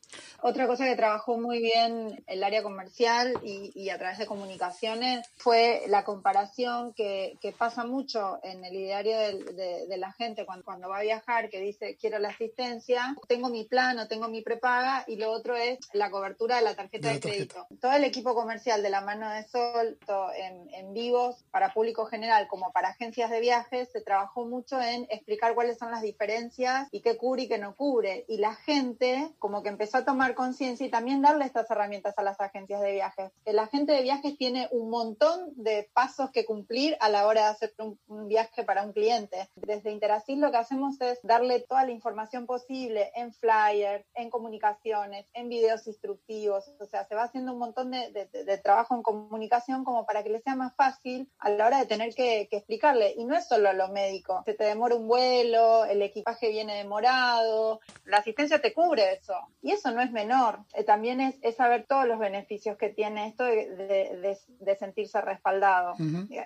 Otra 0.43 0.67
cosa 0.67 0.85
que 0.85 0.97
trabajó 0.97 1.39
muy 1.39 1.61
bien 1.61 2.23
el 2.27 2.43
área 2.43 2.63
comercial 2.63 3.35
y, 3.43 3.89
a 3.91 3.99
través 3.99 4.19
de 4.19 4.27
comunicaciones 4.27 5.27
fue 5.37 5.83
la 5.89 6.05
comparación 6.05 6.93
que, 6.95 7.39
pasa 7.59 7.85
mucho 7.85 8.41
en 8.43 8.65
el 8.65 8.75
ideario 8.75 9.17
de, 9.17 9.97
la 9.97 10.13
gente 10.13 10.45
cuando, 10.45 10.65
cuando, 10.65 10.89
va 10.89 10.99
a 10.99 11.03
viajar, 11.03 11.49
que 11.49 11.61
dice 11.61 11.97
quiero 12.01 12.19
la 12.19 12.31
asistencia, 12.31 13.15
tengo 13.29 13.51
mi 13.51 13.65
plan 13.65 13.99
o 13.99 14.09
tengo 14.09 14.29
mi 14.29 14.43
prepaga 14.43 15.05
y 15.07 15.17
lo 15.17 15.31
otro 15.31 15.55
es 15.55 15.79
la 15.93 16.11
cobertura 16.11 16.57
de 16.57 16.63
la 16.63 16.75
tarjeta 16.75 17.13
de, 17.13 17.21
crédito. 17.21 17.67
Todo 17.81 17.93
el 17.93 18.05
equipo 18.05 18.35
comercial 18.35 18.83
de 18.83 18.91
la 18.91 19.01
mano 19.01 19.31
de 19.31 19.45
Sol, 19.45 19.99
en, 20.37 20.75
en 20.75 20.93
vivos 20.93 21.45
para 21.51 21.73
público 21.73 22.07
general 22.07 22.49
como 22.49 22.73
para 22.73 22.89
agencias 22.89 23.22
de 23.31 23.41
viajes, 23.41 23.91
se 23.91 24.01
trabajó 24.01 24.45
mucho 24.47 24.81
en 24.81 25.07
explicar 25.11 25.55
cuáles 25.55 25.79
son 25.79 25.91
las 25.91 26.03
diferencias 26.03 26.89
y 26.91 27.01
qué 27.01 27.17
cubre 27.17 27.43
y 27.43 27.49
qué 27.49 27.59
no 27.59 27.75
cubre. 27.75 28.25
Y 28.29 28.39
la 28.39 28.55
gente 28.55 29.33
como 29.39 29.63
que 29.63 29.69
empezó 29.69 29.99
a 29.99 30.05
tomar 30.05 30.35
conciencia 30.35 30.87
y 30.87 30.91
también 30.91 31.23
darle 31.23 31.45
estas 31.45 31.71
herramientas 31.71 32.19
a 32.19 32.23
las 32.23 32.41
agencias 32.41 32.81
de 32.81 32.93
viajes. 32.93 33.33
El 33.45 33.59
agente 33.59 33.93
de 33.93 34.03
viajes 34.03 34.37
tiene 34.37 34.69
un 34.71 34.91
montón 34.91 35.53
de 35.57 35.91
pasos 35.93 36.31
que 36.31 36.45
cumplir 36.45 36.97
a 37.01 37.09
la 37.09 37.27
hora 37.27 37.43
de 37.43 37.49
hacer 37.49 37.75
un, 37.79 38.29
viaje 38.29 38.65
para 38.65 38.85
un 38.85 38.93
cliente. 38.93 39.49
Desde 39.57 39.91
Interasil 39.91 40.41
lo 40.41 40.51
que 40.51 40.57
hacemos 40.57 41.01
es 41.01 41.19
darle 41.23 41.61
toda 41.61 41.85
la 41.85 41.91
información 41.91 42.47
posible 42.47 43.11
en 43.15 43.33
flyers, 43.33 44.05
en 44.15 44.31
comunicaciones, 44.31 45.27
en 45.35 45.49
videos 45.49 45.87
instructivos. 45.87 46.71
O 46.81 46.87
sea, 46.87 47.05
se 47.07 47.15
va 47.15 47.25
haciendo 47.25 47.53
un 47.53 47.59
montón 47.59 47.91
de, 47.91 48.61
trabajo 48.63 48.95
en 48.95 49.03
comunicación 49.03 49.85
como 49.85 50.07
para 50.07 50.23
que 50.23 50.31
le 50.31 50.41
sea 50.41 50.55
más 50.55 50.75
fácil 50.77 51.31
a 51.39 51.51
la 51.51 51.67
hora 51.67 51.79
de 51.79 51.87
tener 51.87 52.15
que, 52.15 52.49
que 52.51 52.59
explicarle. 52.59 53.12
Y 53.17 53.25
no 53.25 53.37
es 53.37 53.47
solo 53.47 53.73
lo 53.73 53.89
médico. 53.89 54.43
Se 54.45 54.55
te 54.55 54.65
demora 54.65 54.95
un 54.95 55.07
vuelo, 55.07 55.85
el 55.85 56.03
equipaje 56.03 56.51
viene 56.51 56.77
demorado, 56.77 57.81
la 58.05 58.19
asistencia 58.19 58.61
te 58.61 58.73
cubre 58.73 59.15
eso. 59.15 59.35
Y 59.61 59.73
eso 59.73 59.91
no 59.91 60.01
es 60.01 60.13
menor. 60.13 60.61
Eh, 60.75 60.85
también 60.85 61.21
es, 61.21 61.57
saber 61.57 61.87
todos 61.87 62.07
los 62.07 62.19
beneficios 62.19 62.77
que 62.77 62.89
tiene 62.89 63.29
esto 63.29 63.45
de, 63.45 64.77
sentirse 64.79 65.21
respaldado. 65.21 65.95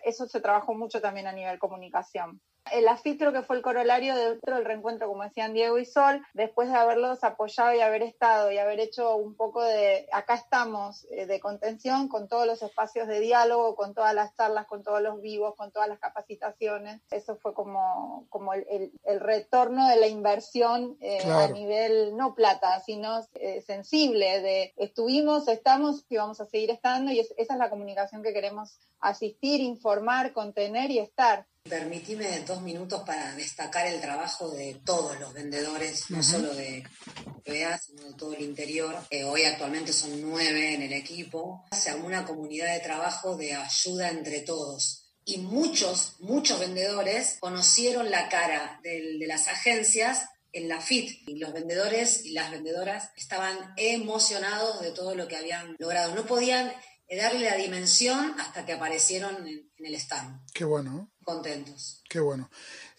Eso 0.05 0.27
se 0.27 0.41
trabajó 0.41 0.75
mucho 0.75 1.01
también 1.01 1.27
a 1.27 1.33
nivel 1.33 1.59
comunicación. 1.59 2.41
El 2.73 2.89
AFITRO, 2.89 3.33
que 3.33 3.43
fue 3.43 3.57
el 3.57 3.63
corolario 3.63 4.15
del 4.17 4.65
reencuentro, 4.65 5.09
como 5.09 5.23
decían 5.23 5.55
Diego 5.55 5.79
y 5.79 5.85
Sol, 5.85 6.25
después 6.35 6.69
de 6.69 6.77
haberlos 6.77 7.23
apoyado 7.25 7.75
y 7.75 7.81
haber 7.81 8.03
estado 8.03 8.51
y 8.51 8.59
haber 8.59 8.81
hecho 8.81 9.17
un 9.17 9.35
poco 9.35 9.63
de, 9.63 10.09
acá 10.13 10.35
estamos, 10.35 11.07
eh, 11.11 11.27
de 11.27 11.41
contención, 11.41 12.09
con 12.09 12.29
todos 12.29 12.47
los 12.47 12.63
espacios 12.63 13.09
de 13.09 13.21
diálogo, 13.21 13.77
con 13.77 13.95
todas 13.95 14.15
las 14.15 14.35
charlas, 14.37 14.67
con 14.67 14.83
todos 14.83 15.01
los 15.01 15.21
vivos, 15.21 15.55
con 15.57 15.73
todas 15.73 15.89
las 15.89 15.99
capacitaciones. 15.99 17.01
Eso 17.11 17.37
fue 17.37 17.55
como, 17.55 18.27
como 18.29 18.53
el, 18.55 18.93
retorno 19.21 19.89
de 19.89 19.97
la 19.97 20.07
inversión 20.07 20.97
eh, 21.01 21.23
a 21.25 21.49
nivel, 21.49 22.17
no 22.17 22.35
plata, 22.35 22.81
sino 22.81 23.21
eh, 23.35 23.63
sensible, 23.63 24.41
de 24.41 24.73
estuvimos, 24.77 25.49
estamos 25.49 26.05
y 26.09 26.17
vamos 26.17 26.41
a 26.41 26.47
seguir 26.47 26.71
estando, 26.71 27.11
y 27.13 27.21
esa 27.21 27.35
es 27.37 27.59
la 27.59 27.71
comunicación 27.71 28.23
que 28.23 28.33
queremos 28.33 28.79
asistir, 29.01 29.61
informar, 29.61 30.33
contener 30.33 30.91
y 30.91 30.99
estar. 30.99 31.47
Permitime 31.69 32.45
dos 32.47 32.63
minutos 32.63 33.03
para 33.05 33.35
destacar 33.35 33.87
el 33.87 34.01
trabajo 34.01 34.51
de 34.51 34.81
todos 34.85 35.19
los 35.19 35.33
vendedores, 35.33 36.11
no 36.11 36.23
solo 36.23 36.55
de 36.55 36.85
PBA, 37.45 37.79
sino 37.79 38.05
de 38.05 38.15
todo 38.15 38.35
el 38.35 38.43
interior. 38.43 38.95
hoy 39.27 39.43
actualmente 39.43 39.93
son 39.93 40.21
nueve 40.23 40.75
en 40.75 40.83
el 40.83 40.93
equipo. 40.93 41.65
Se 41.73 41.91
armó 41.91 42.07
una 42.07 42.25
comunidad 42.25 42.73
de 42.73 42.81
trabajo 42.81 43.37
de 43.37 43.55
ayuda 43.55 44.11
entre 44.11 44.41
todos. 44.41 45.07
Y 45.25 45.39
muchos, 45.39 46.15
muchos 46.21 46.61
vendedores 46.61 47.39
conocieron 47.41 48.11
la 48.13 48.29
cara 48.29 48.79
de 48.85 49.19
las 49.27 49.49
agencias 49.49 50.27
en 50.53 50.69
la 50.69 50.81
FIT. 50.81 51.29
Y 51.29 51.39
los 51.39 51.53
vendedores 51.53 52.25
y 52.25 52.33
las 52.33 52.53
vendedoras 52.53 53.11
estaban 53.17 53.75
emocionados 53.77 54.81
de 54.81 54.93
todo 54.93 55.17
lo 55.17 55.27
que 55.27 55.37
habían 55.37 55.75
logrado. 55.79 56.15
No 56.15 56.27
podían 56.27 56.73
darle 57.15 57.45
la 57.45 57.57
dimensión 57.57 58.35
hasta 58.41 58.67
que 58.67 58.73
aparecieron 58.73 59.47
en, 59.47 59.71
el 59.79 59.95
stand. 59.95 60.41
Qué 60.53 60.65
bueno. 60.65 61.13
Contentos. 61.23 62.03
Qué 62.09 62.19
bueno. 62.19 62.51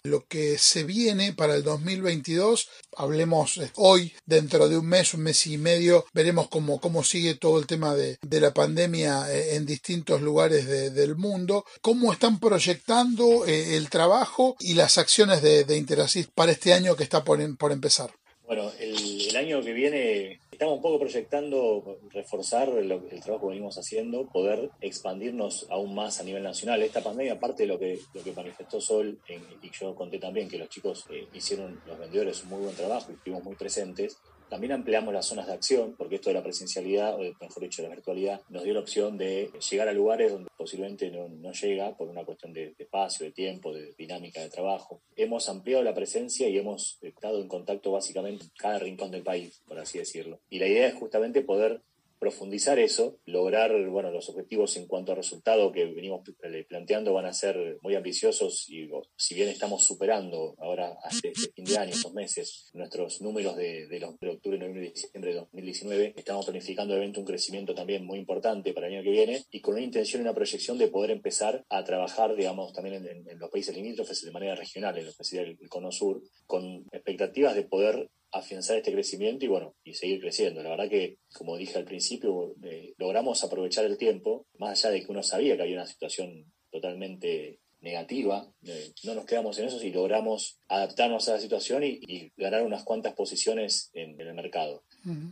lo 0.03 0.25
que 0.25 0.57
se 0.57 0.83
viene 0.85 1.33
para 1.33 1.55
el 1.55 1.63
2022. 1.63 2.69
Hablemos 2.95 3.57
eh, 3.57 3.71
hoy, 3.75 4.13
dentro 4.25 4.69
de 4.69 4.77
un 4.77 4.85
mes, 4.85 5.13
un 5.13 5.23
mes 5.23 5.47
y 5.47 5.57
medio, 5.57 6.05
veremos 6.13 6.47
cómo, 6.47 6.79
cómo 6.79 7.03
sigue 7.03 7.35
todo 7.35 7.59
el 7.59 7.67
tema 7.67 7.95
de, 7.95 8.17
la 8.21 8.53
pandemia 8.53 9.33
eh, 9.33 9.55
en 9.55 9.65
distintos 9.65 10.21
lugares 10.21 10.65
del 10.67 11.15
mundo. 11.17 11.65
¿Cómo 11.81 12.13
están 12.13 12.39
proyectando 12.39 13.45
el 13.45 13.89
trabajo 13.89 14.55
y 14.59 14.75
las 14.75 14.97
acciones 14.97 15.41
de, 15.41 15.65
de 15.65 16.27
para 16.33 16.51
este 16.51 16.73
año 16.73 16.95
que 16.95 17.03
está 17.03 17.23
por, 17.23 17.57
por 17.57 17.71
empezar? 17.71 18.11
Bueno, 18.47 18.71
el, 18.79 19.35
año 19.35 19.61
que 19.61 19.73
viene 19.73 20.39
estamos 20.57 20.77
un 20.77 20.81
poco 20.81 20.97
proyectando 20.97 21.99
reforzar 22.09 22.69
el 22.69 23.21
trabajo 23.21 23.45
que 23.45 23.53
venimos 23.53 23.77
haciendo, 23.77 24.25
poder 24.25 24.71
expandirnos 24.81 25.67
aún 25.69 25.93
más 25.93 26.19
a 26.19 26.23
nivel 26.23 26.41
nacional. 26.41 26.81
Esta 26.81 27.03
pandemia, 27.03 27.33
aparte 27.33 27.63
de 27.63 27.67
lo 27.67 27.77
que, 27.77 27.99
lo 28.15 28.23
que 28.23 28.31
manifestó 28.31 28.81
Sol, 28.81 29.19
y 29.61 29.69
yo 29.69 29.93
conté 29.93 30.17
también 30.17 30.49
que 30.49 30.57
los 30.57 30.67
chicos 30.69 31.05
eh, 31.11 31.27
hicieron, 31.31 31.79
los 31.85 31.99
vendedores, 31.99 32.41
un 32.41 32.49
muy 32.49 32.61
buen 32.61 32.75
trabajo 32.75 33.11
y 33.11 33.13
estuvimos 33.13 33.43
muy 33.43 33.53
presentes, 33.53 34.17
también 34.49 34.73
ampliamos 34.73 35.13
las 35.13 35.25
zonas 35.25 35.47
de 35.47 35.53
acción, 35.53 35.95
porque 35.97 36.15
esto 36.15 36.29
de 36.29 36.35
la 36.35 36.43
presencialidad, 36.43 37.15
o 37.15 37.19
mejor 37.19 37.63
dicho, 37.63 37.81
la 37.81 37.89
virtualidad, 37.89 38.41
nos 38.49 38.63
dio 38.63 38.73
la 38.73 38.79
opción 38.79 39.17
de 39.17 39.51
llegar 39.69 39.87
a 39.87 39.93
lugares 39.93 40.31
donde 40.31 40.49
posiblemente 40.55 41.09
no, 41.11 41.51
llega 41.51 41.95
por 41.95 42.07
una 42.07 42.23
cuestión 42.23 42.53
de, 42.53 42.73
de, 42.77 42.83
espacio, 42.83 43.25
de 43.25 43.31
tiempo, 43.31 43.73
de 43.73 43.93
dinámica 43.97 44.41
de 44.41 44.49
trabajo. 44.49 45.01
Hemos 45.15 45.49
ampliado 45.49 45.83
la 45.83 45.93
presencia 45.93 46.47
y 46.49 46.57
hemos 46.57 46.97
estado 47.01 47.41
en 47.41 47.47
contacto 47.47 47.91
básicamente 47.91 48.45
en 48.45 48.51
cada 48.57 48.79
rincón 48.79 49.11
del 49.11 49.23
país, 49.23 49.61
por 49.67 49.79
así 49.79 49.97
decirlo. 49.97 50.39
Y 50.49 50.59
la 50.59 50.67
idea 50.67 50.87
es 50.87 50.95
justamente 50.95 51.41
poder 51.41 51.81
profundizar 52.19 52.79
eso, 52.79 53.19
lograr 53.25 53.71
bueno, 53.89 54.11
los 54.11 54.29
objetivos 54.29 54.75
en 54.77 54.87
cuanto 54.87 55.11
a 55.11 55.15
resultado 55.15 55.71
que 55.71 55.85
venimos 55.85 56.21
planteando 56.67 57.13
van 57.13 57.25
a 57.25 57.33
ser 57.33 57.77
muy 57.81 57.95
ambiciosos 57.95 58.69
y 58.69 58.89
si 59.15 59.35
bien 59.35 59.49
estamos 59.49 59.85
superando 59.85 60.55
ahora 60.59 60.97
hace 61.03 61.29
este 61.29 61.51
fin 61.53 61.65
de 61.65 61.77
año, 61.77 61.91
estos 61.91 62.13
meses, 62.13 62.69
nuestros 62.73 63.21
números 63.21 63.55
de, 63.55 63.87
de, 63.87 63.99
los, 63.99 64.19
de 64.19 64.29
octubre, 64.29 64.57
noviembre 64.57 64.87
y 64.87 64.91
diciembre 64.91 65.31
de 65.31 65.39
2019, 65.39 66.13
estamos 66.15 66.45
planificando 66.45 66.95
evento 66.95 67.19
un 67.19 67.25
crecimiento 67.25 67.75
también 67.75 68.05
muy 68.05 68.19
importante 68.19 68.73
para 68.73 68.87
el 68.87 68.93
año 68.93 69.03
que 69.03 69.11
viene 69.11 69.43
y 69.51 69.61
con 69.61 69.75
una 69.75 69.83
intención 69.83 70.21
y 70.21 70.25
una 70.25 70.33
proyección 70.33 70.77
de 70.77 70.87
poder 70.87 71.11
empezar 71.11 71.65
a 71.69 71.83
trabajar, 71.83 72.35
digamos, 72.35 72.73
también 72.73 73.05
en, 73.05 73.39
los 73.39 73.49
países 73.49 73.75
limítrofes 73.75 74.23
de 74.23 74.31
manera 74.31 74.55
regional, 74.55 74.97
en 74.97 75.05
lo 75.05 75.13
que 75.13 75.23
sería 75.23 75.45
el, 75.45 75.57
el 75.61 75.69
Cono 75.69 75.91
Sur, 75.91 76.21
con 76.45 76.87
expectativas 76.91 77.55
de 77.55 77.63
poder 77.63 78.09
afianzar 78.31 78.77
este 78.77 78.91
crecimiento 78.91 79.45
y 79.45 79.47
bueno, 79.47 79.75
y 79.83 79.93
seguir 79.93 80.19
creciendo. 80.19 80.61
La 80.63 80.69
verdad 80.69 80.89
que, 80.89 81.17
como 81.33 81.57
dije 81.57 81.77
al 81.77 81.85
principio, 81.85 82.55
eh, 82.63 82.93
logramos 82.97 83.43
aprovechar 83.43 83.85
el 83.85 83.97
tiempo, 83.97 84.47
más 84.57 84.83
allá 84.83 84.93
de 84.93 85.01
que 85.01 85.11
uno 85.11 85.23
sabía 85.23 85.55
que 85.55 85.63
había 85.63 85.77
una 85.77 85.87
situación 85.87 86.51
totalmente 86.71 87.59
negativa, 87.79 88.51
eh, 88.65 88.91
no 89.03 89.13
nos 89.13 89.25
quedamos 89.25 89.57
en 89.59 89.67
eso 89.67 89.81
y 89.83 89.91
logramos 89.91 90.59
adaptarnos 90.67 91.29
a 91.29 91.33
la 91.33 91.39
situación 91.39 91.83
y, 91.83 92.31
ganar 92.35 92.63
unas 92.63 92.83
cuantas 92.83 93.13
posiciones 93.13 93.89
en, 93.93 94.19
el 94.19 94.33
mercado. 94.33 94.83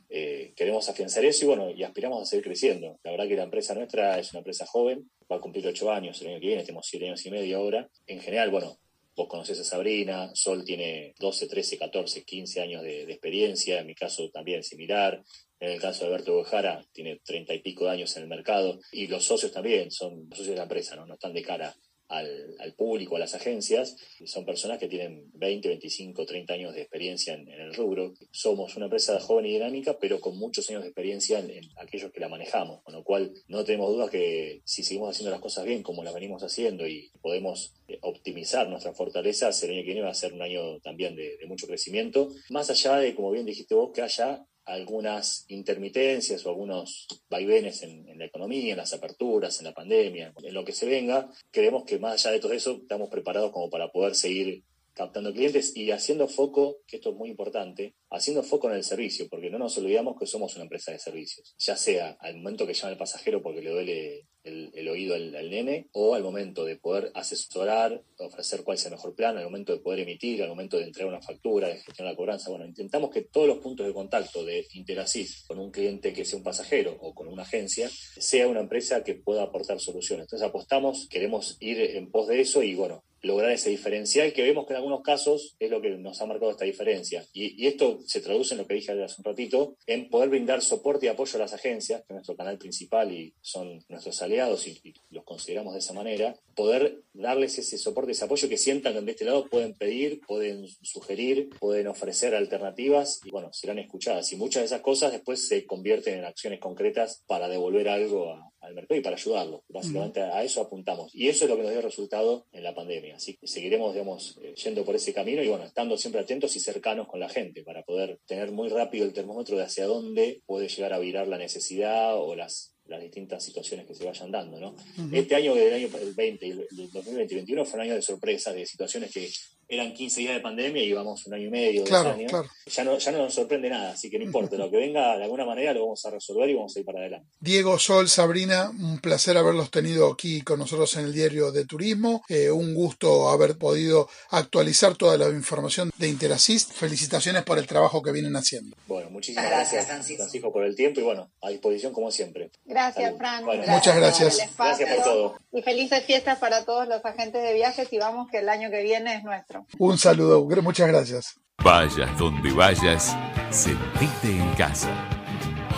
Eh, 0.10 0.54
queremos 0.56 0.88
afianzar 0.88 1.26
eso 1.26 1.46
y 1.46 1.48
bueno, 1.48 1.70
y 1.70 1.84
aspiramos 1.84 2.22
a 2.22 2.26
seguir 2.26 2.46
creciendo. 2.46 3.00
La 3.04 3.12
verdad 3.12 3.28
que 3.28 3.36
la 3.36 3.44
empresa 3.44 3.74
nuestra 3.74 4.18
es 4.20 4.32
una 4.32 4.40
empresa 4.40 4.66
joven, 4.66 5.10
va 5.32 5.38
a 5.38 5.42
cumplir 5.42 5.68
ocho 5.68 5.92
años 5.92 6.22
el 6.22 6.28
año 6.28 6.40
que 6.40 6.48
viene, 6.48 6.64
tenemos 6.64 6.88
siete 6.88 7.08
años 7.08 7.26
y 7.26 7.32
medio 7.32 7.58
ahora. 7.58 7.90
En 8.06 8.22
general, 8.22 8.52
bueno, 8.52 8.78
Vos 9.16 9.28
conocés 9.30 9.60
a 9.62 9.64
Sabrina, 9.64 10.32
Sol 10.34 10.66
tiene 10.66 11.14
12, 11.20 11.48
13, 11.48 11.78
14, 11.78 12.24
15 12.26 12.62
años 12.62 12.84
de, 12.84 13.04
experiencia, 13.04 13.80
en 13.80 13.88
mi 13.88 13.96
caso 13.96 14.30
también 14.30 14.64
similar. 14.64 15.24
En 15.60 15.72
el 15.72 15.80
caso 15.80 16.02
de 16.02 16.08
Alberto 16.08 16.34
Bojara, 16.34 16.86
tiene 16.92 17.22
30 17.24 17.54
y 17.54 17.60
pico 17.60 17.86
de 17.86 17.92
años 17.92 18.16
en 18.18 18.24
el 18.24 18.30
mercado. 18.30 18.78
Y 18.92 19.08
los 19.08 19.24
socios 19.24 19.54
también, 19.54 19.90
son 19.90 20.28
socios 20.30 20.50
de 20.50 20.56
la 20.58 20.64
empresa, 20.64 20.96
¿no? 20.98 21.06
No 21.06 21.14
están 21.14 21.34
de 21.34 21.44
cara 21.44 21.74
al, 22.08 22.56
al, 22.60 22.74
público, 22.74 23.16
a 23.16 23.20
las 23.20 23.34
agencias, 23.36 23.98
son 24.26 24.46
personas 24.46 24.80
que 24.80 24.88
tienen 24.88 25.32
20, 25.34 25.68
25, 25.68 26.26
30 26.26 26.54
años 26.54 26.76
de 26.76 26.82
experiencia 26.82 27.34
en, 27.34 27.50
el 27.50 27.74
rubro. 27.74 28.14
Somos 28.32 28.76
una 28.76 28.86
empresa 28.86 29.20
joven 29.20 29.46
y 29.46 29.54
dinámica, 29.54 29.98
pero 30.00 30.20
con 30.20 30.38
muchos 30.38 30.70
años 30.70 30.84
de 30.84 30.90
experiencia 30.90 31.40
en, 31.40 31.62
aquellos 31.78 32.12
que 32.12 32.20
la 32.20 32.30
manejamos, 32.30 32.84
con 32.84 32.94
lo 32.94 33.04
cual 33.04 33.34
no 33.48 33.64
tenemos 33.64 33.90
dudas 33.90 34.10
que 34.10 34.62
si 34.66 34.84
seguimos 34.84 35.10
haciendo 35.10 35.32
las 35.32 35.42
cosas 35.42 35.66
bien 35.66 35.84
como 35.84 36.04
las 36.04 36.14
venimos 36.14 36.44
haciendo 36.44 36.88
y 36.88 37.12
podemos 37.22 37.74
eh, 37.88 37.98
optimizar 38.02 38.70
nuestras 38.70 38.96
fortalezas, 38.96 39.62
el 39.64 39.72
año 39.72 39.82
que 39.82 39.86
viene 39.86 40.02
va 40.02 40.12
a 40.12 40.16
ser 40.16 40.34
un 40.34 40.42
año 40.42 40.80
también 40.80 41.16
de, 41.16 41.38
de 41.38 41.46
mucho 41.46 41.68
crecimiento, 41.68 42.30
más 42.50 42.70
allá 42.70 42.98
de, 42.98 43.16
como 43.16 43.32
bien 43.32 43.46
dijiste 43.46 43.76
vos, 43.76 43.92
que 43.94 44.02
haya 44.02 44.46
algunas 44.66 45.46
intermitencias 45.48 46.46
o 46.46 46.50
algunos 46.50 47.08
vaivenes 47.30 47.84
en, 47.84 48.18
la 48.18 48.26
economía, 48.26 48.72
en 48.72 48.78
las 48.78 48.94
aperturas, 48.94 49.60
en 49.60 49.66
la 49.66 49.74
pandemia, 49.74 50.34
en 50.42 50.54
lo 50.54 50.66
que 50.66 50.74
se 50.74 50.88
venga, 50.88 51.30
creemos 51.52 51.84
que 51.86 52.00
más 52.00 52.26
allá 52.26 52.34
de 52.34 52.40
todo 52.40 52.54
eso 52.54 52.80
estamos 52.82 53.10
preparados 53.10 53.52
como 53.52 53.70
para 53.70 53.92
poder 53.92 54.16
seguir 54.16 54.64
captando 54.94 55.34
clientes 55.34 55.76
y 55.76 55.92
haciendo 55.92 56.28
foco, 56.28 56.78
que 56.88 56.96
esto 56.96 57.12
es 57.12 57.16
muy 57.18 57.30
importante, 57.30 57.96
haciendo 58.10 58.44
foco 58.44 58.70
en 58.70 58.76
el 58.76 58.84
servicio, 58.84 59.28
porque 59.30 59.50
no 59.50 59.60
nos 59.60 59.78
olvidamos 59.78 60.18
que 60.18 60.26
somos 60.26 60.56
una 60.56 60.64
empresa 60.64 60.94
de 60.94 61.00
servicios, 61.00 61.54
ya 61.60 61.76
sea 61.76 62.18
al 62.22 62.38
momento 62.38 62.66
que 62.66 62.74
llama 62.74 62.94
el 62.94 62.98
pasajero 62.98 63.42
porque 63.44 63.62
le 63.62 63.72
duele 63.72 64.28
el, 64.46 64.88
oído 64.88 65.16
al, 65.16 65.50
nene, 65.50 65.88
o 65.92 66.16
al 66.16 66.24
momento 66.24 66.64
de 66.66 66.78
poder 66.78 67.12
asesorar, 67.16 68.02
ofrecer 68.20 68.64
cuál 68.64 68.76
es 68.76 68.86
el 68.86 68.92
mejor 68.92 69.16
plan, 69.16 69.38
al 69.38 69.44
momento 69.44 69.74
de 69.74 69.80
poder 69.80 70.02
emitir, 70.02 70.42
al 70.44 70.50
momento 70.50 70.78
de 70.78 70.84
entregar 70.84 71.12
una 71.12 71.22
factura, 71.22 71.68
de 71.68 71.78
gestionar 71.78 72.14
la 72.14 72.18
cobranza. 72.18 72.50
Bueno, 72.50 72.66
intentamos 72.66 73.10
que 73.10 73.22
todos 73.22 73.48
los 73.48 73.58
puntos 73.58 73.86
de 73.86 73.94
contacto 73.94 74.46
de 74.46 74.66
Interasys 74.74 75.44
con 75.48 75.60
un 75.60 75.72
cliente 75.72 76.14
que 76.14 76.26
sea 76.26 76.38
un 76.38 76.44
pasajero 76.44 76.98
o 77.02 77.14
con 77.14 77.28
una 77.28 77.44
agencia, 77.44 77.90
sea 77.90 78.48
una 78.48 78.62
empresa 78.62 79.04
que 79.04 79.16
pueda 79.16 79.44
aportar 79.44 79.80
soluciones. 79.80 80.26
Entonces 80.26 80.48
apostamos, 80.48 81.08
queremos 81.10 81.58
ir 81.60 81.80
en 81.80 82.12
pos 82.12 82.28
de 82.28 82.42
eso 82.42 82.62
y 82.62 82.76
bueno, 82.76 83.04
lograr 83.26 83.52
ese 83.52 83.72
diferencial 83.72 84.32
que 84.34 84.44
vemos 84.44 84.66
que 84.66 84.74
en 84.74 84.78
algunos 84.78 85.02
casos 85.02 85.56
es 85.60 85.70
lo 85.70 85.82
que 85.82 85.90
nos 85.90 86.22
ha 86.22 86.26
marcado 86.26 86.52
esta 86.52 86.66
diferencia. 86.66 87.26
Y, 87.34 87.66
esto 87.66 88.00
se 88.06 88.22
traduce 88.22 88.54
en 88.54 88.60
lo 88.60 88.68
que 88.68 88.76
dije 88.76 88.92
hace 89.04 89.16
un 89.18 89.26
ratito, 89.26 89.76
en 89.88 90.10
poder 90.10 90.30
brindar 90.30 90.62
soporte 90.62 91.08
y 91.08 91.10
apoyo 91.10 91.36
a 91.38 91.40
las 91.40 91.54
agencias, 91.54 92.02
que 92.02 92.14
es 92.14 92.16
nuestro 92.16 92.36
canal 92.36 92.58
principal 92.58 93.12
y 93.12 93.34
son 93.42 93.84
nuestros 93.90 94.22
aliados 94.22 94.68
y, 94.68 94.94
los 95.10 95.24
consideramos 95.26 95.74
de 95.74 95.80
esa 95.80 95.94
manera, 95.94 96.40
poder 96.56 97.04
darles 97.14 97.58
ese 97.58 97.78
soporte, 97.78 98.14
ese 98.14 98.26
apoyo 98.26 98.48
que 98.48 98.58
sientan 98.58 98.94
que 98.94 99.02
de 99.02 99.12
este 99.12 99.26
lado 99.26 99.48
pueden 99.48 99.74
pedir, 99.74 100.22
pueden 100.26 100.68
sugerir, 100.82 101.50
pueden 101.60 101.88
ofrecer 101.88 102.36
alternativas 102.36 103.20
y 103.26 103.32
bueno, 103.32 103.52
serán 103.52 103.80
escuchadas. 103.80 104.32
Y 104.32 104.38
muchas 104.38 104.62
de 104.62 104.68
esas 104.68 104.82
cosas 104.82 105.12
después 105.12 105.48
se 105.48 105.66
convierten 105.66 106.20
en 106.20 106.26
acciones 106.26 106.60
concretas 106.60 107.24
para 107.28 107.50
devolver 107.50 107.90
algo 107.90 108.54
al 108.62 108.74
mercado 108.74 109.00
y 109.00 109.04
para 109.04 109.16
ayudarlo. 109.16 109.64
Básicamente 109.68 110.22
a 110.22 110.44
eso 110.44 110.62
apuntamos. 110.62 111.14
Y 111.14 111.28
eso 111.28 111.46
es 111.46 111.50
lo 111.50 111.58
que 111.58 111.64
nos 111.64 111.72
dio 111.72 111.82
resultado 111.82 112.46
en 112.52 112.64
la 112.64 112.74
pandemia. 112.74 113.16
Así 113.16 113.36
que 113.36 113.48
seguiremos, 113.48 113.94
digamos, 113.94 114.40
eh, 114.42 114.54
yendo 114.56 114.86
por 114.86 114.96
ese 114.96 115.14
camino 115.14 115.44
y 115.44 115.48
bueno, 115.48 115.66
estando 115.66 115.98
siempre 115.98 116.22
atentos 116.22 116.56
y 116.56 116.60
cercanos 116.60 117.08
con 117.08 117.20
la 117.20 117.30
gente 117.30 117.64
para 117.64 117.84
poder 117.84 118.20
tener 118.26 118.52
muy 118.52 118.70
rápido 118.70 119.06
el 119.06 119.14
termómetro 119.14 119.58
de 119.58 119.64
hacia 119.64 119.86
dónde 119.86 120.42
puede 120.46 120.68
llegar 120.68 120.94
a 120.94 121.00
virar 121.00 121.28
la 121.28 121.38
necesidad 121.38 122.18
o 122.18 122.36
las 122.36 122.75
las 122.88 123.02
distintas 123.02 123.44
situaciones 123.44 123.86
que 123.86 123.96
se 123.96 124.06
vayan 124.06 124.32
dando. 124.32 124.60
¿no? 124.60 124.76
Este 125.12 125.36
año, 125.36 125.56
el 125.56 125.74
año 125.74 125.90
el 126.00 126.14
20, 126.14 126.48
el 126.48 126.68
2020 126.68 126.76
y 126.76 126.88
2021, 126.88 127.66
fue 127.66 127.80
un 127.80 127.86
año 127.86 127.96
de 127.96 128.02
sorpresas, 128.02 128.54
de 128.54 128.66
situaciones 128.66 129.12
que 129.12 129.30
eran 129.68 129.94
15 129.94 130.22
días 130.22 130.34
de 130.36 130.42
pandemia 130.42 130.84
y 130.84 130.88
llevamos 130.88 131.26
un 131.26 131.34
año 131.34 131.48
y 131.48 131.50
medio, 131.50 131.84
claro, 131.84 132.12
años. 132.12 132.32
Ya, 132.66 132.84
no, 132.84 132.98
ya 132.98 133.12
no 133.12 133.20
nos 133.20 133.34
sorprende 133.34 133.70
nada, 133.70 133.92
así 133.92 134.10
que 134.10 134.18
no 134.18 134.26
importa, 134.26 134.58
lo 134.58 134.70
que 134.70 134.78
venga 134.78 135.18
de 135.18 135.24
alguna 135.24 135.46
manera 135.46 135.74
lo 135.74 135.82
vamos 135.82 136.06
a 136.06 136.12
resolver 136.12 136.50
y 136.50 136.56
vamos 136.56 136.76
a 136.76 136.80
ir 136.80 136.86
para 136.86 137.00
adelante. 137.00 137.28
Diego, 137.40 137.80
Sol, 137.80 138.08
Sabrina, 138.10 138.70
un 138.70 139.00
placer 139.00 139.38
haberlos 139.38 139.72
tenido 139.72 140.12
aquí 140.12 140.42
con 140.42 140.60
nosotros 140.60 140.96
en 140.98 141.06
el 141.06 141.14
diario 141.14 141.52
de 141.52 141.66
turismo, 141.66 142.24
eh, 142.30 142.52
un 142.52 142.74
gusto 142.74 143.30
haber 143.30 143.58
podido 143.58 144.10
actualizar 144.30 144.96
toda 144.96 145.18
la 145.18 145.30
información 145.30 145.92
de 145.98 146.08
Interassist, 146.08 146.72
felicitaciones 146.74 147.44
por 147.44 147.58
el 147.58 147.68
trabajo 147.68 148.02
que 148.02 148.12
vienen 148.12 148.36
haciendo. 148.36 148.76
Bueno, 148.88 149.10
muchísimas 149.10 149.50
gracias, 149.50 149.88
Francisco, 149.88 150.52
por 150.52 150.64
el 150.64 150.76
tiempo 150.76 151.00
y 151.00 151.04
bueno, 151.04 151.30
a 151.42 151.50
disposición 151.50 151.94
como 151.94 152.12
siempre. 152.12 152.52
Gracias, 152.66 153.18
Fran. 153.18 153.44
muchas 153.46 153.96
gracias. 153.96 154.50
Gracias 154.58 154.96
por 154.96 155.04
todo. 155.04 155.40
Y 155.52 155.62
felices 155.62 156.04
fiestas 156.04 156.38
para 156.40 156.66
todos 156.66 156.88
los 156.88 157.04
agentes 157.06 157.42
de 157.42 157.54
viajes 157.54 157.92
y 157.92 157.98
vamos 157.98 158.30
que 158.30 158.40
el 158.40 158.50
año 158.50 158.70
que 158.70 158.84
viene 158.84 159.16
es 159.16 159.24
nuestro. 159.24 159.55
Un 159.78 159.98
saludo, 159.98 160.46
muchas 160.62 160.88
gracias. 160.88 161.40
Vayas 161.64 162.18
donde 162.18 162.52
vayas, 162.52 163.16
sentite 163.50 164.38
en 164.38 164.54
casa. 164.54 164.90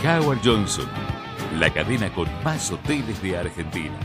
Howard 0.03 0.39
Johnson, 0.43 0.88
la 1.59 1.73
cadena 1.73 2.13
con 2.13 2.28
más 2.43 2.71
hoteles 2.71 3.21
de 3.21 3.38
Argentina. 3.38 3.97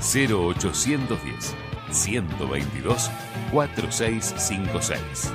0810 0.00 1.54
122 1.90 3.10
4656. 3.52 5.32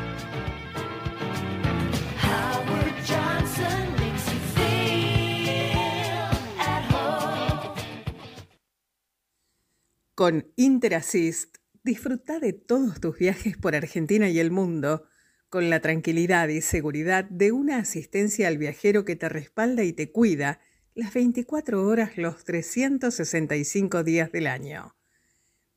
Con 10.15 10.51
Interassist 10.57 11.58
Disfruta 11.83 12.39
de 12.39 12.51
todos 12.51 12.99
tus 12.99 13.17
viajes 13.17 13.55
por 13.55 13.73
Argentina 13.73 14.29
y 14.29 14.39
el 14.39 14.51
mundo 14.51 15.07
con 15.49 15.69
la 15.69 15.79
tranquilidad 15.79 16.49
y 16.49 16.61
seguridad 16.61 17.23
de 17.23 17.53
una 17.53 17.77
asistencia 17.77 18.49
al 18.49 18.57
viajero 18.57 19.05
que 19.05 19.15
te 19.15 19.29
respalda 19.29 19.83
y 19.83 19.93
te 19.93 20.11
cuida 20.11 20.59
las 20.93 21.13
24 21.13 21.85
horas 21.87 22.17
los 22.17 22.43
365 22.43 24.03
días 24.03 24.31
del 24.31 24.47
año. 24.47 24.97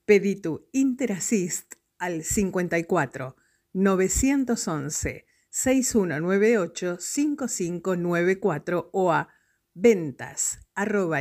Pedí 0.05 0.35
tu 0.35 0.69
Interassist 0.73 1.75
al 1.99 2.25
54 2.25 3.37
911 3.73 5.27
6198 5.49 6.99
5594 6.99 8.91
o 8.93 9.13
a 9.13 9.29
ventas 9.73 10.59
arroba. 10.75 11.21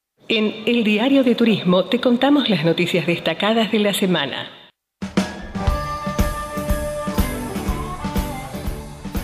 En 0.27 0.63
El 0.65 0.83
Diario 0.83 1.23
de 1.23 1.35
Turismo 1.35 1.85
te 1.85 1.99
contamos 1.99 2.49
las 2.49 2.63
noticias 2.63 3.05
destacadas 3.05 3.71
de 3.71 3.79
la 3.79 3.93
semana. 3.93 4.49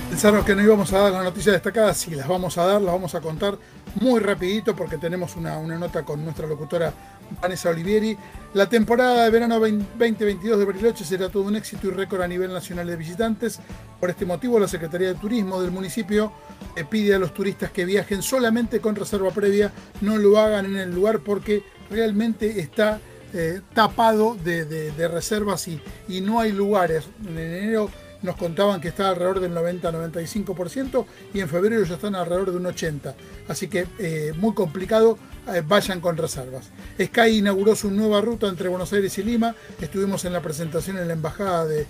Pensaron 0.10 0.44
que 0.44 0.56
no 0.56 0.64
íbamos 0.64 0.92
a 0.94 1.00
dar 1.00 1.12
las 1.14 1.24
noticias 1.24 1.54
destacadas, 1.54 1.98
sí, 1.98 2.16
las 2.16 2.28
vamos 2.28 2.58
a 2.58 2.66
dar, 2.66 2.82
las 2.82 2.94
vamos 2.94 3.14
a 3.16 3.22
contar 3.22 3.58
muy 3.96 4.20
rapidito 4.20 4.76
porque 4.76 4.98
tenemos 4.98 5.36
una, 5.36 5.60
nota 5.60 6.04
con 6.04 6.24
nuestra 6.24 6.48
locutora 6.48 6.94
Vanessa 7.42 7.70
Olivieri. 7.70 8.18
La 8.54 8.68
temporada 8.68 9.24
de 9.24 9.30
verano 9.30 9.60
2022 9.60 10.60
de 10.60 10.66
Bariloche 10.66 11.04
será 11.04 11.30
todo 11.30 11.44
un 11.44 11.56
éxito 11.56 11.88
y 11.88 11.92
récord 11.92 12.22
a 12.22 12.28
nivel 12.28 12.54
nacional 12.54 12.88
de 12.88 12.96
visitantes. 12.96 13.60
Por 14.00 14.10
este 14.10 14.26
motivo, 14.26 14.60
la 14.60 14.68
Secretaría 14.68 15.10
de 15.10 15.16
Turismo 15.16 15.62
del 15.62 15.72
municipio 15.72 16.32
eh, 16.76 16.86
pide 16.90 17.16
a 17.16 17.20
los 17.20 17.34
turistas 17.34 17.72
que 17.72 17.86
viajen 17.86 18.22
solamente 18.22 18.80
con 18.80 18.96
reserva 18.96 19.32
previa, 19.32 19.72
no 20.02 20.18
lo 20.18 20.38
hagan 20.40 20.66
en 20.66 20.78
el 20.78 20.94
lugar 20.94 21.20
porque 21.20 21.64
realmente 21.90 22.60
está 22.60 23.00
eh, 23.34 23.62
tapado 23.74 24.36
de, 24.36 24.92
reservas 25.10 25.68
y, 25.68 25.82
y 26.08 26.22
no 26.22 26.40
hay 26.40 26.52
lugares. 26.52 27.06
En 27.26 27.38
enero 27.38 27.90
nos 28.22 28.36
contaban 28.36 28.82
que 28.82 28.90
está 28.90 29.10
alrededor 29.10 29.40
del 29.40 29.54
90-95% 29.54 31.06
y 31.34 31.40
en 31.40 31.50
febrero 31.50 31.84
ya 31.84 31.96
están 31.96 32.16
alrededor 32.16 32.52
de 32.52 32.58
un 32.58 32.66
80%. 32.66 33.14
Así 33.48 33.68
que 33.68 33.88
eh, 34.00 34.34
muy 34.38 34.54
complicado, 34.54 35.18
eh, 35.54 35.62
vayan 35.66 36.02
con 36.02 36.18
reservas. 36.18 36.70
Sky 37.02 37.38
inauguró 37.38 37.76
su 37.76 37.92
nueva 37.92 38.22
ruta 38.22 38.48
entre 38.48 38.70
Buenos 38.70 38.92
Aires 38.94 39.18
y 39.18 39.24
Lima. 39.24 39.56
Estuvimos 39.80 40.26
en 40.26 40.34
la 40.34 40.42
presentación 40.42 40.98
en 40.98 41.08
la 41.08 41.14
Embajada 41.14 41.66
de, 41.66 41.86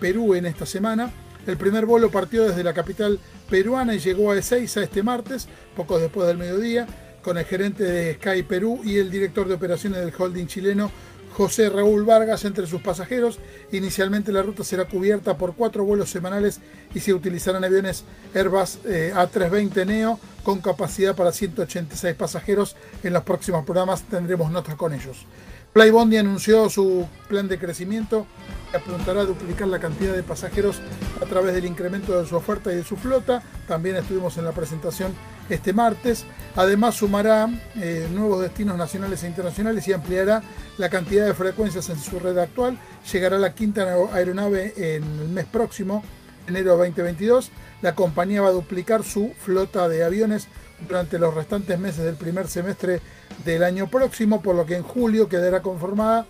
Perú 0.00 0.34
en 0.34 0.46
esta 0.46 0.66
semana. 0.66 1.12
El 1.46 1.56
primer 1.56 1.86
vuelo 1.86 2.10
partió 2.10 2.44
desde 2.44 2.64
la 2.64 2.72
capital 2.72 3.20
peruana 3.48 3.94
y 3.94 3.98
llegó 3.98 4.32
a 4.32 4.38
Ezeiza 4.38 4.82
este 4.82 5.02
martes, 5.02 5.46
poco 5.76 5.98
después 5.98 6.26
del 6.26 6.38
mediodía, 6.38 6.86
con 7.22 7.38
el 7.38 7.44
gerente 7.44 7.84
de 7.84 8.14
Sky 8.14 8.42
Perú 8.42 8.80
y 8.82 8.96
el 8.96 9.10
director 9.10 9.46
de 9.46 9.54
operaciones 9.54 10.00
del 10.00 10.12
holding 10.16 10.46
chileno 10.46 10.90
José 11.36 11.68
Raúl 11.68 12.04
Vargas 12.04 12.44
entre 12.44 12.66
sus 12.66 12.80
pasajeros. 12.80 13.40
Inicialmente 13.72 14.32
la 14.32 14.42
ruta 14.42 14.62
será 14.62 14.84
cubierta 14.84 15.36
por 15.36 15.54
cuatro 15.54 15.84
vuelos 15.84 16.10
semanales 16.10 16.60
y 16.94 17.00
se 17.00 17.12
utilizarán 17.12 17.64
aviones 17.64 18.04
Airbus 18.34 18.78
eh, 18.84 19.12
A320 19.14 19.86
Neo 19.86 20.20
con 20.44 20.60
capacidad 20.60 21.16
para 21.16 21.32
186 21.32 22.14
pasajeros. 22.14 22.76
En 23.02 23.12
los 23.12 23.24
próximos 23.24 23.64
programas 23.64 24.02
tendremos 24.02 24.50
notas 24.52 24.76
con 24.76 24.92
ellos. 24.92 25.26
Flybondi 25.74 26.16
anunció 26.18 26.70
su 26.70 27.08
plan 27.26 27.48
de 27.48 27.58
crecimiento 27.58 28.28
que 28.70 28.76
apuntará 28.76 29.22
a 29.22 29.24
duplicar 29.24 29.66
la 29.66 29.80
cantidad 29.80 30.14
de 30.14 30.22
pasajeros 30.22 30.80
a 31.20 31.24
través 31.24 31.52
del 31.52 31.64
incremento 31.64 32.16
de 32.16 32.28
su 32.28 32.36
oferta 32.36 32.72
y 32.72 32.76
de 32.76 32.84
su 32.84 32.96
flota. 32.96 33.42
También 33.66 33.96
estuvimos 33.96 34.38
en 34.38 34.44
la 34.44 34.52
presentación 34.52 35.12
este 35.50 35.72
martes. 35.72 36.26
Además 36.54 36.94
sumará 36.94 37.48
eh, 37.74 38.06
nuevos 38.12 38.40
destinos 38.40 38.78
nacionales 38.78 39.24
e 39.24 39.26
internacionales 39.26 39.88
y 39.88 39.92
ampliará 39.92 40.44
la 40.78 40.90
cantidad 40.90 41.26
de 41.26 41.34
frecuencias 41.34 41.88
en 41.88 41.98
su 41.98 42.20
red 42.20 42.38
actual. 42.38 42.78
Llegará 43.12 43.36
la 43.36 43.52
quinta 43.56 43.96
aeronave 44.12 44.74
en 44.76 45.02
el 45.02 45.28
mes 45.28 45.46
próximo, 45.46 46.04
enero 46.46 46.76
2022. 46.76 47.50
La 47.82 47.96
compañía 47.96 48.42
va 48.42 48.48
a 48.48 48.52
duplicar 48.52 49.02
su 49.02 49.32
flota 49.40 49.88
de 49.88 50.04
aviones 50.04 50.46
durante 50.86 51.18
los 51.18 51.34
restantes 51.34 51.78
meses 51.78 52.04
del 52.04 52.16
primer 52.16 52.48
semestre 52.48 53.00
del 53.44 53.62
año 53.62 53.88
próximo, 53.88 54.42
por 54.42 54.54
lo 54.56 54.66
que 54.66 54.76
en 54.76 54.82
julio 54.82 55.28
quedará 55.28 55.62
conformada 55.62 56.26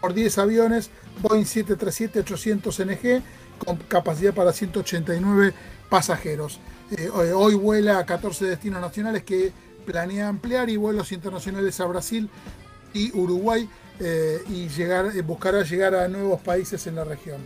por 0.00 0.14
10 0.14 0.38
aviones 0.38 0.90
Boeing 1.22 1.44
737-800 1.44 2.84
NG 2.84 3.22
con 3.64 3.76
capacidad 3.76 4.34
para 4.34 4.52
189 4.52 5.54
pasajeros. 5.88 6.60
Eh, 6.90 7.08
hoy 7.10 7.54
vuela 7.54 7.98
a 7.98 8.06
14 8.06 8.44
destinos 8.46 8.80
nacionales 8.80 9.22
que 9.22 9.52
planea 9.86 10.28
ampliar 10.28 10.68
y 10.70 10.76
vuelos 10.76 11.12
internacionales 11.12 11.78
a 11.80 11.86
Brasil 11.86 12.28
y 12.92 13.16
Uruguay 13.16 13.68
eh, 14.00 14.42
y 14.48 14.68
eh, 14.78 15.22
buscará 15.22 15.62
llegar 15.62 15.94
a 15.94 16.08
nuevos 16.08 16.40
países 16.40 16.86
en 16.86 16.96
la 16.96 17.04
región. 17.04 17.40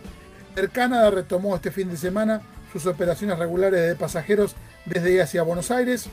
Air 0.55 0.69
Canada 0.69 1.11
retomó 1.11 1.55
este 1.55 1.71
fin 1.71 1.89
de 1.89 1.97
semana 1.97 2.41
sus 2.73 2.85
operaciones 2.85 3.37
regulares 3.39 3.87
de 3.87 3.95
pasajeros 3.95 4.55
desde 4.85 5.15
y 5.15 5.19
hacia 5.19 5.43
Buenos 5.43 5.71
Aires. 5.71 6.09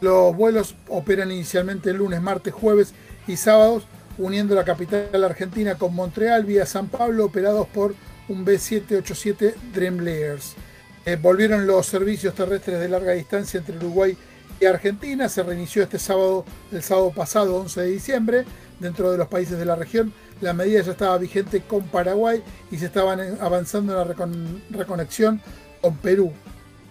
Los 0.00 0.36
vuelos 0.36 0.74
operan 0.88 1.32
inicialmente 1.32 1.92
lunes, 1.92 2.22
martes, 2.22 2.54
jueves 2.54 2.94
y 3.26 3.36
sábados, 3.36 3.84
uniendo 4.16 4.54
la 4.54 4.64
capital 4.64 5.24
argentina 5.24 5.76
con 5.76 5.94
Montreal 5.94 6.44
vía 6.44 6.66
San 6.66 6.88
Pablo, 6.88 7.24
operados 7.24 7.66
por 7.68 7.94
un 8.28 8.44
B787 8.44 9.54
Dreamlayers. 9.72 10.54
Eh, 11.04 11.16
volvieron 11.20 11.66
los 11.66 11.86
servicios 11.86 12.34
terrestres 12.34 12.80
de 12.80 12.88
larga 12.88 13.12
distancia 13.12 13.58
entre 13.58 13.76
Uruguay 13.76 14.16
y 14.60 14.66
Argentina. 14.66 15.28
Se 15.28 15.42
reinició 15.42 15.82
este 15.82 15.98
sábado, 15.98 16.44
el 16.70 16.82
sábado 16.82 17.10
pasado, 17.10 17.56
11 17.56 17.80
de 17.80 17.86
diciembre, 17.88 18.44
dentro 18.78 19.10
de 19.10 19.18
los 19.18 19.28
países 19.28 19.58
de 19.58 19.64
la 19.64 19.76
región. 19.76 20.12
La 20.40 20.52
medida 20.52 20.82
ya 20.82 20.92
estaba 20.92 21.18
vigente 21.18 21.62
con 21.62 21.84
Paraguay 21.84 22.42
y 22.70 22.78
se 22.78 22.86
estaban 22.86 23.20
avanzando 23.40 23.92
en 23.92 24.08
la 24.08 24.14
reconexión 24.70 25.40
con 25.80 25.96
Perú, 25.96 26.32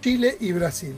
Chile 0.02 0.36
y 0.40 0.52
Brasil. 0.52 0.94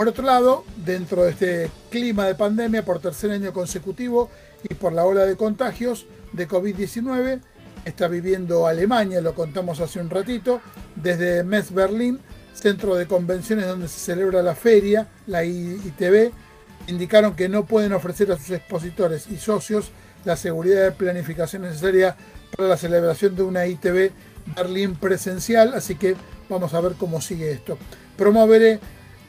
Por 0.00 0.08
otro 0.08 0.24
lado, 0.24 0.64
dentro 0.82 1.24
de 1.24 1.30
este 1.32 1.70
clima 1.90 2.26
de 2.26 2.34
pandemia 2.34 2.86
por 2.86 3.00
tercer 3.00 3.32
año 3.32 3.52
consecutivo 3.52 4.30
y 4.66 4.72
por 4.72 4.94
la 4.94 5.04
ola 5.04 5.26
de 5.26 5.36
contagios 5.36 6.06
de 6.32 6.48
COVID-19, 6.48 7.42
está 7.84 8.08
viviendo 8.08 8.66
Alemania, 8.66 9.20
lo 9.20 9.34
contamos 9.34 9.78
hace 9.78 10.00
un 10.00 10.08
ratito, 10.08 10.62
desde 10.96 11.44
Metz 11.44 11.70
Berlín, 11.70 12.18
centro 12.54 12.94
de 12.94 13.06
convenciones 13.06 13.66
donde 13.66 13.88
se 13.88 14.00
celebra 14.00 14.42
la 14.42 14.54
feria, 14.54 15.06
la 15.26 15.44
ITV, 15.44 16.32
indicaron 16.86 17.36
que 17.36 17.50
no 17.50 17.66
pueden 17.66 17.92
ofrecer 17.92 18.32
a 18.32 18.38
sus 18.38 18.52
expositores 18.52 19.26
y 19.30 19.36
socios 19.36 19.90
la 20.24 20.36
seguridad 20.36 20.82
de 20.82 20.92
planificación 20.92 21.60
necesaria 21.60 22.16
para 22.56 22.70
la 22.70 22.78
celebración 22.78 23.36
de 23.36 23.42
una 23.42 23.66
ITV 23.66 24.12
Berlín 24.56 24.94
presencial, 24.94 25.74
así 25.74 25.96
que 25.96 26.16
vamos 26.48 26.72
a 26.72 26.80
ver 26.80 26.94
cómo 26.94 27.20
sigue 27.20 27.52
esto. 27.52 27.76
Promoveré 28.16 28.80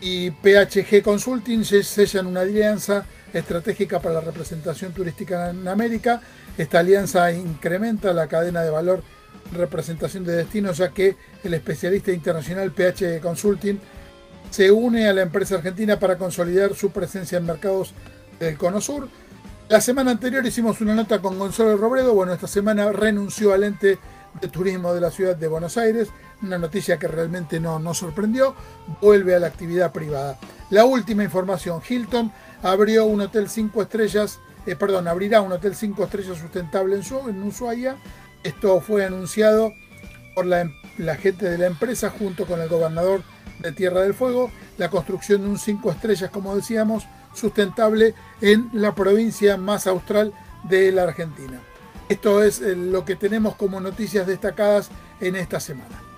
y 0.01 0.31
PHG 0.31 1.03
Consulting 1.03 1.63
sellan 1.63 2.25
una 2.25 2.41
alianza 2.41 3.05
estratégica 3.31 3.99
para 3.99 4.15
la 4.15 4.21
representación 4.21 4.91
turística 4.93 5.51
en 5.51 5.67
América. 5.67 6.21
Esta 6.57 6.79
alianza 6.79 7.31
incrementa 7.31 8.11
la 8.11 8.27
cadena 8.27 8.63
de 8.63 8.71
valor 8.71 9.03
representación 9.53 10.23
de 10.23 10.35
destinos, 10.35 10.77
ya 10.77 10.89
que 10.89 11.15
el 11.43 11.53
especialista 11.53 12.11
internacional 12.11 12.71
PHG 12.71 13.21
Consulting 13.21 13.79
se 14.49 14.71
une 14.71 15.07
a 15.07 15.13
la 15.13 15.21
empresa 15.21 15.55
argentina 15.55 15.99
para 15.99 16.17
consolidar 16.17 16.75
su 16.75 16.91
presencia 16.91 17.37
en 17.37 17.45
mercados 17.45 17.93
del 18.39 18.57
Cono 18.57 18.81
Sur. 18.81 19.07
La 19.69 19.79
semana 19.79 20.11
anterior 20.11 20.45
hicimos 20.45 20.81
una 20.81 20.95
nota 20.95 21.19
con 21.19 21.39
Gonzalo 21.39 21.77
Robredo, 21.77 22.13
bueno, 22.13 22.33
esta 22.33 22.47
semana 22.47 22.91
renunció 22.91 23.53
al 23.53 23.63
ente 23.63 23.99
de 24.41 24.47
turismo 24.47 24.93
de 24.93 25.01
la 25.01 25.11
ciudad 25.11 25.35
de 25.35 25.47
Buenos 25.47 25.77
Aires, 25.77 26.09
una 26.41 26.57
noticia 26.57 26.97
que 26.97 27.07
realmente 27.07 27.59
no 27.59 27.79
nos 27.79 27.99
sorprendió, 27.99 28.55
vuelve 29.01 29.35
a 29.35 29.39
la 29.39 29.47
actividad 29.47 29.91
privada. 29.91 30.37
La 30.69 30.85
última 30.85 31.23
información, 31.23 31.81
Hilton 31.87 32.31
abrió 32.63 33.05
un 33.05 33.21
hotel 33.21 33.49
5 33.49 33.81
estrellas, 33.81 34.39
eh, 34.65 34.75
perdón, 34.75 35.07
abrirá 35.07 35.41
un 35.41 35.51
hotel 35.51 35.75
5 35.75 36.03
estrellas 36.03 36.37
sustentable 36.37 36.95
en, 36.95 37.29
en 37.29 37.43
Ushuaia. 37.43 37.97
Esto 38.43 38.81
fue 38.81 39.05
anunciado 39.05 39.73
por 40.33 40.45
la, 40.45 40.71
la, 40.97 41.15
gente 41.15 41.49
de 41.49 41.57
la 41.57 41.67
empresa 41.67 42.09
junto 42.09 42.45
con 42.45 42.61
el 42.61 42.69
gobernador 42.69 43.23
de 43.59 43.71
Tierra 43.71 44.01
del 44.01 44.13
Fuego, 44.13 44.51
la 44.77 44.89
construcción 44.89 45.41
de 45.41 45.49
un 45.49 45.59
5 45.59 45.91
estrellas, 45.91 46.29
como 46.31 46.55
decíamos, 46.55 47.03
sustentable 47.33 48.15
en 48.41 48.69
la 48.73 48.95
provincia 48.95 49.57
más 49.57 49.87
austral 49.87 50.33
de 50.63 50.91
la 50.91 51.03
Argentina. 51.03 51.59
Esto 52.09 52.43
es 52.43 52.61
eh, 52.61 52.75
lo 52.75 53.05
que 53.05 53.15
tenemos 53.15 53.55
como 53.55 53.79
noticias 53.79 54.27
destacadas 54.27 54.89
en 55.19 55.35
esta 55.35 55.59
semana. 55.59 56.10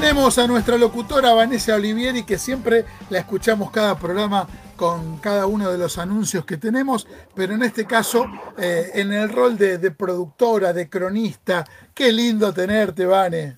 Tenemos 0.00 0.38
a 0.38 0.48
nuestra 0.48 0.76
locutora 0.76 1.34
Vanessa 1.34 1.76
Olivieri, 1.76 2.24
que 2.24 2.36
siempre 2.36 2.84
la 3.10 3.20
escuchamos 3.20 3.70
cada 3.70 3.96
programa 3.96 4.44
con 4.74 5.18
cada 5.18 5.46
uno 5.46 5.70
de 5.70 5.78
los 5.78 5.98
anuncios 5.98 6.44
que 6.44 6.56
tenemos, 6.56 7.06
pero 7.36 7.54
en 7.54 7.62
este 7.62 7.86
caso 7.86 8.26
eh, 8.58 8.90
en 8.94 9.12
el 9.12 9.28
rol 9.28 9.56
de, 9.56 9.78
de, 9.78 9.92
productora, 9.92 10.72
de 10.72 10.90
cronista. 10.90 11.64
Qué 11.94 12.10
lindo 12.10 12.52
tenerte, 12.52 13.06
Vane. 13.06 13.56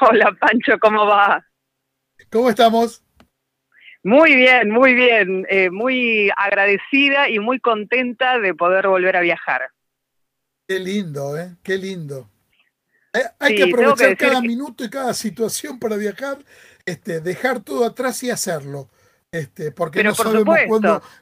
Hola, 0.00 0.34
Pancho, 0.40 0.78
¿cómo 0.80 1.04
va? 1.04 1.44
¿Cómo 2.30 2.48
estamos? 2.48 3.04
Muy 4.02 4.34
bien, 4.34 4.70
muy 4.70 4.94
bien. 4.94 5.46
Eh, 5.50 5.68
muy 5.68 6.30
agradecida 6.38 7.28
y 7.28 7.38
muy 7.38 7.60
contenta 7.60 8.38
de 8.38 8.54
poder 8.54 8.88
volver 8.88 9.18
a 9.18 9.20
viajar. 9.20 9.68
Qué 10.66 10.78
lindo, 10.78 11.36
¿eh? 11.36 11.54
Qué 11.62 11.76
lindo. 11.76 12.30
Eh, 13.12 13.20
hay 13.38 13.56
que 13.56 13.64
aprovechar 13.64 14.16
cada 14.16 14.40
minuto 14.40 14.84
y 14.84 14.90
cada 14.90 15.14
situación 15.14 15.78
para 15.78 15.96
viajar, 15.96 16.38
este, 16.84 17.20
dejar 17.20 17.60
todo 17.60 17.84
atrás 17.84 18.22
y 18.22 18.30
hacerlo. 18.30 18.88
Este, 19.30 19.72
porque 19.72 20.02
no 20.02 20.14
sabemos 20.14 20.56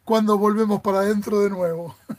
cuándo, 0.05 0.39
volvemos 0.39 0.81
para 0.81 0.99
adentro 0.99 1.41
de 1.41 1.51
nuevo. 1.51 1.97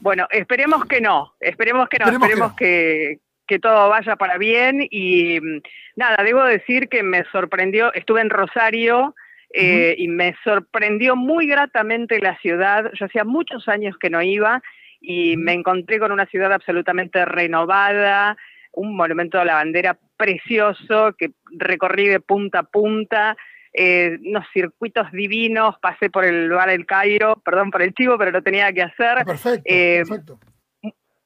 Bueno, 0.00 0.28
esperemos 0.30 0.84
que 0.84 1.00
no, 1.00 1.34
esperemos 1.40 1.88
que 1.88 1.98
no, 1.98 2.08
esperemos, 2.08 2.54
que, 2.54 3.18
que 3.48 3.58
todo 3.58 3.88
vaya 3.88 4.14
para 4.14 4.38
bien 4.38 4.86
y 4.88 5.40
mm, 5.40 5.60
nada, 5.96 6.22
debo 6.22 6.44
decir 6.44 6.88
que 6.88 7.02
me 7.02 7.24
sorprendió, 7.32 7.92
estuve 7.92 8.20
en 8.20 8.30
Rosario 8.30 9.16
eh, 9.52 9.96
y 9.98 10.06
me 10.06 10.36
sorprendió 10.44 11.16
muy 11.16 11.48
gratamente 11.48 12.20
la 12.20 12.38
ciudad. 12.38 12.92
Yo 12.94 13.06
hacía 13.06 13.24
muchos 13.24 13.66
años 13.66 13.96
que 13.98 14.08
no 14.08 14.22
iba 14.22 14.62
y 15.00 15.36
me 15.36 15.52
encontré 15.52 15.98
con 15.98 16.12
una 16.12 16.26
ciudad 16.26 16.52
absolutamente 16.52 17.24
renovada, 17.24 18.36
un 18.72 18.96
monumento 18.96 19.40
a 19.40 19.44
la 19.44 19.54
bandera 19.54 19.98
precioso 20.16 21.14
que 21.16 21.30
recorrí 21.56 22.08
de 22.08 22.20
punta 22.20 22.60
a 22.60 22.62
punta. 22.64 23.36
Eh, 23.72 24.18
unos 24.26 24.44
circuitos 24.52 25.10
divinos, 25.12 25.76
pasé 25.80 26.10
por 26.10 26.24
el 26.24 26.50
bar 26.50 26.70
El 26.70 26.86
Cairo, 26.86 27.40
perdón 27.44 27.70
por 27.70 27.82
el 27.82 27.94
chivo, 27.94 28.18
pero 28.18 28.30
lo 28.30 28.42
tenía 28.42 28.72
que 28.72 28.82
hacer. 28.82 29.24
Perfecto, 29.24 29.62
eh, 29.64 30.02
perfecto. 30.06 30.40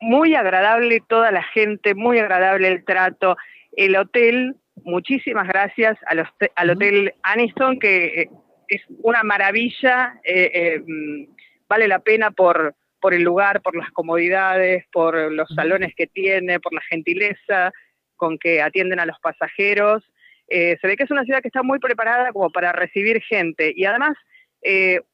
Muy 0.00 0.34
agradable 0.34 1.00
toda 1.08 1.30
la 1.30 1.42
gente, 1.42 1.94
muy 1.94 2.18
agradable 2.18 2.68
el 2.68 2.84
trato. 2.84 3.36
El 3.76 3.96
hotel 3.96 4.56
muchísimas 4.84 5.46
gracias 5.46 5.98
al, 6.06 6.70
Hotel 6.70 7.14
Aniston, 7.22 7.78
que 7.78 8.22
eh, 8.22 8.30
es 8.68 8.82
una 9.02 9.22
maravilla, 9.22 10.20
eh, 10.24 10.82
mm, 10.84 11.24
vale 11.68 11.88
la 11.88 12.00
pena 12.00 12.30
por, 12.30 12.74
por 13.02 13.12
el 13.12 13.22
lugar, 13.22 13.60
por 13.60 13.76
las 13.76 13.90
comodidades, 13.90 14.86
por 14.90 15.30
los 15.30 15.48
salones 15.50 15.92
que 15.94 16.06
tiene, 16.06 16.58
por 16.60 16.72
la 16.72 16.80
gentileza 16.80 17.70
con 18.16 18.38
que 18.38 18.62
atienden 18.62 19.00
a 19.00 19.06
los 19.06 19.18
pasajeros. 19.20 20.02
se 20.48 20.78
ve 20.82 20.96
que 20.96 21.04
es 21.04 21.10
una 21.10 21.24
ciudad 21.24 21.42
que 21.42 21.48
está 21.48 21.62
muy 21.62 21.78
preparada 21.78 22.32
como 22.32 22.50
para 22.50 22.72
recibir 22.72 23.20
gente. 23.22 23.72
Y 23.76 23.84
además 23.84 24.16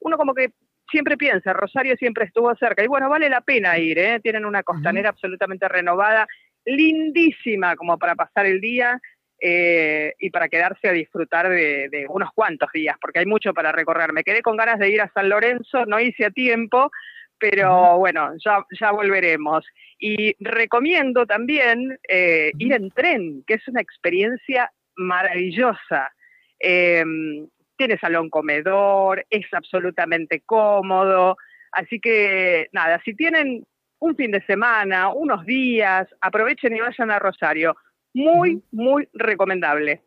uno 0.01 0.19
como 0.19 0.35
que 0.35 0.51
siempre 0.91 1.17
piensa, 1.17 1.53
Rosario 1.53 1.97
siempre 1.97 2.27
estuvo 2.27 2.55
cerca. 2.57 2.85
Y 2.85 2.87
bueno, 2.87 3.09
vale 3.09 3.29
la 3.29 3.41
pena 3.41 3.79
ir, 3.79 3.99
tienen 4.23 4.45
una 4.45 4.63
costanera 4.63 5.09
absolutamente 5.09 5.67
renovada, 5.67 6.27
lindísima 6.65 7.75
como 7.77 7.99
para 7.99 8.15
pasar 8.15 8.47
el 8.47 8.61
día, 8.61 9.01
eh, 9.41 10.15
y 10.19 10.31
para 10.31 10.49
quedarse 10.49 10.89
a 10.89 10.93
disfrutar 10.93 11.49
de, 11.49 12.07
unos 12.09 12.31
cuantos 12.35 12.71
días, 12.73 12.97
porque 13.01 13.21
hay 13.21 13.27
mucho 13.27 13.55
para 13.55 13.71
recorrer. 13.71 14.13
Me 14.13 14.25
quedé 14.25 14.43
con 14.43 14.57
ganas 14.57 14.81
de 14.81 14.91
ir 14.91 15.01
a 15.01 15.13
San 15.13 15.29
Lorenzo, 15.29 15.87
no 15.87 16.01
hice 16.01 16.25
a 16.27 16.31
tiempo, 16.31 16.91
pero 17.39 17.99
bueno, 17.99 18.33
ya, 18.45 18.65
ya 18.79 18.91
volveremos. 18.93 19.65
Y 19.99 20.35
recomiendo 20.41 21.27
también 21.27 21.99
eh, 22.09 22.53
ir 22.59 22.73
en 22.73 22.91
tren, 22.91 23.45
que 23.47 23.55
es 23.55 23.69
una 23.69 23.81
experiencia 23.81 24.73
maravillosa. 24.97 26.11
Em, 26.59 27.49
tiene 27.77 27.99
salón 27.99 28.29
comedor, 28.29 29.25
es 29.31 29.47
absolutamente 29.53 30.43
cómodo. 30.45 31.37
Así 31.73 32.01
que 32.01 32.69
nada, 32.73 33.01
si 33.05 33.15
tienen 33.15 33.65
un 34.01 34.17
fin 34.17 34.31
de 34.31 34.45
semana, 34.47 35.11
unos 35.11 35.45
días, 35.45 36.09
aprovechen 36.21 36.77
y 36.77 36.81
vayan 36.81 37.11
a 37.11 37.19
Rosario 37.19 37.77
muy, 38.15 38.63
muy 38.73 39.09
recomendable. 39.13 40.03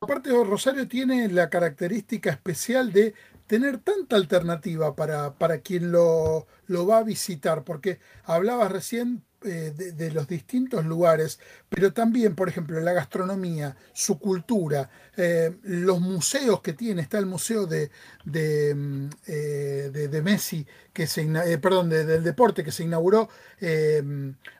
Aparte, 0.00 0.30
Rosario 0.30 0.86
tiene 0.86 1.28
la 1.28 1.50
característica 1.50 2.30
especial 2.30 2.92
de 2.92 3.14
tener 3.48 3.78
tanta 3.78 4.14
alternativa 4.14 4.94
para, 4.94 5.34
para 5.34 5.58
quien 5.58 5.90
lo, 5.90 6.46
lo 6.68 6.86
va 6.86 6.98
a 6.98 7.02
visitar, 7.02 7.64
porque 7.64 7.98
hablabas 8.24 8.70
recién 8.70 9.24
eh, 9.44 9.72
de, 9.72 10.10
los 10.10 10.26
distintos 10.26 10.84
lugares, 10.84 11.40
pero 11.68 11.92
también, 11.92 12.34
por 12.34 12.48
ejemplo, 12.48 12.80
la 12.80 12.92
gastronomía, 12.92 13.76
su 13.92 14.18
cultura, 14.18 14.90
eh, 15.16 15.52
los 15.62 16.00
museos 16.00 16.60
que 16.60 16.72
tiene, 16.72 17.02
está 17.02 17.18
el 17.18 17.26
museo 17.26 17.64
de, 17.66 17.90
de, 18.24 18.74
mm, 18.74 19.08
eh, 19.28 20.20
Messi, 20.24 20.66
que 20.92 21.06
se 21.06 21.24
perdón, 21.58 21.88
del 21.88 22.24
deporte 22.24 22.64
que 22.64 22.72
se 22.72 22.82
inauguró 22.82 23.28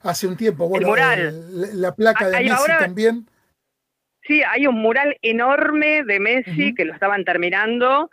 hace 0.02 0.26
un 0.28 0.36
tiempo, 0.36 0.68
bueno, 0.68 0.94
la 0.94 1.94
placa 1.96 2.28
de 2.28 2.44
Messi 2.44 2.68
también. 2.78 3.28
Sí, 4.22 4.42
hay 4.44 4.68
un 4.68 4.76
mural 4.76 5.16
enorme 5.22 6.04
de 6.04 6.20
Messi 6.20 6.72
que 6.74 6.84
lo 6.84 6.94
estaban 6.94 7.24
terminando. 7.24 8.10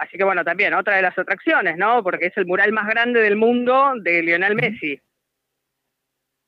Así 0.00 0.16
que 0.16 0.24
bueno, 0.24 0.44
también 0.44 0.74
otra 0.74 0.96
de 0.96 1.02
las 1.02 1.18
atracciones, 1.18 1.76
¿no? 1.76 2.02
Porque 2.02 2.26
es 2.26 2.36
el 2.36 2.46
mural 2.46 2.72
más 2.72 2.86
grande 2.88 3.20
del 3.20 3.36
mundo 3.36 3.92
de 4.00 4.22
Lionel 4.22 4.54
Messi. 4.54 5.00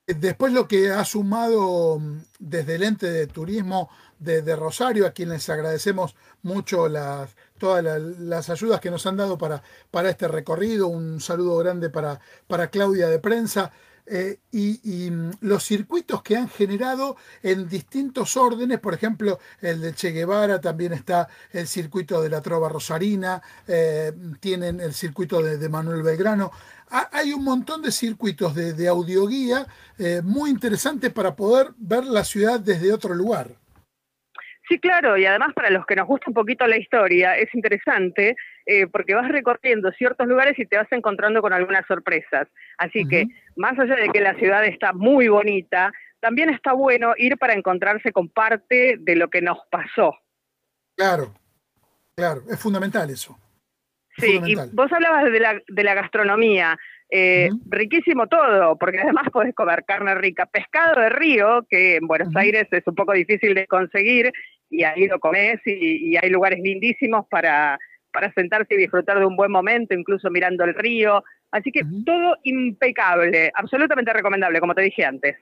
Después 0.09 0.55
lo 0.55 0.67
que 0.67 0.91
ha 0.91 1.05
sumado 1.05 1.99
mm, 1.99 2.23
desde 2.39 2.77
el 2.77 2.83
ente 2.83 3.11
de 3.11 3.27
turismo 3.27 3.91
de, 4.19 4.57
Rosario, 4.57 5.07
a 5.07 5.13
quienes 5.13 5.49
agradecemos 5.51 6.17
mucho 6.43 6.89
las, 6.89 7.37
todas 7.59 7.85
las, 7.85 8.51
ayudas 8.51 8.81
que 8.81 8.91
nos 8.91 9.07
han 9.07 9.19
dado 9.19 9.37
para, 9.37 9.63
para 9.91 10.09
este 10.09 10.27
recorrido. 10.27 10.89
Un 10.89 11.21
saludo 11.21 11.59
grande 11.59 11.91
para, 11.91 12.21
para 12.47 12.69
Claudia 12.69 13.09
de 13.09 13.19
Prensa. 13.19 13.71
Eh, 14.11 14.41
y, 14.53 15.11
mm, 15.11 15.33
los 15.41 15.65
circuitos 15.65 16.23
que 16.23 16.37
han 16.37 16.49
generado 16.49 17.17
en 17.43 17.69
distintos 17.69 18.37
órdenes, 18.37 18.81
por 18.81 18.95
ejemplo, 18.95 19.39
el 19.61 19.81
de 19.81 19.95
Che 19.95 20.11
Guevara, 20.11 20.61
también 20.61 20.93
está 20.93 21.29
el 21.53 21.67
circuito 21.69 22.23
de 22.23 22.31
la 22.31 22.41
Trova 22.41 22.69
Rosarina, 22.69 23.43
eh, 23.67 24.13
tienen 24.41 24.81
el 24.81 24.95
circuito 24.95 25.43
de 25.43 25.69
Manuel 25.69 26.03
Belgrano 26.03 26.51
hay 26.91 27.33
un 27.33 27.45
montón 27.45 27.83
de 27.83 27.93
circuitos 27.93 28.55
de, 28.55 28.89
audioguía 28.89 29.67
eh, 29.99 30.23
muy 30.25 30.51
interesantes 30.51 31.13
para 31.13 31.37
poder 31.37 31.73
ver 31.77 32.05
la 32.05 32.25
ciudad 32.25 32.61
desde 32.61 32.93
otro 32.93 33.15
lugar. 33.15 33.57
Sí, 34.69 34.79
claro, 34.79 35.17
y 35.17 35.25
además 35.25 35.55
para 35.55 35.71
los 35.71 35.87
que 35.87 35.97
nos 35.97 36.07
gusta 36.07 36.27
un 36.29 36.35
poquito 36.35 36.67
la 36.67 36.77
historia, 36.77 37.37
es 37.39 37.53
interesante 37.55 38.37
eh, 38.67 38.87
porque 38.87 39.15
vas 39.15 39.29
recorriendo 39.29 39.91
ciertos 39.93 40.27
lugares 40.27 40.59
y 40.59 40.67
te 40.67 40.77
vas 40.77 40.93
encontrando 40.93 41.41
con 41.41 41.55
algunas 41.55 41.87
sorpresas. 41.87 42.49
Así 42.77 43.07
que, 43.07 43.27
más 43.57 43.79
allá 43.79 43.97
de 43.97 44.11
que 44.11 44.21
la 44.21 44.35
ciudad 44.35 44.67
está 44.67 44.93
muy 44.93 45.29
bonita, 45.29 45.91
también 46.21 46.51
está 46.51 46.75
bueno 46.75 47.15
ir 47.17 47.39
para 47.39 47.55
encontrarse 47.55 48.13
con 48.13 48.29
parte 48.29 48.97
de 48.99 49.17
lo 49.17 49.31
que 49.31 49.41
nos 49.41 49.59
pasó. 49.71 50.15
Claro, 50.95 51.33
claro, 52.15 52.43
es 52.51 52.61
fundamental 52.61 53.09
eso. 53.09 53.39
Sí, 54.19 54.39
y 54.45 54.55
vos 54.73 54.93
hablabas 54.93 55.33
de 55.33 55.41
la, 55.41 55.63
de 55.67 55.85
la 55.85 55.95
gastronomía. 55.95 56.77
Eh, 57.11 57.49
riquísimo 57.71 58.27
todo, 58.27 58.77
porque 58.77 59.01
además 59.01 59.31
podés 59.33 59.55
comer 59.55 59.85
carne 59.87 60.15
rica, 60.15 60.45
pescado 60.45 61.01
de 61.01 61.09
río, 61.09 61.65
que 61.71 61.97
en 61.97 62.07
Buenos 62.07 62.37
Aires 62.37 62.67
es 62.71 62.87
un 62.87 62.95
poco 62.95 63.13
difícil 63.13 63.55
de 63.55 63.67
conseguir, 63.67 64.31
y 64.71 64.85
ahí 64.85 65.07
lo 65.07 65.19
comés 65.19 65.61
y, 65.65 66.17
hay 66.17 66.31
lugares 66.31 66.61
lindísimos 66.63 67.27
para, 67.29 67.79
para 68.13 68.33
sentarse 68.33 68.75
y 68.75 68.79
disfrutar 68.79 69.19
de 69.19 69.27
un 69.27 69.37
buen 69.37 69.51
momento, 69.51 69.95
incluso 69.95 70.31
mirando 70.31 70.65
el 70.65 70.75
río. 70.75 71.23
Así 71.51 71.71
que 71.73 71.83
todo 72.05 72.37
impecable, 72.43 73.51
absolutamente 73.55 74.13
recomendable, 74.13 74.61
como 74.61 74.75
te 74.75 74.83
dije 74.83 75.05
antes. 75.05 75.37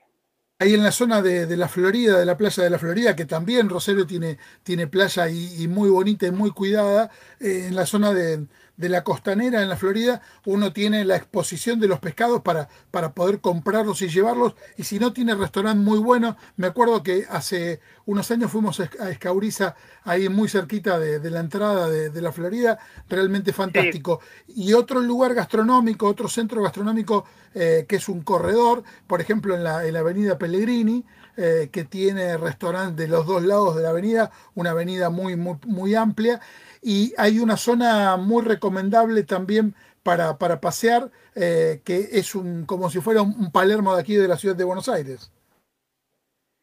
Ahí 0.59 0.73
en 0.73 0.83
la 0.83 0.93
zona 0.93 1.21
de, 1.21 1.55
la 1.55 1.69
Florida, 1.69 2.19
de 2.19 2.25
la 2.25 2.39
playa 2.39 2.63
de 2.63 2.71
la 2.71 2.79
Florida, 2.79 3.15
que 3.15 3.27
también 3.27 3.69
Rosario 3.69 4.07
tiene, 4.07 4.39
tiene 4.63 4.87
playa 4.87 5.29
y, 5.29 5.69
muy 5.69 5.91
bonita 5.91 6.27
y 6.27 6.31
muy 6.31 6.51
cuidada, 6.51 7.11
eh, 7.41 7.67
en 7.69 7.77
la 7.77 7.85
zona 7.85 8.15
de, 8.15 8.47
de 8.77 8.89
la 8.89 9.05
costanera 9.05 9.63
en 9.63 9.69
la 9.69 9.77
Florida, 9.77 10.21
uno 10.45 10.73
tiene 10.73 11.05
la 11.05 11.17
exposición 11.17 11.81
de 11.81 11.89
los 11.89 11.99
pescados 11.99 12.43
para, 12.43 12.69
para 12.91 13.13
poder 13.13 13.41
comprarlos 13.41 14.03
y 14.03 14.09
llevarlos. 14.09 14.55
Y 14.77 14.85
si 14.85 14.99
no 14.99 15.13
tiene 15.13 15.35
restaurante 15.35 15.83
muy 15.83 15.99
bueno, 15.99 16.37
me 16.57 16.67
acuerdo 16.67 17.03
que 17.03 17.27
hace 17.29 17.81
unos 18.05 18.31
años 18.31 18.51
fuimos 18.51 18.81
a 18.81 19.11
Escauriza, 19.11 19.75
ahí 20.05 20.29
muy 20.29 20.49
cerquita 20.49 20.99
de, 20.99 21.31
la 21.31 21.41
entrada 21.41 21.89
de, 21.89 22.23
la 22.23 22.33
Florida, 22.33 22.79
realmente 23.09 23.53
fantástico. 23.53 24.21
Y 24.49 24.75
otro 24.75 25.01
lugar 25.01 25.35
gastronómico, 25.35 26.07
otro 26.07 26.29
centro 26.29 26.63
gastronómico 26.63 27.25
eh, 27.55 27.87
que 27.89 27.97
es 27.97 28.09
un 28.09 28.21
corredor, 28.21 28.85
por 29.07 29.21
ejemplo 29.21 29.55
en 29.55 29.65
la, 29.65 29.87
en 29.87 29.95
la 29.95 30.01
avenida 30.01 30.39
Pellegrini, 30.39 31.05
eh, 31.39 31.69
que 31.73 31.85
tiene 31.85 32.37
restaurante 32.37 33.03
de 33.03 33.09
los 33.09 33.27
dos 33.27 33.43
lados 33.43 33.77
de 33.77 33.83
la 33.83 33.91
avenida, 33.91 34.31
una 34.55 34.71
avenida 34.71 35.11
muy, 35.11 35.37
muy, 35.37 35.57
muy 35.67 35.95
amplia 35.95 36.41
y 36.89 37.13
hay 37.19 37.41
una 37.41 37.57
zona 37.57 38.17
muy 38.17 38.45
recomendable 38.45 39.25
también 39.25 39.75
para, 40.05 40.39
para 40.39 40.61
pasear, 40.61 41.11
eh, 41.35 41.81
que 41.85 41.97
es 42.13 42.37
un, 42.37 42.65
como 42.65 42.89
si 42.91 43.01
fuera 43.01 43.23
un, 43.23 43.51
Palermo 43.51 43.93
de 43.93 44.01
aquí 44.01 44.15
de 44.15 44.29
la 44.29 44.37
ciudad 44.37 44.55
de 44.55 44.63
Buenos 44.63 44.89
Aires. 44.89 45.33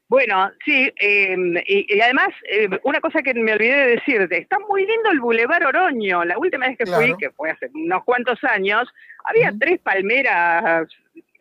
Bueno, 0.08 0.50
sí, 0.64 0.90
em, 0.96 1.56
y, 1.68 2.00
además, 2.00 2.30
eh, 2.50 2.70
una 2.84 3.02
cosa 3.02 3.22
que 3.22 3.34
me 3.34 3.52
olvidé 3.52 3.76
de 3.76 3.96
decirte, 3.96 4.38
está 4.38 4.60
muy 4.60 4.86
lindo 4.86 5.12
el 5.12 5.20
Boulevard 5.20 5.66
Oroño. 5.66 6.24
La 6.24 6.38
última 6.38 6.68
vez 6.68 6.78
que 6.78 6.86
fui, 6.86 7.18
que 7.18 7.32
fue 7.32 7.52
hace 7.52 7.70
unos 7.74 8.06
cuantos 8.06 8.42
años, 8.46 8.88
había 9.26 9.52
tres 9.60 9.82
palmeras 9.82 10.88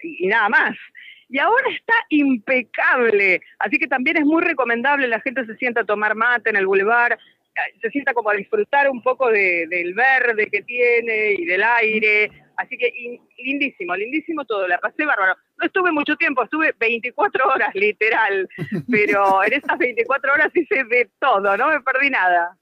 y, 0.02 0.26
nada 0.26 0.48
más. 0.48 0.76
Y 1.28 1.38
ahora 1.38 1.70
está 1.70 1.94
impecable, 2.08 3.42
así 3.60 3.78
que 3.78 3.86
también 3.86 4.16
es 4.16 4.24
muy 4.24 4.42
recomendable, 4.42 5.06
la 5.06 5.20
gente 5.20 5.46
se 5.46 5.54
sienta 5.54 5.82
a 5.82 5.86
tomar 5.86 6.16
mate 6.16 6.50
en 6.50 6.56
el 6.56 6.66
Boulevard, 6.66 7.16
se 7.80 7.90
sienta 7.90 8.14
como 8.14 8.30
a 8.30 8.34
disfrutar 8.34 8.88
un 8.90 9.02
poco 9.02 9.28
del 9.28 9.94
verde 9.94 10.48
que 10.50 10.62
tiene 10.62 11.32
y 11.32 11.44
del 11.44 11.62
aire. 11.62 12.30
Así 12.56 12.76
que 12.76 12.92
lindísimo, 13.38 13.96
lindísimo 13.96 14.44
todo, 14.44 14.68
la 14.68 14.78
pasé 14.78 15.04
bárbaro. 15.04 15.36
No 15.58 15.66
estuve 15.66 15.90
mucho 15.90 16.16
tiempo, 16.16 16.44
estuve 16.44 16.74
24 16.78 17.48
horas 17.48 17.74
literal, 17.74 18.48
pero 18.90 19.42
en 19.44 19.52
esas 19.54 19.78
24 19.78 20.32
horas 20.32 20.50
hice 20.54 20.84
de 20.84 21.10
todo, 21.18 21.56
no 21.56 21.68
me 21.68 21.80
perdí 21.80 22.10
nada. 22.10 22.56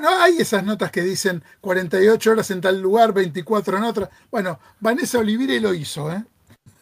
No, 0.00 0.10
hay 0.22 0.38
esas 0.38 0.62
notas 0.62 0.90
que 0.90 1.00
dicen 1.00 1.42
48 1.60 2.30
horas 2.30 2.50
en 2.50 2.60
tal 2.60 2.80
lugar, 2.80 3.14
24 3.14 3.78
en 3.78 3.84
otra. 3.84 4.10
Bueno, 4.30 4.58
Vanessa 4.78 5.18
Olivire 5.18 5.58
lo 5.58 5.72
hizo, 5.72 6.12
¿eh? 6.12 6.22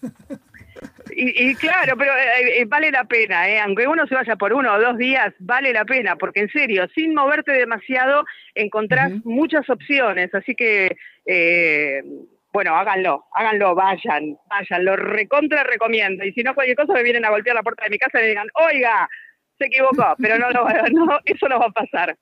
Y, 1.16 1.54
claro, 1.56 1.96
pero 1.96 2.12
eh, 2.16 2.60
eh, 2.60 2.64
vale 2.66 2.90
la 2.90 3.04
pena, 3.04 3.48
¿eh? 3.48 3.60
aunque 3.60 3.86
uno 3.86 4.06
se 4.06 4.14
vaya 4.14 4.36
por 4.36 4.52
uno 4.52 4.72
o 4.72 4.80
dos 4.80 4.98
días, 4.98 5.32
vale 5.38 5.72
la 5.72 5.84
pena, 5.84 6.16
porque 6.16 6.40
en 6.40 6.50
serio, 6.50 6.88
sin 6.94 7.14
moverte 7.14 7.52
demasiado, 7.52 8.24
encontrás 8.54 9.12
muchas 9.24 9.68
opciones. 9.70 10.34
Así 10.34 10.54
que, 10.54 10.96
eh, 11.26 12.02
bueno, 12.52 12.74
háganlo, 12.74 13.26
háganlo, 13.32 13.74
vayan, 13.74 14.36
vayan, 14.48 14.84
lo 14.84 14.96
recontra 14.96 15.62
recomiendo. 15.64 16.24
Y 16.24 16.32
si 16.32 16.42
no, 16.42 16.54
cualquier 16.54 16.76
cosa 16.76 16.94
me 16.94 17.02
vienen 17.02 17.24
a 17.24 17.30
golpear 17.30 17.56
la 17.56 17.62
puerta 17.62 17.84
de 17.84 17.90
mi 17.90 17.98
casa 17.98 18.18
y 18.18 18.22
me 18.22 18.28
digan, 18.28 18.48
oiga, 18.54 19.08
se 19.58 19.66
equivocó, 19.66 20.14
pero 20.18 20.38
no, 20.38 20.50
no, 20.50 20.64
no 20.92 21.20
eso 21.24 21.48
no 21.48 21.60
va 21.60 21.66
a 21.66 21.70
pasar. 21.70 22.16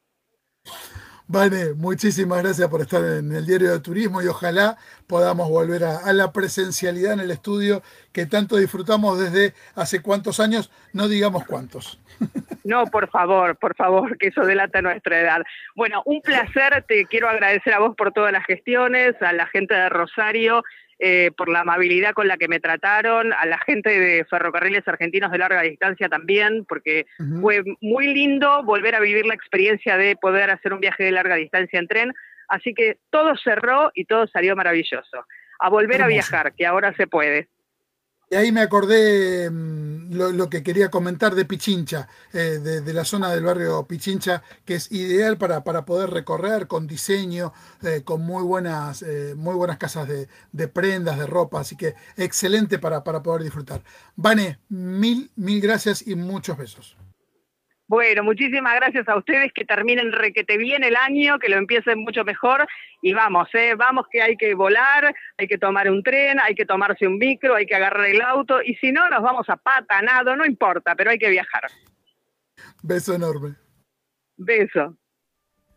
Vale, 1.29 1.75
muchísimas 1.75 2.43
gracias 2.43 2.69
por 2.69 2.81
estar 2.81 3.03
en 3.03 3.33
el 3.33 3.47
Diario 3.47 3.73
de 3.73 3.81
Turismo 3.81 4.21
y 4.21 4.27
ojalá 4.27 4.77
podamos 5.07 5.49
volver 5.49 5.85
a, 5.85 6.13
la 6.13 6.33
presencialidad 6.33 7.15
en 7.15 7.21
el 7.21 7.31
estudio 7.31 7.83
que 8.13 8.27
tanto 8.27 8.57
disfrutamos 8.57 9.19
desde 9.19 9.55
hace 9.75 10.03
cuántos 10.03 10.41
años, 10.41 10.71
no 10.93 11.09
digamos 11.09 11.45
cuántos. 11.47 11.99
No, 12.65 12.87
por 12.87 13.11
favor, 13.11 13.57
por 13.57 13.75
favor, 13.75 14.17
que 14.19 14.29
eso 14.29 14.43
delata 14.43 14.81
nuestra 14.81 15.21
edad. 15.21 15.43
Bueno, 15.75 16.01
un 16.07 16.21
placer, 16.21 16.85
te 16.87 17.07
quiero 17.07 17.29
agradecer 17.29 17.75
a 17.75 17.81
vos 17.81 17.97
por 17.97 18.13
todas 18.13 18.33
las 18.33 18.47
gestiones, 18.47 19.21
a 19.21 19.33
la 19.33 19.49
gente 19.49 19.75
de 19.75 19.89
Rosario 19.89 20.63
eh, 21.05 21.33
por 21.37 21.49
la 21.49 21.63
amabilidad 21.63 22.15
con 22.15 22.29
la 22.29 22.37
que 22.37 22.47
me 22.47 22.61
trataron, 22.61 23.33
a 23.33 23.45
la 23.45 23.59
gente 23.59 23.91
de 23.99 24.25
Ferrocarriles 24.25 24.87
Argentinos 24.87 25.33
de 25.33 25.39
larga 25.39 25.63
distancia 25.63 26.09
también, 26.09 26.65
porque 26.65 27.07
fue 27.41 27.65
muy 27.81 28.15
lindo 28.15 28.63
volver 28.63 28.95
a 28.95 29.01
vivir 29.01 29.27
la 29.27 29.35
experiencia 29.35 29.97
de 29.97 30.15
poder 30.15 30.51
hacer 30.51 30.73
un 30.73 30.79
viaje 30.79 31.03
de 31.03 31.11
larga 31.11 31.35
distancia 31.35 31.81
en 31.81 31.89
tren. 31.89 32.13
Así 32.47 32.73
que 32.73 32.99
todo 33.11 33.35
cerró 33.37 33.91
y 33.95 34.05
todo 34.05 34.29
salió 34.29 34.55
maravilloso. 34.55 35.27
A 35.59 35.69
volver 35.71 36.03
a 36.03 36.07
viajar, 36.07 36.55
que 36.55 36.67
ahora 36.67 36.95
se 36.95 37.09
puede. 37.09 37.49
Y 38.33 38.35
ahí 38.35 38.51
me 38.51 38.63
acordé 38.63 39.51
mm, 39.51 40.15
lo, 40.15 40.49
que 40.49 40.63
quería 40.63 40.91
comentar 40.91 41.35
de 41.35 41.45
Pichincha, 41.45 42.09
eh, 42.33 42.61
de, 42.63 42.93
la 42.95 43.05
zona 43.05 43.31
del 43.31 43.45
barrio 43.45 43.87
Pichincha, 43.87 44.43
que 44.65 44.77
es 44.77 44.91
ideal 44.91 45.37
para, 45.37 45.65
para 45.65 45.85
poder 45.85 46.09
recorrer 46.09 46.67
con 46.67 46.87
diseño, 46.87 47.53
eh, 47.83 48.01
con 48.05 48.23
muy 48.23 48.43
buenas, 48.43 49.03
eh, 49.03 49.35
muy 49.37 49.55
buenas 49.55 49.77
casas 49.77 50.09
de, 50.09 50.69
prendas, 50.69 51.19
de 51.19 51.27
ropa, 51.27 51.61
así 51.61 51.77
que 51.77 51.95
excelente 52.17 52.79
para, 52.79 53.05
para 53.05 53.23
poder 53.23 53.43
disfrutar. 53.43 53.83
Vane, 54.17 54.61
mil, 54.71 55.31
mil 55.37 55.61
gracias 55.61 56.03
y 56.07 56.15
muchos 56.15 56.57
besos. 56.57 56.97
Bueno, 57.89 58.23
muchísimas 58.23 58.75
gracias 58.77 59.09
a 59.09 59.17
ustedes, 59.17 59.53
que 59.53 59.65
terminen 59.65 60.13
requete 60.13 60.57
bien 60.57 60.83
el 60.85 60.97
año, 60.97 61.39
que 61.39 61.49
lo 61.49 61.57
empiecen 61.57 61.99
mucho 61.99 62.25
mejor 62.25 62.67
y 63.03 63.13
vamos, 63.13 63.49
eh, 63.55 63.75
vamos 63.75 64.07
que 64.11 64.23
hay 64.23 64.37
que 64.37 64.55
volar, 64.55 65.15
hay 65.37 65.47
que 65.47 65.59
tomar 65.59 65.91
un 65.91 66.03
tren, 66.03 66.41
hay 66.41 66.55
que 66.55 66.65
tomarse 66.65 67.07
un 67.07 67.19
micro, 67.19 67.55
hay 67.55 67.67
que 67.67 67.75
agarrar 67.75 68.07
el 68.07 68.23
auto 68.23 68.63
y 68.63 68.75
si 68.77 68.93
no 68.93 69.09
nos 69.11 69.23
vamos 69.23 69.49
a 69.49 69.57
pata, 69.57 70.01
nado, 70.01 70.37
no 70.37 70.47
importa, 70.47 70.95
pero 70.95 71.11
hay 71.11 71.19
que 71.19 71.29
viajar. 71.29 71.63
Beso 72.83 73.15
enorme. 73.15 73.57
Beso. 74.37 74.97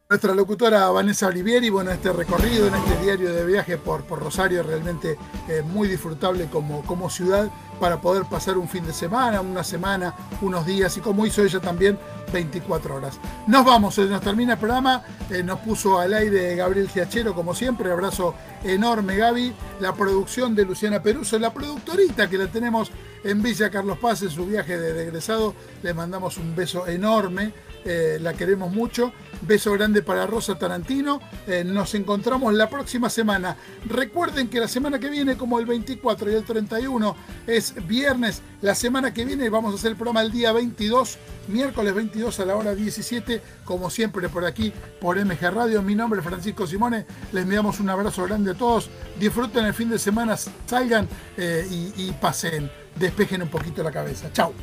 Nuestra 0.07 0.35
locutora 0.35 0.87
Vanessa 0.91 1.25
Olivieri, 1.25 1.71
bueno, 1.71 1.89
este 1.89 2.13
recorrido 2.13 2.67
en 2.67 2.75
este 2.75 3.01
diario 3.01 3.33
de 3.33 3.43
viaje 3.43 3.79
por, 3.79 4.03
por 4.03 4.19
Rosario 4.19 4.61
realmente 4.61 5.17
eh, 5.49 5.63
muy 5.63 5.87
disfrutable 5.87 6.45
como, 6.45 7.09
ciudad 7.09 7.49
para 7.79 7.99
poder 7.99 8.25
pasar 8.25 8.55
un 8.59 8.69
fin 8.69 8.85
de 8.85 8.93
semana, 8.93 9.41
una 9.41 9.63
semana, 9.63 10.13
unos 10.43 10.63
días 10.67 10.95
y 10.97 11.01
como 11.01 11.25
hizo 11.25 11.43
ella 11.43 11.59
también 11.59 11.97
24 12.31 12.97
horas. 12.97 13.19
Nos 13.47 13.65
vamos, 13.65 13.97
nos 13.97 14.21
termina 14.21 14.53
el 14.53 14.59
programa, 14.59 15.01
eh, 15.31 15.41
nos 15.41 15.61
puso 15.61 15.99
al 15.99 16.13
aire 16.13 16.55
Gabriel 16.55 16.87
Giachero 16.87 17.33
como 17.33 17.55
siempre, 17.55 17.91
abrazo 17.91 18.35
enorme 18.63 19.17
Gaby, 19.17 19.55
la 19.79 19.95
producción 19.95 20.53
de 20.53 20.65
Luciana 20.65 21.01
Peruso, 21.01 21.39
la 21.39 21.51
productorita 21.51 22.29
que 22.29 22.37
la 22.37 22.45
tenemos 22.45 22.91
en 23.23 23.41
Villa 23.41 23.71
Carlos 23.71 23.97
Paz 23.97 24.21
en 24.21 24.29
su 24.29 24.45
viaje 24.45 24.77
de 24.77 25.01
egresado, 25.01 25.55
le 25.81 25.95
mandamos 25.95 26.37
un 26.37 26.55
beso 26.55 26.85
enorme 26.85 27.53
eh, 27.87 28.17
la 28.19 28.33
queremos 28.33 28.73
mucho. 28.73 29.13
Beso 29.41 29.71
grande 29.73 30.01
para 30.01 30.25
Rosa 30.25 30.57
Tarantino. 30.57 31.19
Eh, 31.47 31.63
nos 31.63 31.93
encontramos 31.95 32.53
la 32.53 32.69
próxima 32.69 33.09
semana. 33.09 33.55
Recuerden 33.85 34.47
que 34.47 34.59
la 34.59 34.67
semana 34.67 34.99
que 34.99 35.09
viene, 35.09 35.37
como 35.37 35.59
el 35.59 35.65
24 35.65 36.31
y 36.31 36.33
el 36.35 36.43
31, 36.43 37.15
es 37.47 37.75
viernes. 37.87 38.41
La 38.61 38.75
semana 38.75 39.13
que 39.13 39.25
viene 39.25 39.49
vamos 39.49 39.73
a 39.73 39.75
hacer 39.75 39.91
el 39.91 39.97
programa 39.97 40.21
el 40.21 40.31
día 40.31 40.51
22, 40.51 41.17
miércoles 41.47 41.93
22 41.93 42.39
a 42.39 42.45
la 42.45 42.55
hora 42.55 42.73
17, 42.73 43.41
como 43.63 43.89
siempre 43.89 44.29
por 44.29 44.45
aquí, 44.45 44.73
por 44.99 45.23
MG 45.23 45.51
Radio. 45.51 45.81
Mi 45.81 45.95
nombre 45.95 46.19
es 46.19 46.25
Francisco 46.25 46.65
Simone. 46.65 47.05
Les 47.31 47.43
enviamos 47.43 47.79
un 47.79 47.89
abrazo 47.89 48.23
grande 48.23 48.51
a 48.51 48.55
todos. 48.55 48.89
Disfruten 49.19 49.65
el 49.65 49.73
fin 49.73 49.89
de 49.89 49.99
semana, 49.99 50.35
salgan 50.65 51.07
eh, 51.37 51.67
y, 51.69 51.93
y 52.07 52.11
pasen. 52.13 52.71
Despejen 52.95 53.41
un 53.41 53.49
poquito 53.49 53.83
la 53.83 53.91
cabeza. 53.91 54.31
Chao. 54.31 54.53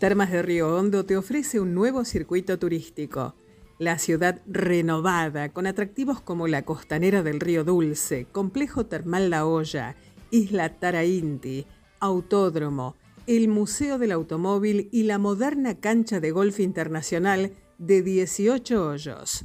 Termas 0.00 0.30
de 0.30 0.40
Río 0.40 0.74
Hondo 0.74 1.04
te 1.04 1.18
ofrece 1.18 1.60
un 1.60 1.74
nuevo 1.74 2.06
circuito 2.06 2.58
turístico. 2.58 3.34
La 3.78 3.98
ciudad 3.98 4.40
renovada, 4.46 5.50
con 5.50 5.66
atractivos 5.66 6.22
como 6.22 6.48
la 6.48 6.62
costanera 6.62 7.22
del 7.22 7.38
Río 7.38 7.64
Dulce, 7.64 8.24
Complejo 8.32 8.86
Termal 8.86 9.28
La 9.28 9.44
Olla, 9.44 9.96
Isla 10.30 10.70
Tarainti, 10.70 11.66
Autódromo, 11.98 12.96
el 13.26 13.48
Museo 13.48 13.98
del 13.98 14.12
Automóvil 14.12 14.88
y 14.90 15.02
la 15.02 15.18
moderna 15.18 15.74
cancha 15.80 16.18
de 16.18 16.30
golf 16.30 16.60
internacional 16.60 17.52
de 17.76 18.00
18 18.00 18.88
hoyos. 18.88 19.44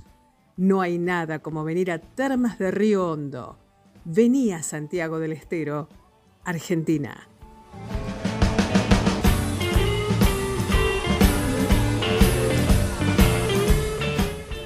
No 0.56 0.80
hay 0.80 0.97
nada 0.99 1.39
como 1.39 1.66
venir 1.66 1.91
a 1.91 1.99
Termas 1.99 2.60
de 2.60 2.72
Río 2.72 3.12
Hondo. 3.12 3.60
Vení 4.06 4.53
a 4.53 4.64
Santiago 4.64 5.20
del 5.20 5.34
Estero, 5.34 5.89
Argentina. 6.45 7.28